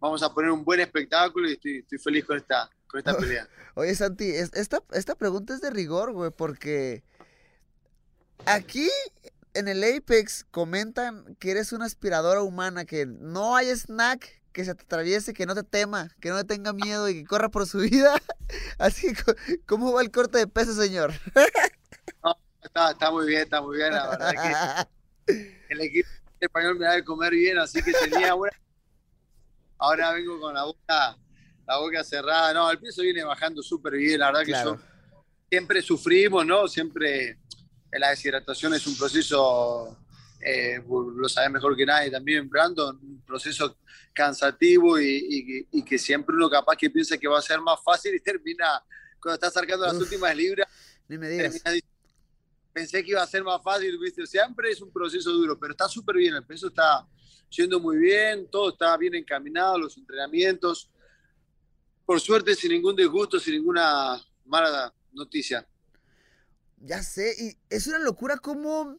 vamos 0.00 0.22
a 0.22 0.32
poner 0.32 0.50
un 0.50 0.64
buen 0.64 0.80
espectáculo 0.80 1.48
y 1.48 1.52
estoy, 1.52 1.78
estoy 1.78 1.98
feliz 1.98 2.24
con 2.24 2.36
esta, 2.36 2.68
con 2.88 2.98
esta 2.98 3.16
pelea. 3.18 3.48
Oye, 3.74 3.94
Santi, 3.94 4.28
esta, 4.28 4.82
esta 4.92 5.14
pregunta 5.14 5.54
es 5.54 5.60
de 5.60 5.70
rigor, 5.70 6.12
güey, 6.12 6.30
porque 6.30 7.04
aquí 8.46 8.88
en 9.54 9.68
el 9.68 9.82
Apex 9.84 10.44
comentan 10.50 11.36
que 11.36 11.52
eres 11.52 11.72
una 11.72 11.86
aspiradora 11.86 12.42
humana, 12.42 12.84
que 12.84 13.06
no 13.06 13.56
hay 13.56 13.68
snack 13.70 14.42
que 14.52 14.64
se 14.66 14.74
te 14.74 14.82
atraviese, 14.82 15.32
que 15.32 15.46
no 15.46 15.54
te 15.54 15.62
tema, 15.62 16.10
que 16.20 16.28
no 16.28 16.36
te 16.36 16.44
tenga 16.44 16.74
miedo 16.74 17.08
y 17.08 17.14
que 17.14 17.24
corra 17.24 17.48
por 17.48 17.66
su 17.66 17.78
vida. 17.78 18.20
Así 18.78 19.14
que, 19.14 19.60
¿cómo 19.66 19.92
va 19.92 20.02
el 20.02 20.10
corte 20.10 20.38
de 20.38 20.46
peso, 20.46 20.74
señor? 20.74 21.12
No, 22.24 22.36
está, 22.62 22.90
está 22.90 23.10
muy 23.10 23.26
bien, 23.26 23.42
está 23.42 23.60
muy 23.60 23.76
bien, 23.76 23.92
la 23.92 24.10
verdad 24.10 24.32
que 25.26 25.60
el 25.70 25.80
equipo 25.80 26.08
español 26.46 26.78
me 26.78 26.86
da 26.86 26.92
de 26.92 27.04
comer 27.04 27.32
bien, 27.32 27.58
así 27.58 27.82
que 27.82 27.92
tenía 27.92 28.34
buena... 28.34 28.56
Ahora 29.78 30.12
vengo 30.12 30.40
con 30.40 30.54
la 30.54 30.64
boca, 30.64 31.16
la 31.66 31.78
boca 31.78 32.04
cerrada. 32.04 32.54
No, 32.54 32.70
el 32.70 32.78
peso 32.78 33.02
viene 33.02 33.24
bajando 33.24 33.62
súper 33.62 33.94
bien, 33.94 34.20
la 34.20 34.26
verdad 34.26 34.44
que 34.44 34.52
yo 34.52 34.78
siempre 35.50 35.82
sufrimos, 35.82 36.46
¿no? 36.46 36.68
Siempre 36.68 37.38
la 37.90 38.10
deshidratación 38.10 38.74
es 38.74 38.86
un 38.86 38.96
proceso 38.96 39.98
eh, 40.44 40.82
lo 40.88 41.28
sabe 41.28 41.50
mejor 41.50 41.76
que 41.76 41.86
nadie 41.86 42.10
también 42.10 42.48
Brandon, 42.48 42.98
un 43.00 43.22
proceso 43.22 43.78
cansativo 44.12 44.98
y, 44.98 45.84
que 45.84 45.98
siempre 45.98 46.34
uno 46.34 46.50
capaz 46.50 46.76
que 46.76 46.90
piensa 46.90 47.16
que 47.16 47.28
va 47.28 47.38
a 47.38 47.42
ser 47.42 47.60
más 47.60 47.78
fácil 47.82 48.14
y 48.14 48.20
termina, 48.20 48.82
cuando 49.20 49.34
está 49.34 49.46
acercando 49.46 49.86
las 49.86 49.94
últimas 49.94 50.34
libras, 50.34 50.66
pensé 52.72 53.02
que 53.02 53.10
iba 53.10 53.22
a 53.22 53.26
ser 53.26 53.44
más 53.44 53.62
fácil, 53.62 53.98
¿viste? 53.98 54.26
siempre 54.26 54.70
es 54.70 54.80
un 54.80 54.92
proceso 54.92 55.30
duro, 55.32 55.58
pero 55.58 55.72
está 55.72 55.88
súper 55.88 56.16
bien, 56.16 56.34
el 56.34 56.44
peso 56.44 56.68
está 56.68 57.06
yendo 57.50 57.78
muy 57.80 57.98
bien, 57.98 58.48
todo 58.50 58.70
está 58.70 58.96
bien 58.96 59.14
encaminado, 59.14 59.78
los 59.78 59.96
entrenamientos, 59.96 60.90
por 62.04 62.20
suerte 62.20 62.54
sin 62.54 62.72
ningún 62.72 62.96
disgusto, 62.96 63.38
sin 63.38 63.54
ninguna 63.54 64.20
mala 64.44 64.92
noticia. 65.12 65.66
Ya 66.78 67.02
sé, 67.02 67.34
y 67.38 67.74
es 67.74 67.86
una 67.86 67.98
locura 67.98 68.38
cómo 68.38 68.98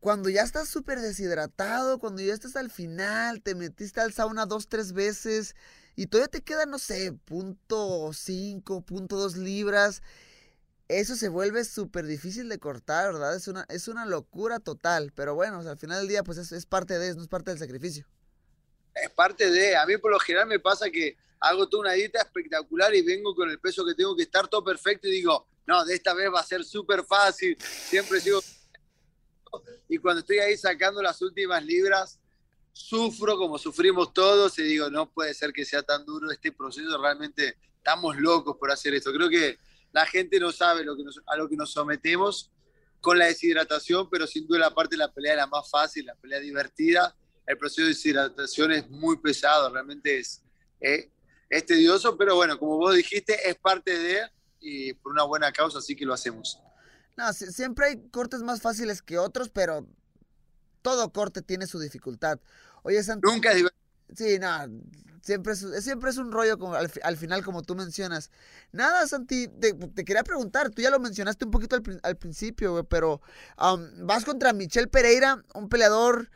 cuando 0.00 0.28
ya 0.28 0.42
estás 0.42 0.68
súper 0.68 1.00
deshidratado, 1.00 1.98
cuando 1.98 2.22
ya 2.22 2.32
estás 2.32 2.56
al 2.56 2.70
final, 2.70 3.42
te 3.42 3.54
metiste 3.54 4.00
al 4.00 4.12
sauna 4.12 4.46
dos, 4.46 4.68
tres 4.68 4.92
veces 4.92 5.54
y 5.96 6.06
todavía 6.06 6.28
te 6.28 6.42
queda, 6.42 6.66
no 6.66 6.78
sé, 6.78 7.12
punto 7.12 8.12
cinco, 8.12 8.82
punto 8.82 9.16
dos 9.16 9.36
libras, 9.36 10.02
eso 10.88 11.16
se 11.16 11.28
vuelve 11.28 11.64
súper 11.64 12.06
difícil 12.06 12.48
de 12.48 12.58
cortar, 12.58 13.12
¿verdad? 13.12 13.36
Es 13.36 13.46
una, 13.46 13.66
es 13.68 13.88
una 13.88 14.06
locura 14.06 14.58
total, 14.58 15.12
pero 15.14 15.34
bueno, 15.34 15.60
al 15.60 15.78
final 15.78 16.00
del 16.00 16.08
día 16.08 16.22
pues 16.22 16.38
es, 16.38 16.66
parte 16.66 16.98
de 16.98 17.08
eso, 17.08 17.16
no 17.16 17.22
es 17.22 17.28
parte 17.28 17.50
del 17.50 17.58
sacrificio. 17.58 18.06
Es 18.94 19.10
parte 19.10 19.50
de, 19.50 19.76
a 19.76 19.86
mí 19.86 19.96
por 19.98 20.10
lo 20.10 20.18
general 20.18 20.48
me 20.48 20.58
pasa 20.58 20.90
que 20.90 21.16
hago 21.40 21.68
toda 21.68 21.82
una 21.82 21.92
dieta 21.92 22.20
espectacular 22.20 22.94
y 22.94 23.02
vengo 23.02 23.34
con 23.34 23.50
el 23.50 23.60
peso 23.60 23.84
que 23.84 23.94
tengo 23.94 24.16
que 24.16 24.22
estar 24.22 24.48
todo 24.48 24.64
perfecto 24.64 25.06
y 25.06 25.12
digo, 25.12 25.46
no, 25.66 25.84
de 25.84 25.94
esta 25.94 26.14
vez 26.14 26.32
va 26.32 26.40
a 26.40 26.44
ser 26.44 26.64
súper 26.64 27.04
fácil, 27.04 27.56
siempre 27.60 28.20
sigo 28.20 28.40
y 29.88 29.98
cuando 29.98 30.20
estoy 30.20 30.38
ahí 30.38 30.56
sacando 30.56 31.02
las 31.02 31.20
últimas 31.22 31.64
libras, 31.64 32.18
sufro 32.72 33.36
como 33.36 33.58
sufrimos 33.58 34.12
todos 34.12 34.58
y 34.58 34.62
digo, 34.62 34.90
no 34.90 35.10
puede 35.10 35.34
ser 35.34 35.52
que 35.52 35.64
sea 35.64 35.82
tan 35.82 36.04
duro 36.04 36.30
este 36.30 36.52
proceso, 36.52 37.00
realmente 37.00 37.56
estamos 37.76 38.16
locos 38.16 38.56
por 38.58 38.70
hacer 38.70 38.94
esto. 38.94 39.12
Creo 39.12 39.28
que 39.28 39.58
la 39.92 40.06
gente 40.06 40.38
no 40.38 40.52
sabe 40.52 40.84
lo 40.84 40.96
que 40.96 41.04
a 41.26 41.36
lo 41.36 41.48
que 41.48 41.56
nos 41.56 41.72
sometemos 41.72 42.50
con 43.00 43.18
la 43.18 43.26
deshidratación, 43.26 44.08
pero 44.10 44.26
sin 44.26 44.46
duda 44.46 44.60
la 44.60 44.74
parte 44.74 44.96
de 44.96 44.98
la 44.98 45.12
pelea 45.12 45.32
es 45.32 45.38
la 45.38 45.46
más 45.46 45.70
fácil, 45.70 46.06
la 46.06 46.14
pelea 46.16 46.40
divertida. 46.40 47.14
El 47.46 47.56
proceso 47.56 47.82
de 47.82 47.88
deshidratación 47.88 48.72
es 48.72 48.90
muy 48.90 49.18
pesado, 49.18 49.72
realmente 49.72 50.18
es, 50.18 50.42
eh, 50.80 51.10
es 51.48 51.64
tedioso, 51.64 52.16
pero 52.18 52.36
bueno, 52.36 52.58
como 52.58 52.76
vos 52.76 52.94
dijiste, 52.94 53.48
es 53.48 53.56
parte 53.56 53.98
de 53.98 54.28
y 54.60 54.92
por 54.94 55.12
una 55.12 55.22
buena 55.22 55.52
causa, 55.52 55.78
así 55.78 55.94
que 55.94 56.04
lo 56.04 56.12
hacemos. 56.12 56.60
No, 57.16 57.32
siempre 57.32 57.86
hay 57.86 58.08
cortes 58.10 58.42
más 58.42 58.60
fáciles 58.60 59.02
que 59.02 59.18
otros, 59.18 59.48
pero 59.48 59.86
todo 60.82 61.12
corte 61.12 61.42
tiene 61.42 61.66
su 61.66 61.78
dificultad. 61.78 62.38
Oye, 62.82 63.02
Santi. 63.02 63.28
Nunca 63.28 63.52
es 63.52 63.64
Sí, 64.16 64.38
no, 64.38 64.48
siempre 65.28 65.52
es, 65.52 65.84
siempre 65.84 66.08
es 66.08 66.16
un 66.16 66.32
rollo 66.32 66.58
como 66.58 66.74
al, 66.74 67.16
final, 67.16 67.44
como 67.44 67.62
tú 67.62 67.74
mencionas. 67.74 68.30
Nada, 68.72 69.06
Santi, 69.06 69.46
te, 69.48 69.76
quería 70.04 70.24
preguntar, 70.24 70.70
tú 70.70 70.80
ya 70.80 70.90
lo 70.90 70.98
mencionaste 70.98 71.44
un 71.44 71.50
poquito 71.50 71.76
al, 71.76 72.16
principio, 72.16 72.82
pero 72.84 73.20
vas 73.98 74.24
contra 74.24 74.54
Michelle 74.54 74.88
Pereira, 74.88 75.44
un 75.54 75.68
peleador 75.68 76.30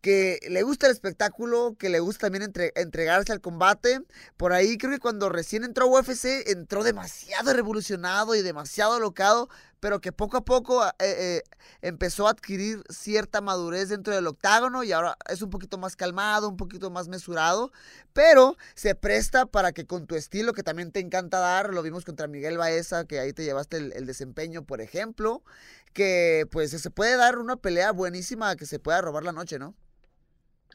que 0.00 0.38
le 0.48 0.62
gusta 0.62 0.86
el 0.86 0.92
espectáculo, 0.92 1.74
que 1.76 1.88
le 1.88 1.98
gusta 1.98 2.26
también 2.28 2.52
entregarse 2.76 3.32
al 3.32 3.40
combate. 3.40 4.00
Por 4.36 4.52
ahí 4.52 4.78
creo 4.78 4.92
que 4.92 5.00
cuando 5.00 5.28
recién 5.28 5.64
entró 5.64 5.88
UFC 5.88 6.48
entró 6.48 6.84
demasiado 6.84 7.52
revolucionado 7.52 8.36
y 8.36 8.42
demasiado 8.42 9.00
locado, 9.00 9.48
pero 9.86 10.00
que 10.00 10.10
poco 10.10 10.36
a 10.36 10.44
poco 10.44 10.84
eh, 10.84 10.90
eh, 10.98 11.42
empezó 11.80 12.26
a 12.26 12.32
adquirir 12.32 12.82
cierta 12.88 13.40
madurez 13.40 13.88
dentro 13.88 14.12
del 14.12 14.26
octágono 14.26 14.82
y 14.82 14.90
ahora 14.90 15.16
es 15.30 15.42
un 15.42 15.50
poquito 15.50 15.78
más 15.78 15.94
calmado, 15.94 16.48
un 16.48 16.56
poquito 16.56 16.90
más 16.90 17.06
mesurado, 17.06 17.70
pero 18.12 18.56
se 18.74 18.96
presta 18.96 19.46
para 19.46 19.70
que 19.70 19.86
con 19.86 20.08
tu 20.08 20.16
estilo 20.16 20.54
que 20.54 20.64
también 20.64 20.90
te 20.90 20.98
encanta 20.98 21.38
dar, 21.38 21.72
lo 21.72 21.84
vimos 21.84 22.04
contra 22.04 22.26
Miguel 22.26 22.58
Baeza, 22.58 23.04
que 23.04 23.20
ahí 23.20 23.32
te 23.32 23.44
llevaste 23.44 23.76
el, 23.76 24.06
desempeño, 24.06 24.64
por 24.64 24.80
ejemplo, 24.80 25.44
que 25.92 26.48
pues 26.50 26.72
se 26.72 26.90
puede 26.90 27.16
dar 27.16 27.38
una 27.38 27.54
pelea 27.54 27.92
buenísima 27.92 28.56
que 28.56 28.66
se 28.66 28.80
pueda 28.80 29.00
robar 29.02 29.22
la 29.22 29.30
noche, 29.30 29.60
¿no? 29.60 29.76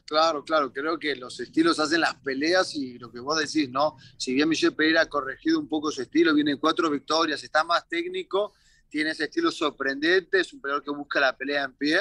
Claro, 0.06 0.42
claro, 0.42 0.72
creo 0.72 0.98
que 0.98 1.14
los 1.16 1.38
estilos 1.38 1.78
hacen 1.78 2.00
las 2.00 2.14
peleas 2.14 2.74
y 2.76 2.98
lo 2.98 3.12
que 3.12 3.20
vos 3.20 3.38
decís, 3.38 3.68
¿no? 3.68 3.98
Si 4.16 4.32
bien 4.32 4.48
Michel 4.48 4.74
Pereira 4.74 5.02
ha 5.02 5.08
corregido 5.10 5.58
un 5.58 5.68
poco 5.68 5.90
su 5.90 6.00
estilo, 6.00 6.32
viene 6.32 6.56
cuatro 6.56 6.88
victorias, 6.88 7.44
está 7.44 7.62
más 7.62 7.86
técnico, 7.86 8.54
tiene 8.92 9.10
ese 9.12 9.24
estilo 9.24 9.50
sorprendente, 9.50 10.40
es 10.40 10.52
un 10.52 10.60
peleador 10.60 10.84
que 10.84 10.90
busca 10.90 11.18
la 11.18 11.34
pelea 11.34 11.64
en 11.64 11.72
pie, 11.72 11.98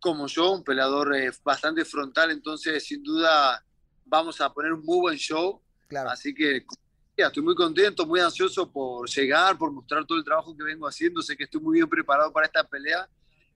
como 0.00 0.26
yo, 0.26 0.50
un 0.50 0.64
peleador 0.64 1.14
eh, 1.14 1.30
bastante 1.44 1.84
frontal, 1.84 2.32
entonces 2.32 2.84
sin 2.84 3.00
duda 3.00 3.64
vamos 4.04 4.40
a 4.40 4.52
poner 4.52 4.72
un 4.72 4.84
muy 4.84 4.98
buen 4.98 5.16
show. 5.16 5.62
Claro. 5.86 6.10
Así 6.10 6.34
que 6.34 6.66
estoy 7.16 7.42
muy 7.44 7.54
contento, 7.54 8.04
muy 8.04 8.18
ansioso 8.18 8.70
por 8.72 9.08
llegar, 9.08 9.56
por 9.56 9.70
mostrar 9.70 10.04
todo 10.04 10.18
el 10.18 10.24
trabajo 10.24 10.56
que 10.56 10.64
vengo 10.64 10.88
haciendo, 10.88 11.22
sé 11.22 11.36
que 11.36 11.44
estoy 11.44 11.60
muy 11.60 11.74
bien 11.76 11.88
preparado 11.88 12.32
para 12.32 12.46
esta 12.46 12.66
pelea 12.66 13.08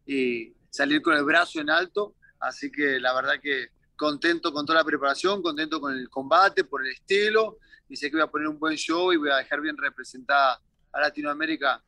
y 0.07 0.55
salir 0.71 1.03
con 1.03 1.17
el 1.17 1.25
brazo 1.25 1.61
en 1.61 1.71
alto 1.71 2.15
Así 2.39 2.71
que 2.71 3.01
la 3.01 3.13
verdad 3.15 3.41
que 3.43 3.71
contento 3.97 4.53
con 4.53 4.65
toda 4.65 4.79
la 4.79 4.85
preparación, 4.85 5.43
contento 5.43 5.81
con 5.81 5.93
el 5.93 6.09
combate, 6.09 6.63
por 6.63 6.87
el 6.87 6.93
estilo, 6.93 7.59
y 7.89 7.97
sé 7.97 8.09
que 8.09 8.17
voy 8.17 8.23
a 8.23 8.31
poner 8.31 8.47
un 8.47 8.61
buen 8.61 8.77
show 8.77 9.13
y 9.13 9.17
voy 9.17 9.31
a 9.31 9.39
dejar 9.39 9.61
bien 9.61 9.77
representada 9.77 10.63
a 10.93 11.01
Latinoamérica 11.01 11.83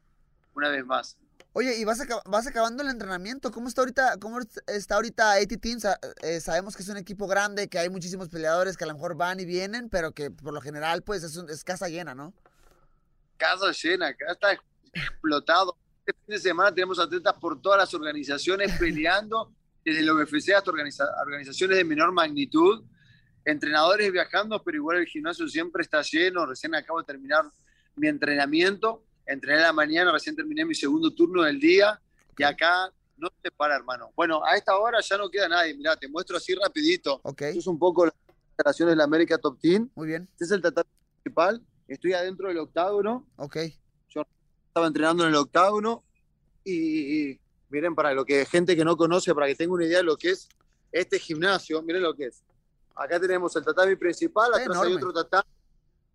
una 0.54 0.68
vez 0.68 0.84
más. 0.84 1.16
Oye, 1.52 1.76
y 1.78 1.84
vas, 1.84 2.00
vas 2.26 2.46
acabando 2.46 2.82
el 2.84 2.90
entrenamiento. 2.90 3.50
¿Cómo 3.50 3.66
está 3.66 3.80
ahorita, 3.82 4.18
cómo 4.20 4.38
está 4.68 4.94
ahorita 4.94 5.32
AT 5.32 5.60
Team? 5.60 5.78
Eh, 6.22 6.40
sabemos 6.40 6.76
que 6.76 6.82
es 6.84 6.88
un 6.88 6.96
equipo 6.96 7.26
grande, 7.26 7.68
que 7.68 7.78
hay 7.78 7.88
muchísimos 7.88 8.28
peleadores 8.28 8.76
que 8.76 8.84
a 8.84 8.86
lo 8.86 8.94
mejor 8.94 9.16
van 9.16 9.40
y 9.40 9.44
vienen, 9.46 9.88
pero 9.88 10.12
que 10.12 10.30
por 10.30 10.54
lo 10.54 10.60
general, 10.60 11.02
pues, 11.02 11.24
es, 11.24 11.36
es 11.36 11.64
casa 11.64 11.88
llena, 11.88 12.14
¿no? 12.14 12.32
Casa 13.36 13.72
llena, 13.72 14.08
acá 14.08 14.26
está 14.30 14.56
explotado. 14.92 15.76
Este 16.06 16.12
fin 16.12 16.34
de 16.34 16.38
semana 16.38 16.72
tenemos 16.72 16.98
atletas 17.00 17.34
por 17.40 17.60
todas 17.60 17.78
las 17.78 17.92
organizaciones 17.94 18.78
peleando 18.78 19.52
desde 19.84 20.00
el 20.00 20.10
UFC 20.12 20.50
hasta 20.54 20.70
organiza- 20.70 21.10
organizaciones 21.20 21.78
de 21.78 21.84
menor 21.84 22.12
magnitud, 22.12 22.84
entrenadores 23.44 24.12
viajando, 24.12 24.62
pero 24.62 24.76
igual 24.76 24.98
el 24.98 25.06
gimnasio 25.06 25.48
siempre 25.48 25.82
está 25.82 26.02
lleno. 26.02 26.46
Recién 26.46 26.74
acabo 26.76 27.00
de 27.00 27.06
terminar 27.06 27.50
mi 27.96 28.06
entrenamiento, 28.06 29.04
entrené 29.32 29.60
a 29.60 29.66
la 29.66 29.72
mañana, 29.72 30.12
recién 30.12 30.34
terminé 30.36 30.64
mi 30.64 30.74
segundo 30.74 31.12
turno 31.14 31.42
del 31.42 31.58
día 31.60 32.00
y 32.36 32.42
acá 32.42 32.92
no 33.16 33.28
se 33.42 33.50
para, 33.50 33.76
hermano. 33.76 34.10
Bueno, 34.16 34.42
a 34.44 34.56
esta 34.56 34.76
hora 34.78 34.98
ya 35.00 35.18
no 35.18 35.28
queda 35.28 35.48
nadie. 35.48 35.74
Mirá, 35.74 35.96
te 35.96 36.08
muestro 36.08 36.36
así 36.36 36.54
rapidito. 36.54 37.20
Ok, 37.22 37.42
Esto 37.42 37.58
es 37.60 37.66
un 37.66 37.78
poco 37.78 38.06
las 38.06 38.14
instalaciones 38.48 38.92
de 38.92 38.96
la 38.96 39.04
América 39.04 39.38
Top 39.38 39.58
Team. 39.60 39.90
muy 39.94 40.08
bien. 40.08 40.28
Este 40.32 40.44
es 40.44 40.50
el 40.50 40.62
tatami 40.62 40.88
principal. 41.22 41.62
Estoy 41.86 42.12
adentro 42.14 42.48
del 42.48 42.58
octágono. 42.58 43.26
Ok. 43.36 43.56
Estaba 43.56 44.86
entrenando 44.86 45.24
en 45.24 45.30
el 45.30 45.36
octágono. 45.36 46.04
Y, 46.64 47.30
y 47.32 47.40
miren, 47.68 47.94
para 47.94 48.14
lo 48.14 48.24
que 48.24 48.46
gente 48.46 48.76
que 48.76 48.84
no 48.84 48.96
conoce, 48.96 49.34
para 49.34 49.46
que 49.48 49.56
tenga 49.56 49.74
una 49.74 49.84
idea 49.84 49.98
de 49.98 50.04
lo 50.04 50.16
que 50.16 50.30
es 50.30 50.48
este 50.92 51.18
gimnasio, 51.18 51.82
miren 51.82 52.02
lo 52.02 52.14
que 52.14 52.26
es. 52.26 52.42
Acá 52.94 53.18
tenemos 53.18 53.54
el 53.56 53.64
tatami 53.64 53.96
principal, 53.96 54.54
atrás 54.54 54.78
hay 54.82 54.94
otro 54.94 55.12
tatami. 55.12 55.48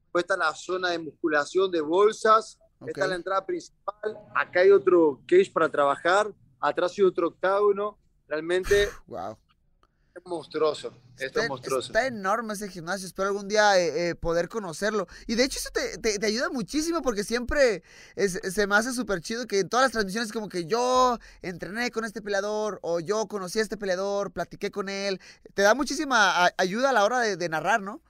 Después 0.04 0.24
está 0.24 0.38
la 0.38 0.54
zona 0.56 0.90
de 0.92 1.00
musculación 1.00 1.70
de 1.70 1.82
bolsas. 1.82 2.58
Esta 2.88 3.04
es 3.04 3.10
la 3.10 3.16
entrada 3.16 3.46
principal. 3.46 4.18
Acá 4.36 4.62
hay 4.62 4.72
otro 4.72 5.22
cage 5.28 5.52
para 5.54 5.70
trabajar. 5.70 6.32
Atrás 6.60 6.94
hay 6.98 7.04
otro 7.04 7.28
octágono. 7.28 7.98
Realmente 8.28 8.90
Wow. 9.08 9.38
es 10.16 10.26
monstruoso. 10.26 10.94
Esto 11.18 11.26
Está, 11.26 11.44
es 11.44 11.50
monstruoso. 11.50 11.88
está 11.88 12.08
enorme 12.08 12.54
ese 12.54 12.68
gimnasio. 12.70 13.06
Espero 13.08 13.30
algún 13.30 13.48
día 13.48 13.80
eh, 13.80 14.10
eh, 14.10 14.16
poder 14.16 14.50
conocerlo. 14.50 15.08
Y 15.28 15.36
de 15.36 15.44
hecho, 15.46 15.60
eso 15.60 15.70
te, 15.72 15.98
te- 16.00 16.20
te 16.20 16.26
ayuda 16.26 16.50
muchísimo 16.50 17.02
porque 17.02 17.24
siempre 17.24 17.84
es- 18.16 18.40
se 18.54 18.68
me 18.68 18.76
hace 18.76 18.92
súper 18.94 19.22
chido 19.22 19.46
que 19.48 19.60
en 19.60 19.70
todas 19.70 19.86
las 19.86 19.92
transmisiones, 19.94 20.32
como 20.34 20.50
que 20.50 20.66
yo 20.66 21.18
entrené 21.42 21.90
con 21.92 22.04
este 22.04 22.22
peleador 22.22 22.80
o 22.82 23.00
yo 23.00 23.28
conocí 23.28 23.60
a 23.60 23.62
este 23.62 23.78
peleador, 23.78 24.32
platiqué 24.32 24.72
con 24.72 24.90
él. 24.90 25.22
Te 25.54 25.62
da 25.62 25.74
muchísima 25.76 26.50
ayuda 26.58 26.90
a 26.90 26.94
la 26.94 27.06
hora 27.06 27.20
de, 27.22 27.38
de 27.38 27.50
narrar, 27.50 27.82
¿no? 27.82 28.02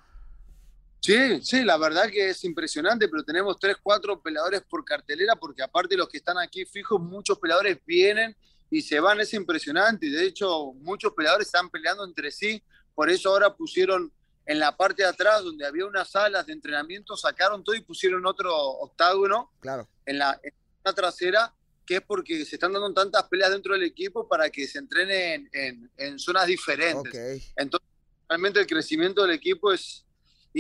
Sí, 1.06 1.40
sí, 1.44 1.64
la 1.64 1.78
verdad 1.78 2.10
que 2.10 2.30
es 2.30 2.44
impresionante, 2.46 3.08
pero 3.08 3.24
tenemos 3.24 3.60
tres, 3.60 3.78
cuatro 3.82 4.20
peleadores 4.20 4.62
por 4.64 4.84
cartelera, 4.84 5.36
porque 5.36 5.62
aparte 5.62 5.94
de 5.94 6.00
los 6.00 6.10
que 6.10 6.18
están 6.18 6.38
aquí 6.40 6.66
fijos, 6.66 7.00
muchos 7.00 7.38
peleadores 7.38 7.78
vienen 7.86 8.36
y 8.72 8.82
se 8.82 9.00
van, 9.00 9.20
es 9.20 9.32
impresionante. 9.36 10.08
Y 10.08 10.10
de 10.10 10.26
hecho, 10.26 10.74
muchos 10.74 11.14
peleadores 11.14 11.48
están 11.48 11.70
peleando 11.70 12.04
entre 12.06 12.32
sí, 12.32 12.64
por 12.96 13.10
eso 13.10 13.30
ahora 13.30 13.56
pusieron 13.56 14.12
en 14.48 14.60
la 14.60 14.76
parte 14.76 15.04
de 15.04 15.10
atrás, 15.10 15.44
donde 15.44 15.66
había 15.66 15.86
unas 15.86 16.10
salas 16.10 16.46
de 16.48 16.54
entrenamiento, 16.54 17.16
sacaron 17.16 17.64
todo 17.64 17.76
y 17.76 17.82
pusieron 17.82 18.26
otro 18.26 18.56
octágono 18.56 19.52
Claro. 19.60 19.88
en 20.08 20.18
la, 20.18 20.40
en 20.42 20.54
la 20.84 20.94
trasera, 20.94 21.54
que 21.86 21.98
es 21.98 22.02
porque 22.02 22.44
se 22.46 22.56
están 22.56 22.74
dando 22.74 22.92
tantas 22.94 23.24
peleas 23.24 23.52
dentro 23.52 23.74
del 23.74 23.84
equipo 23.84 24.28
para 24.28 24.50
que 24.50 24.68
se 24.68 24.80
entrenen 24.80 25.48
en, 25.52 25.92
en 25.98 26.18
zonas 26.20 26.48
diferentes. 26.48 27.52
Entonces, 27.56 27.88
realmente 28.28 28.60
el 28.60 28.66
crecimiento 28.66 29.22
del 29.22 29.32
equipo 29.32 29.72
es 29.72 30.04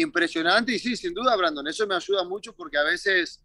impresionante 0.01 0.73
y 0.73 0.79
sí, 0.79 0.95
sin 0.95 1.13
duda, 1.13 1.35
Brandon, 1.35 1.67
eso 1.67 1.87
me 1.87 1.95
ayuda 1.95 2.23
mucho 2.23 2.53
porque 2.53 2.77
a 2.77 2.83
veces, 2.83 3.41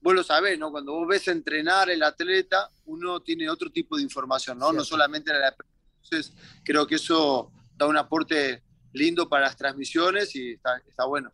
vos 0.00 0.14
lo 0.14 0.24
sabés, 0.24 0.58
¿no? 0.58 0.70
Cuando 0.70 0.92
vos 0.92 1.06
ves 1.06 1.28
entrenar 1.28 1.90
el 1.90 2.02
atleta, 2.02 2.70
uno 2.86 3.20
tiene 3.20 3.48
otro 3.48 3.70
tipo 3.70 3.96
de 3.96 4.02
información, 4.02 4.58
¿no? 4.58 4.72
No 4.72 4.84
solamente 4.84 5.32
la 5.32 5.54
Entonces, 6.02 6.32
creo 6.64 6.86
que 6.86 6.96
eso 6.96 7.52
da 7.76 7.86
un 7.86 7.96
aporte 7.96 8.62
lindo 8.92 9.28
para 9.28 9.46
las 9.46 9.56
transmisiones 9.56 10.34
y 10.36 10.52
está, 10.52 10.78
está 10.86 11.04
bueno. 11.04 11.32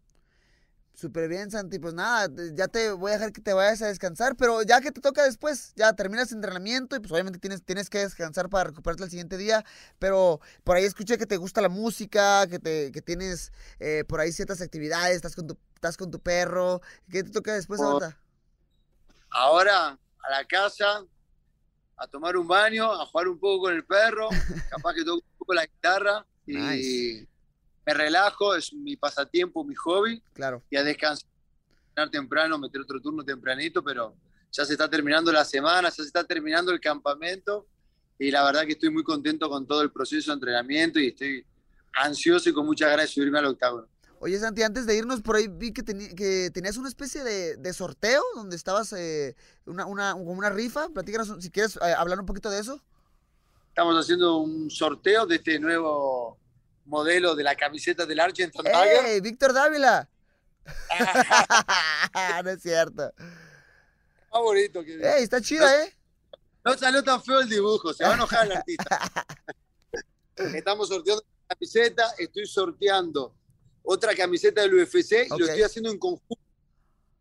Súper 1.00 1.28
bien, 1.28 1.50
Santi. 1.50 1.78
Pues 1.78 1.94
nada, 1.94 2.28
ya 2.52 2.68
te 2.68 2.92
voy 2.92 3.10
a 3.10 3.14
dejar 3.14 3.32
que 3.32 3.40
te 3.40 3.54
vayas 3.54 3.80
a 3.80 3.86
descansar, 3.86 4.36
pero 4.36 4.60
ya 4.60 4.82
que 4.82 4.92
te 4.92 5.00
toca 5.00 5.24
después, 5.24 5.72
ya 5.74 5.94
terminas 5.94 6.30
entrenamiento 6.30 6.94
y 6.94 7.00
pues 7.00 7.10
obviamente 7.10 7.38
tienes, 7.38 7.64
tienes 7.64 7.88
que 7.88 8.00
descansar 8.00 8.50
para 8.50 8.64
recuperarte 8.64 9.04
el 9.04 9.10
siguiente 9.10 9.38
día, 9.38 9.64
pero 9.98 10.42
por 10.62 10.76
ahí 10.76 10.84
escuché 10.84 11.16
que 11.16 11.24
te 11.24 11.38
gusta 11.38 11.62
la 11.62 11.70
música, 11.70 12.46
que, 12.48 12.58
te, 12.58 12.92
que 12.92 13.00
tienes 13.00 13.50
eh, 13.78 14.04
por 14.06 14.20
ahí 14.20 14.30
ciertas 14.30 14.60
actividades, 14.60 15.16
estás 15.16 15.34
con 15.34 15.46
tu, 15.46 15.56
estás 15.74 15.96
con 15.96 16.10
tu 16.10 16.20
perro. 16.20 16.82
¿Qué 17.10 17.24
te 17.24 17.30
toca 17.30 17.54
después 17.54 17.80
ahorita? 17.80 18.20
Ahora 19.30 19.98
a 20.22 20.30
la 20.30 20.44
casa, 20.44 21.02
a 21.96 22.06
tomar 22.08 22.36
un 22.36 22.46
baño, 22.46 22.92
a 22.92 23.06
jugar 23.06 23.28
un 23.28 23.38
poco 23.38 23.62
con 23.64 23.74
el 23.74 23.86
perro, 23.86 24.28
capaz 24.70 24.92
que 24.92 25.02
toco 25.02 25.24
un 25.26 25.38
poco 25.38 25.54
la 25.54 25.64
guitarra 25.64 26.26
y 26.44 26.56
Nice. 26.56 27.29
Me 27.90 27.94
relajo, 27.94 28.54
es 28.54 28.72
mi 28.72 28.96
pasatiempo, 28.96 29.64
mi 29.64 29.74
hobby. 29.74 30.22
Claro. 30.32 30.62
y 30.70 30.76
a 30.76 30.84
descansar 30.84 31.28
temprano, 32.10 32.58
meter 32.58 32.80
otro 32.80 33.00
turno 33.00 33.24
tempranito, 33.24 33.82
pero 33.82 34.14
ya 34.52 34.64
se 34.64 34.72
está 34.72 34.88
terminando 34.88 35.32
la 35.32 35.44
semana, 35.44 35.88
ya 35.88 35.94
se 35.96 36.02
está 36.02 36.24
terminando 36.24 36.72
el 36.72 36.80
campamento 36.80 37.66
y 38.18 38.30
la 38.30 38.44
verdad 38.44 38.62
que 38.64 38.72
estoy 38.72 38.90
muy 38.90 39.02
contento 39.02 39.50
con 39.50 39.66
todo 39.66 39.82
el 39.82 39.90
proceso 39.90 40.30
de 40.30 40.34
entrenamiento 40.34 40.98
y 40.98 41.08
estoy 41.08 41.44
ansioso 41.94 42.48
y 42.48 42.52
con 42.52 42.64
muchas 42.64 42.90
ganas 42.90 43.06
de 43.06 43.12
subirme 43.12 43.38
al 43.38 43.46
octágono. 43.46 43.86
Oye, 44.20 44.38
Santi, 44.38 44.62
antes 44.62 44.86
de 44.86 44.96
irnos 44.96 45.20
por 45.20 45.36
ahí 45.36 45.48
vi 45.48 45.72
que, 45.72 45.82
que 45.82 46.50
tenías 46.52 46.76
una 46.76 46.88
especie 46.88 47.24
de, 47.24 47.56
de 47.56 47.72
sorteo 47.72 48.22
donde 48.34 48.54
estabas, 48.54 48.92
eh, 48.92 49.34
una, 49.66 49.86
una, 49.86 50.12
como 50.12 50.32
una 50.32 50.50
rifa. 50.50 50.88
Platícanos 50.90 51.36
si 51.40 51.50
quieres 51.50 51.76
eh, 51.76 51.94
hablar 51.96 52.20
un 52.20 52.26
poquito 52.26 52.50
de 52.50 52.60
eso. 52.60 52.80
Estamos 53.68 53.96
haciendo 53.98 54.36
un 54.38 54.70
sorteo 54.70 55.26
de 55.26 55.36
este 55.36 55.58
nuevo 55.58 56.39
modelo 56.90 57.34
de 57.34 57.44
la 57.44 57.54
camiseta 57.54 58.04
del 58.04 58.20
Argentine 58.20 58.62
Tiger. 58.62 59.06
¡Ey, 59.06 59.20
Víctor 59.20 59.52
Dávila! 59.52 60.08
no 62.44 62.50
es 62.50 62.62
cierto. 62.62 63.12
Que 64.72 65.00
¡Ey, 65.02 65.22
está 65.22 65.40
chida, 65.40 65.84
eh! 65.84 65.96
No 66.64 66.76
salió 66.76 67.02
tan 67.02 67.22
feo 67.22 67.40
el 67.40 67.48
dibujo, 67.48 67.94
se 67.94 68.04
va 68.04 68.10
a 68.10 68.14
enojar 68.14 68.46
el 68.46 68.52
artista. 68.52 69.00
Estamos 70.54 70.88
sorteando 70.88 71.24
la 71.48 71.54
camiseta, 71.54 72.14
estoy 72.18 72.46
sorteando 72.46 73.34
otra 73.82 74.14
camiseta 74.14 74.60
del 74.62 74.74
UFC 74.74 75.26
y 75.26 75.38
lo 75.38 75.46
estoy 75.46 75.62
haciendo 75.62 75.90
en 75.90 75.98
conjunto 75.98 76.38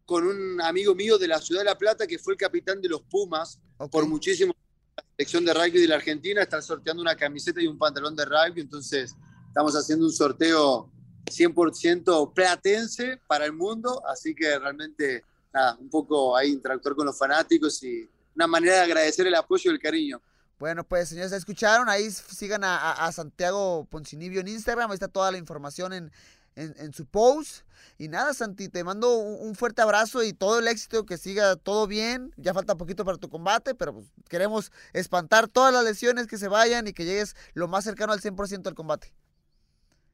con 0.05 0.26
un 0.26 0.61
amigo 0.61 0.95
mío 0.95 1.17
de 1.17 1.28
la 1.28 1.39
Ciudad 1.39 1.61
de 1.61 1.65
La 1.65 1.78
Plata 1.78 2.07
que 2.07 2.17
fue 2.17 2.34
el 2.34 2.38
capitán 2.38 2.82
de 2.82 2.89
los 2.89 3.01
Pumas 3.03 3.59
Ok. 3.78 3.91
por 3.91 4.07
muchísimo 4.07 4.53
la 4.97 5.03
selección 5.15 5.45
de 5.45 5.53
rugby 5.53 5.82
de 5.82 5.88
la 5.88 5.95
Argentina. 5.95 6.41
Están 6.41 6.63
sorteando 6.63 7.01
una 7.01 7.15
camiseta 7.15 7.61
y 7.61 7.67
un 7.67 7.78
pantalón 7.78 8.15
de 8.15 8.26
rugby, 8.26 8.61
entonces 8.61 9.15
estamos 9.50 9.76
haciendo 9.76 10.06
un 10.06 10.14
sorteo 10.14 10.89
100% 11.26 12.34
platense 12.34 13.20
para 13.28 13.45
el 13.45 13.54
mundo, 13.54 14.02
así 14.08 14.34
que 14.34 14.58
realmente, 14.58 15.24
nada, 15.54 15.76
un 15.80 15.89
poco 15.89 16.38
ahí 16.38 16.52
interactuar 16.52 16.95
con 16.95 17.06
los 17.06 17.18
fanáticos 17.18 17.84
y 17.84 18.10
una 18.36 18.47
manera 18.47 18.76
de 18.76 18.82
agradecer 18.82 19.28
el 19.28 19.36
apoyo 19.36 19.72
y 19.72 19.74
el 19.74 19.80
cariño. 19.80 20.22
Bueno, 20.60 20.84
pues 20.84 21.10
señores, 21.10 21.32
¿ya 21.32 21.38
escucharon? 21.38 21.89
Ahí 21.89 22.12
sigan 22.12 22.62
a, 22.64 23.12
Santiago 23.12 23.86
Poncinibio 23.89 24.41
en 24.41 24.50
Instagram. 24.50 24.91
Ahí 24.91 24.95
está 24.95 25.08
toda 25.08 25.32
la 25.32 25.38
información 25.38 25.93
en, 25.93 26.12
en- 26.56 26.93
su 26.93 27.06
post. 27.06 27.64
Y 27.97 28.10
nada, 28.10 28.34
Santi, 28.34 28.68
te 28.68 28.84
mando 28.84 29.18
un, 29.18 29.47
un 29.47 29.56
fuerte 29.56 29.82
abrazo 29.82 30.22
y 30.22 30.34
todo 30.34 30.60
el 30.60 30.68
éxito, 30.68 31.06
que 31.06 31.18
siga 31.18 31.56
todo 31.56 31.88
bien. 31.88 32.34
Ya 32.36 32.54
falta 32.54 32.76
poquito 32.76 33.06
para 33.06 33.18
tu 33.18 33.30
combate, 33.30 33.74
pero 33.74 33.93
pues, 33.93 34.08
queremos 34.28 34.74
espantar 34.91 35.47
todas 35.47 35.74
las 35.74 35.86
lesiones 35.86 36.28
que 36.28 36.38
se 36.38 36.50
vayan 36.50 36.88
y 36.88 36.93
que 36.93 37.06
llegues 37.06 37.38
lo 37.54 37.70
más 37.70 37.86
cercano 37.86 38.12
al 38.12 38.20
100% 38.20 38.68
al 38.68 38.76
combate. 38.76 39.14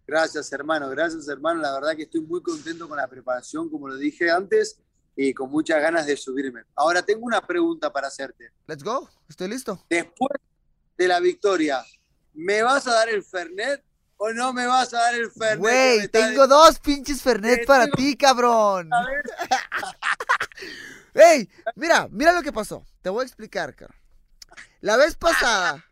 Gracias, 0.07 0.51
hermano, 0.51 0.89
gracias, 0.89 1.27
hermano. 1.27 1.61
La 1.61 1.73
verdad 1.73 1.95
que 1.95 2.03
estoy 2.03 2.21
muy 2.21 2.41
contento 2.41 2.87
con 2.87 2.97
la 2.97 3.07
preparación, 3.07 3.69
como 3.69 3.87
lo 3.87 3.95
dije 3.95 4.29
antes, 4.29 4.77
y 5.15 5.33
con 5.33 5.49
muchas 5.49 5.81
ganas 5.81 6.05
de 6.05 6.15
subirme. 6.17 6.63
Ahora 6.75 7.01
tengo 7.01 7.25
una 7.25 7.41
pregunta 7.41 7.91
para 7.91 8.07
hacerte. 8.07 8.51
Let's 8.67 8.83
go, 8.83 9.09
estoy 9.29 9.47
listo. 9.49 9.83
Después 9.89 10.39
de 10.97 11.07
la 11.07 11.19
victoria, 11.19 11.83
¿me 12.33 12.61
vas 12.61 12.85
a 12.87 12.93
dar 12.93 13.09
el 13.09 13.23
Fernet 13.23 13.83
o 14.17 14.31
no 14.31 14.53
me 14.53 14.67
vas 14.67 14.93
a 14.93 14.99
dar 14.99 15.15
el 15.15 15.31
Fernet? 15.31 15.59
Güey, 15.59 16.07
tengo 16.09 16.47
dos 16.47 16.79
pinches 16.79 17.21
Fernet 17.21 17.61
Te 17.61 17.65
para 17.65 17.87
ti, 17.87 18.15
cabrón. 18.15 18.93
A 18.93 19.05
ver. 19.05 19.23
¡Ey! 21.13 21.49
Mira, 21.75 22.07
mira 22.11 22.33
lo 22.33 22.41
que 22.43 22.51
pasó. 22.51 22.85
Te 23.01 23.09
voy 23.09 23.21
a 23.21 23.25
explicar, 23.25 23.73
cabrón. 23.73 23.97
La 24.81 24.97
vez 24.97 25.15
pasada 25.15 25.83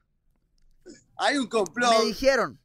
Hay 1.18 1.38
un 1.38 1.48
complot. 1.48 2.00
me 2.00 2.06
dijeron, 2.06 2.60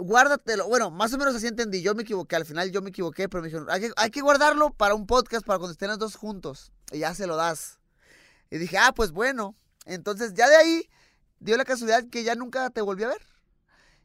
guárdatelo. 0.00 0.68
Bueno, 0.68 0.90
más 0.90 1.12
o 1.12 1.18
menos 1.18 1.34
así 1.34 1.46
entendí. 1.46 1.82
Yo 1.82 1.94
me 1.94 2.02
equivoqué. 2.02 2.36
Al 2.36 2.44
final 2.44 2.70
yo 2.70 2.82
me 2.82 2.90
equivoqué, 2.90 3.28
pero 3.28 3.42
me 3.42 3.48
dijeron, 3.48 3.68
hay 3.70 3.80
que, 3.80 3.92
hay 3.96 4.10
que 4.10 4.20
guardarlo 4.20 4.70
para 4.70 4.94
un 4.94 5.06
podcast 5.06 5.46
para 5.46 5.58
cuando 5.58 5.72
estén 5.72 5.88
los 5.88 5.98
dos 5.98 6.16
juntos. 6.16 6.72
Y 6.92 6.98
ya 6.98 7.14
se 7.14 7.26
lo 7.26 7.36
das. 7.36 7.78
Y 8.50 8.58
dije, 8.58 8.78
ah, 8.78 8.92
pues 8.94 9.12
bueno. 9.12 9.54
Entonces 9.86 10.34
ya 10.34 10.48
de 10.48 10.56
ahí 10.56 10.90
dio 11.38 11.56
la 11.56 11.64
casualidad 11.64 12.04
que 12.10 12.24
ya 12.24 12.34
nunca 12.34 12.70
te 12.70 12.80
volví 12.80 13.04
a 13.04 13.08
ver. 13.08 13.22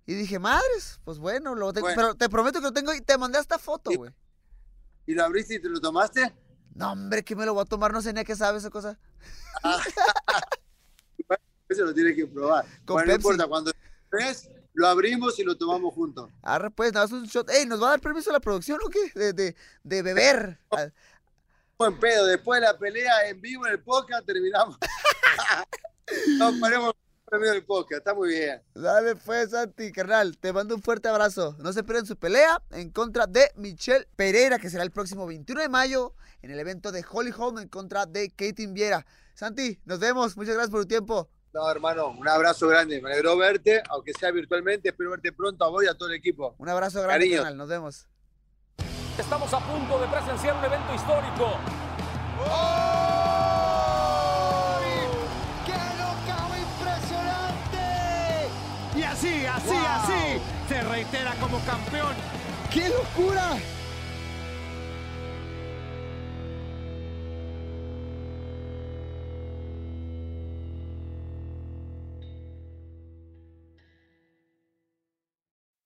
Y 0.05 0.13
dije, 0.13 0.37
madres, 0.37 0.99
pues 1.03 1.17
bueno, 1.17 1.55
lo 1.55 1.73
tengo. 1.73 1.87
Bueno. 1.87 2.01
Pero 2.01 2.15
te 2.15 2.29
prometo 2.29 2.59
que 2.59 2.65
lo 2.65 2.73
tengo 2.73 2.93
y 2.93 3.01
te 3.01 3.17
mandé 3.17 3.39
esta 3.39 3.57
foto, 3.57 3.91
güey. 3.95 4.11
¿Y 5.07 5.13
lo 5.13 5.23
abriste 5.23 5.55
y 5.55 5.61
te 5.61 5.69
lo 5.69 5.79
tomaste? 5.79 6.33
No, 6.75 6.91
hombre, 6.91 7.23
que 7.23 7.35
me 7.35 7.45
lo 7.45 7.53
voy 7.53 7.63
a 7.63 7.65
tomar, 7.65 7.93
no 7.93 8.01
sé 8.01 8.13
ni 8.13 8.19
a 8.19 8.23
qué 8.23 8.35
sabe 8.35 8.57
esa 8.57 8.69
cosa. 8.69 8.99
Eso 11.69 11.85
lo 11.85 11.93
tienes 11.93 12.15
que 12.15 12.27
probar. 12.27 12.65
Con 12.85 12.95
bueno, 12.95 13.07
no 13.07 13.15
importa, 13.15 13.47
cuando 13.47 13.71
ves, 14.11 14.49
lo 14.75 14.87
abrimos 14.87 15.39
y 15.39 15.43
lo 15.43 15.57
tomamos 15.57 15.93
juntos. 15.93 16.29
Arre, 16.43 16.69
pues, 16.69 16.93
nada 16.93 17.05
más 17.05 17.13
un 17.13 17.25
shot. 17.25 17.49
Ey, 17.49 17.65
¿nos 17.65 17.81
va 17.81 17.87
a 17.87 17.89
dar 17.91 18.01
permiso 18.01 18.31
la 18.31 18.39
producción 18.39 18.79
o 18.85 18.89
qué? 18.89 19.11
De, 19.15 19.33
de, 19.33 19.55
de 19.83 20.01
beber. 20.01 20.59
Buen 21.77 21.99
pedo, 21.99 22.25
después 22.25 22.61
de 22.61 22.67
la 22.67 22.77
pelea 22.77 23.27
en 23.27 23.41
vivo 23.41 23.65
en 23.65 23.73
el 23.73 23.83
podcast 23.83 24.25
terminamos. 24.25 24.77
no 26.37 26.51
paremos 26.59 26.93
premio 27.25 27.51
del 27.51 27.65
podcast, 27.65 27.99
está 27.99 28.13
muy 28.13 28.29
bien. 28.29 28.61
Dale 28.73 29.15
pues, 29.15 29.49
Santi, 29.49 29.91
carnal. 29.91 30.37
Te 30.37 30.53
mando 30.53 30.75
un 30.75 30.81
fuerte 30.81 31.09
abrazo. 31.09 31.55
No 31.59 31.73
se 31.73 31.83
pierdan 31.83 32.05
su 32.05 32.15
pelea 32.15 32.61
en 32.71 32.91
contra 32.91 33.27
de 33.27 33.51
Michelle 33.55 34.07
Pereira, 34.15 34.59
que 34.59 34.69
será 34.69 34.83
el 34.83 34.91
próximo 34.91 35.25
21 35.25 35.61
de 35.61 35.69
mayo 35.69 36.13
en 36.41 36.51
el 36.51 36.59
evento 36.59 36.91
de 36.91 37.03
Holly 37.09 37.33
Holm 37.35 37.59
en 37.59 37.67
contra 37.67 38.05
de 38.05 38.29
Katie 38.29 38.67
Viera. 38.67 39.05
Santi, 39.33 39.79
nos 39.85 39.99
vemos. 39.99 40.37
Muchas 40.37 40.53
gracias 40.53 40.71
por 40.71 40.81
tu 40.81 40.87
tiempo. 40.87 41.29
No, 41.55 41.71
hermano, 41.71 42.07
un 42.09 42.27
abrazo 42.27 42.67
grande. 42.67 43.01
Me 43.01 43.09
alegró 43.13 43.37
verte, 43.37 43.81
aunque 43.89 44.11
sea 44.11 44.29
virtualmente. 44.29 44.89
Espero 44.89 45.11
verte 45.11 45.31
pronto 45.31 45.63
a 45.63 45.69
vos 45.69 45.85
y 45.85 45.87
a 45.87 45.93
todo 45.93 46.09
el 46.09 46.15
equipo. 46.15 46.53
Un 46.57 46.67
abrazo 46.67 46.99
grande, 47.01 47.13
Cariño. 47.13 47.37
carnal. 47.37 47.55
Nos 47.57 47.69
vemos. 47.69 48.05
Estamos 49.17 49.53
a 49.53 49.59
punto 49.59 49.97
de 49.99 50.07
presenciar 50.07 50.57
un 50.57 50.65
evento 50.65 50.93
histórico. 50.93 51.53
¡Qué 55.65 55.71
knockout 55.97 56.57
impresionante! 56.57 58.49
Y 58.97 59.03
así, 59.03 59.45
así, 59.45 59.67
Wow. 59.69 59.85
así, 59.85 60.41
se 60.67 60.81
reitera 60.83 61.35
como 61.39 61.59
campeón. 61.65 62.13
¡Qué 62.69 62.89
locura! 62.89 63.57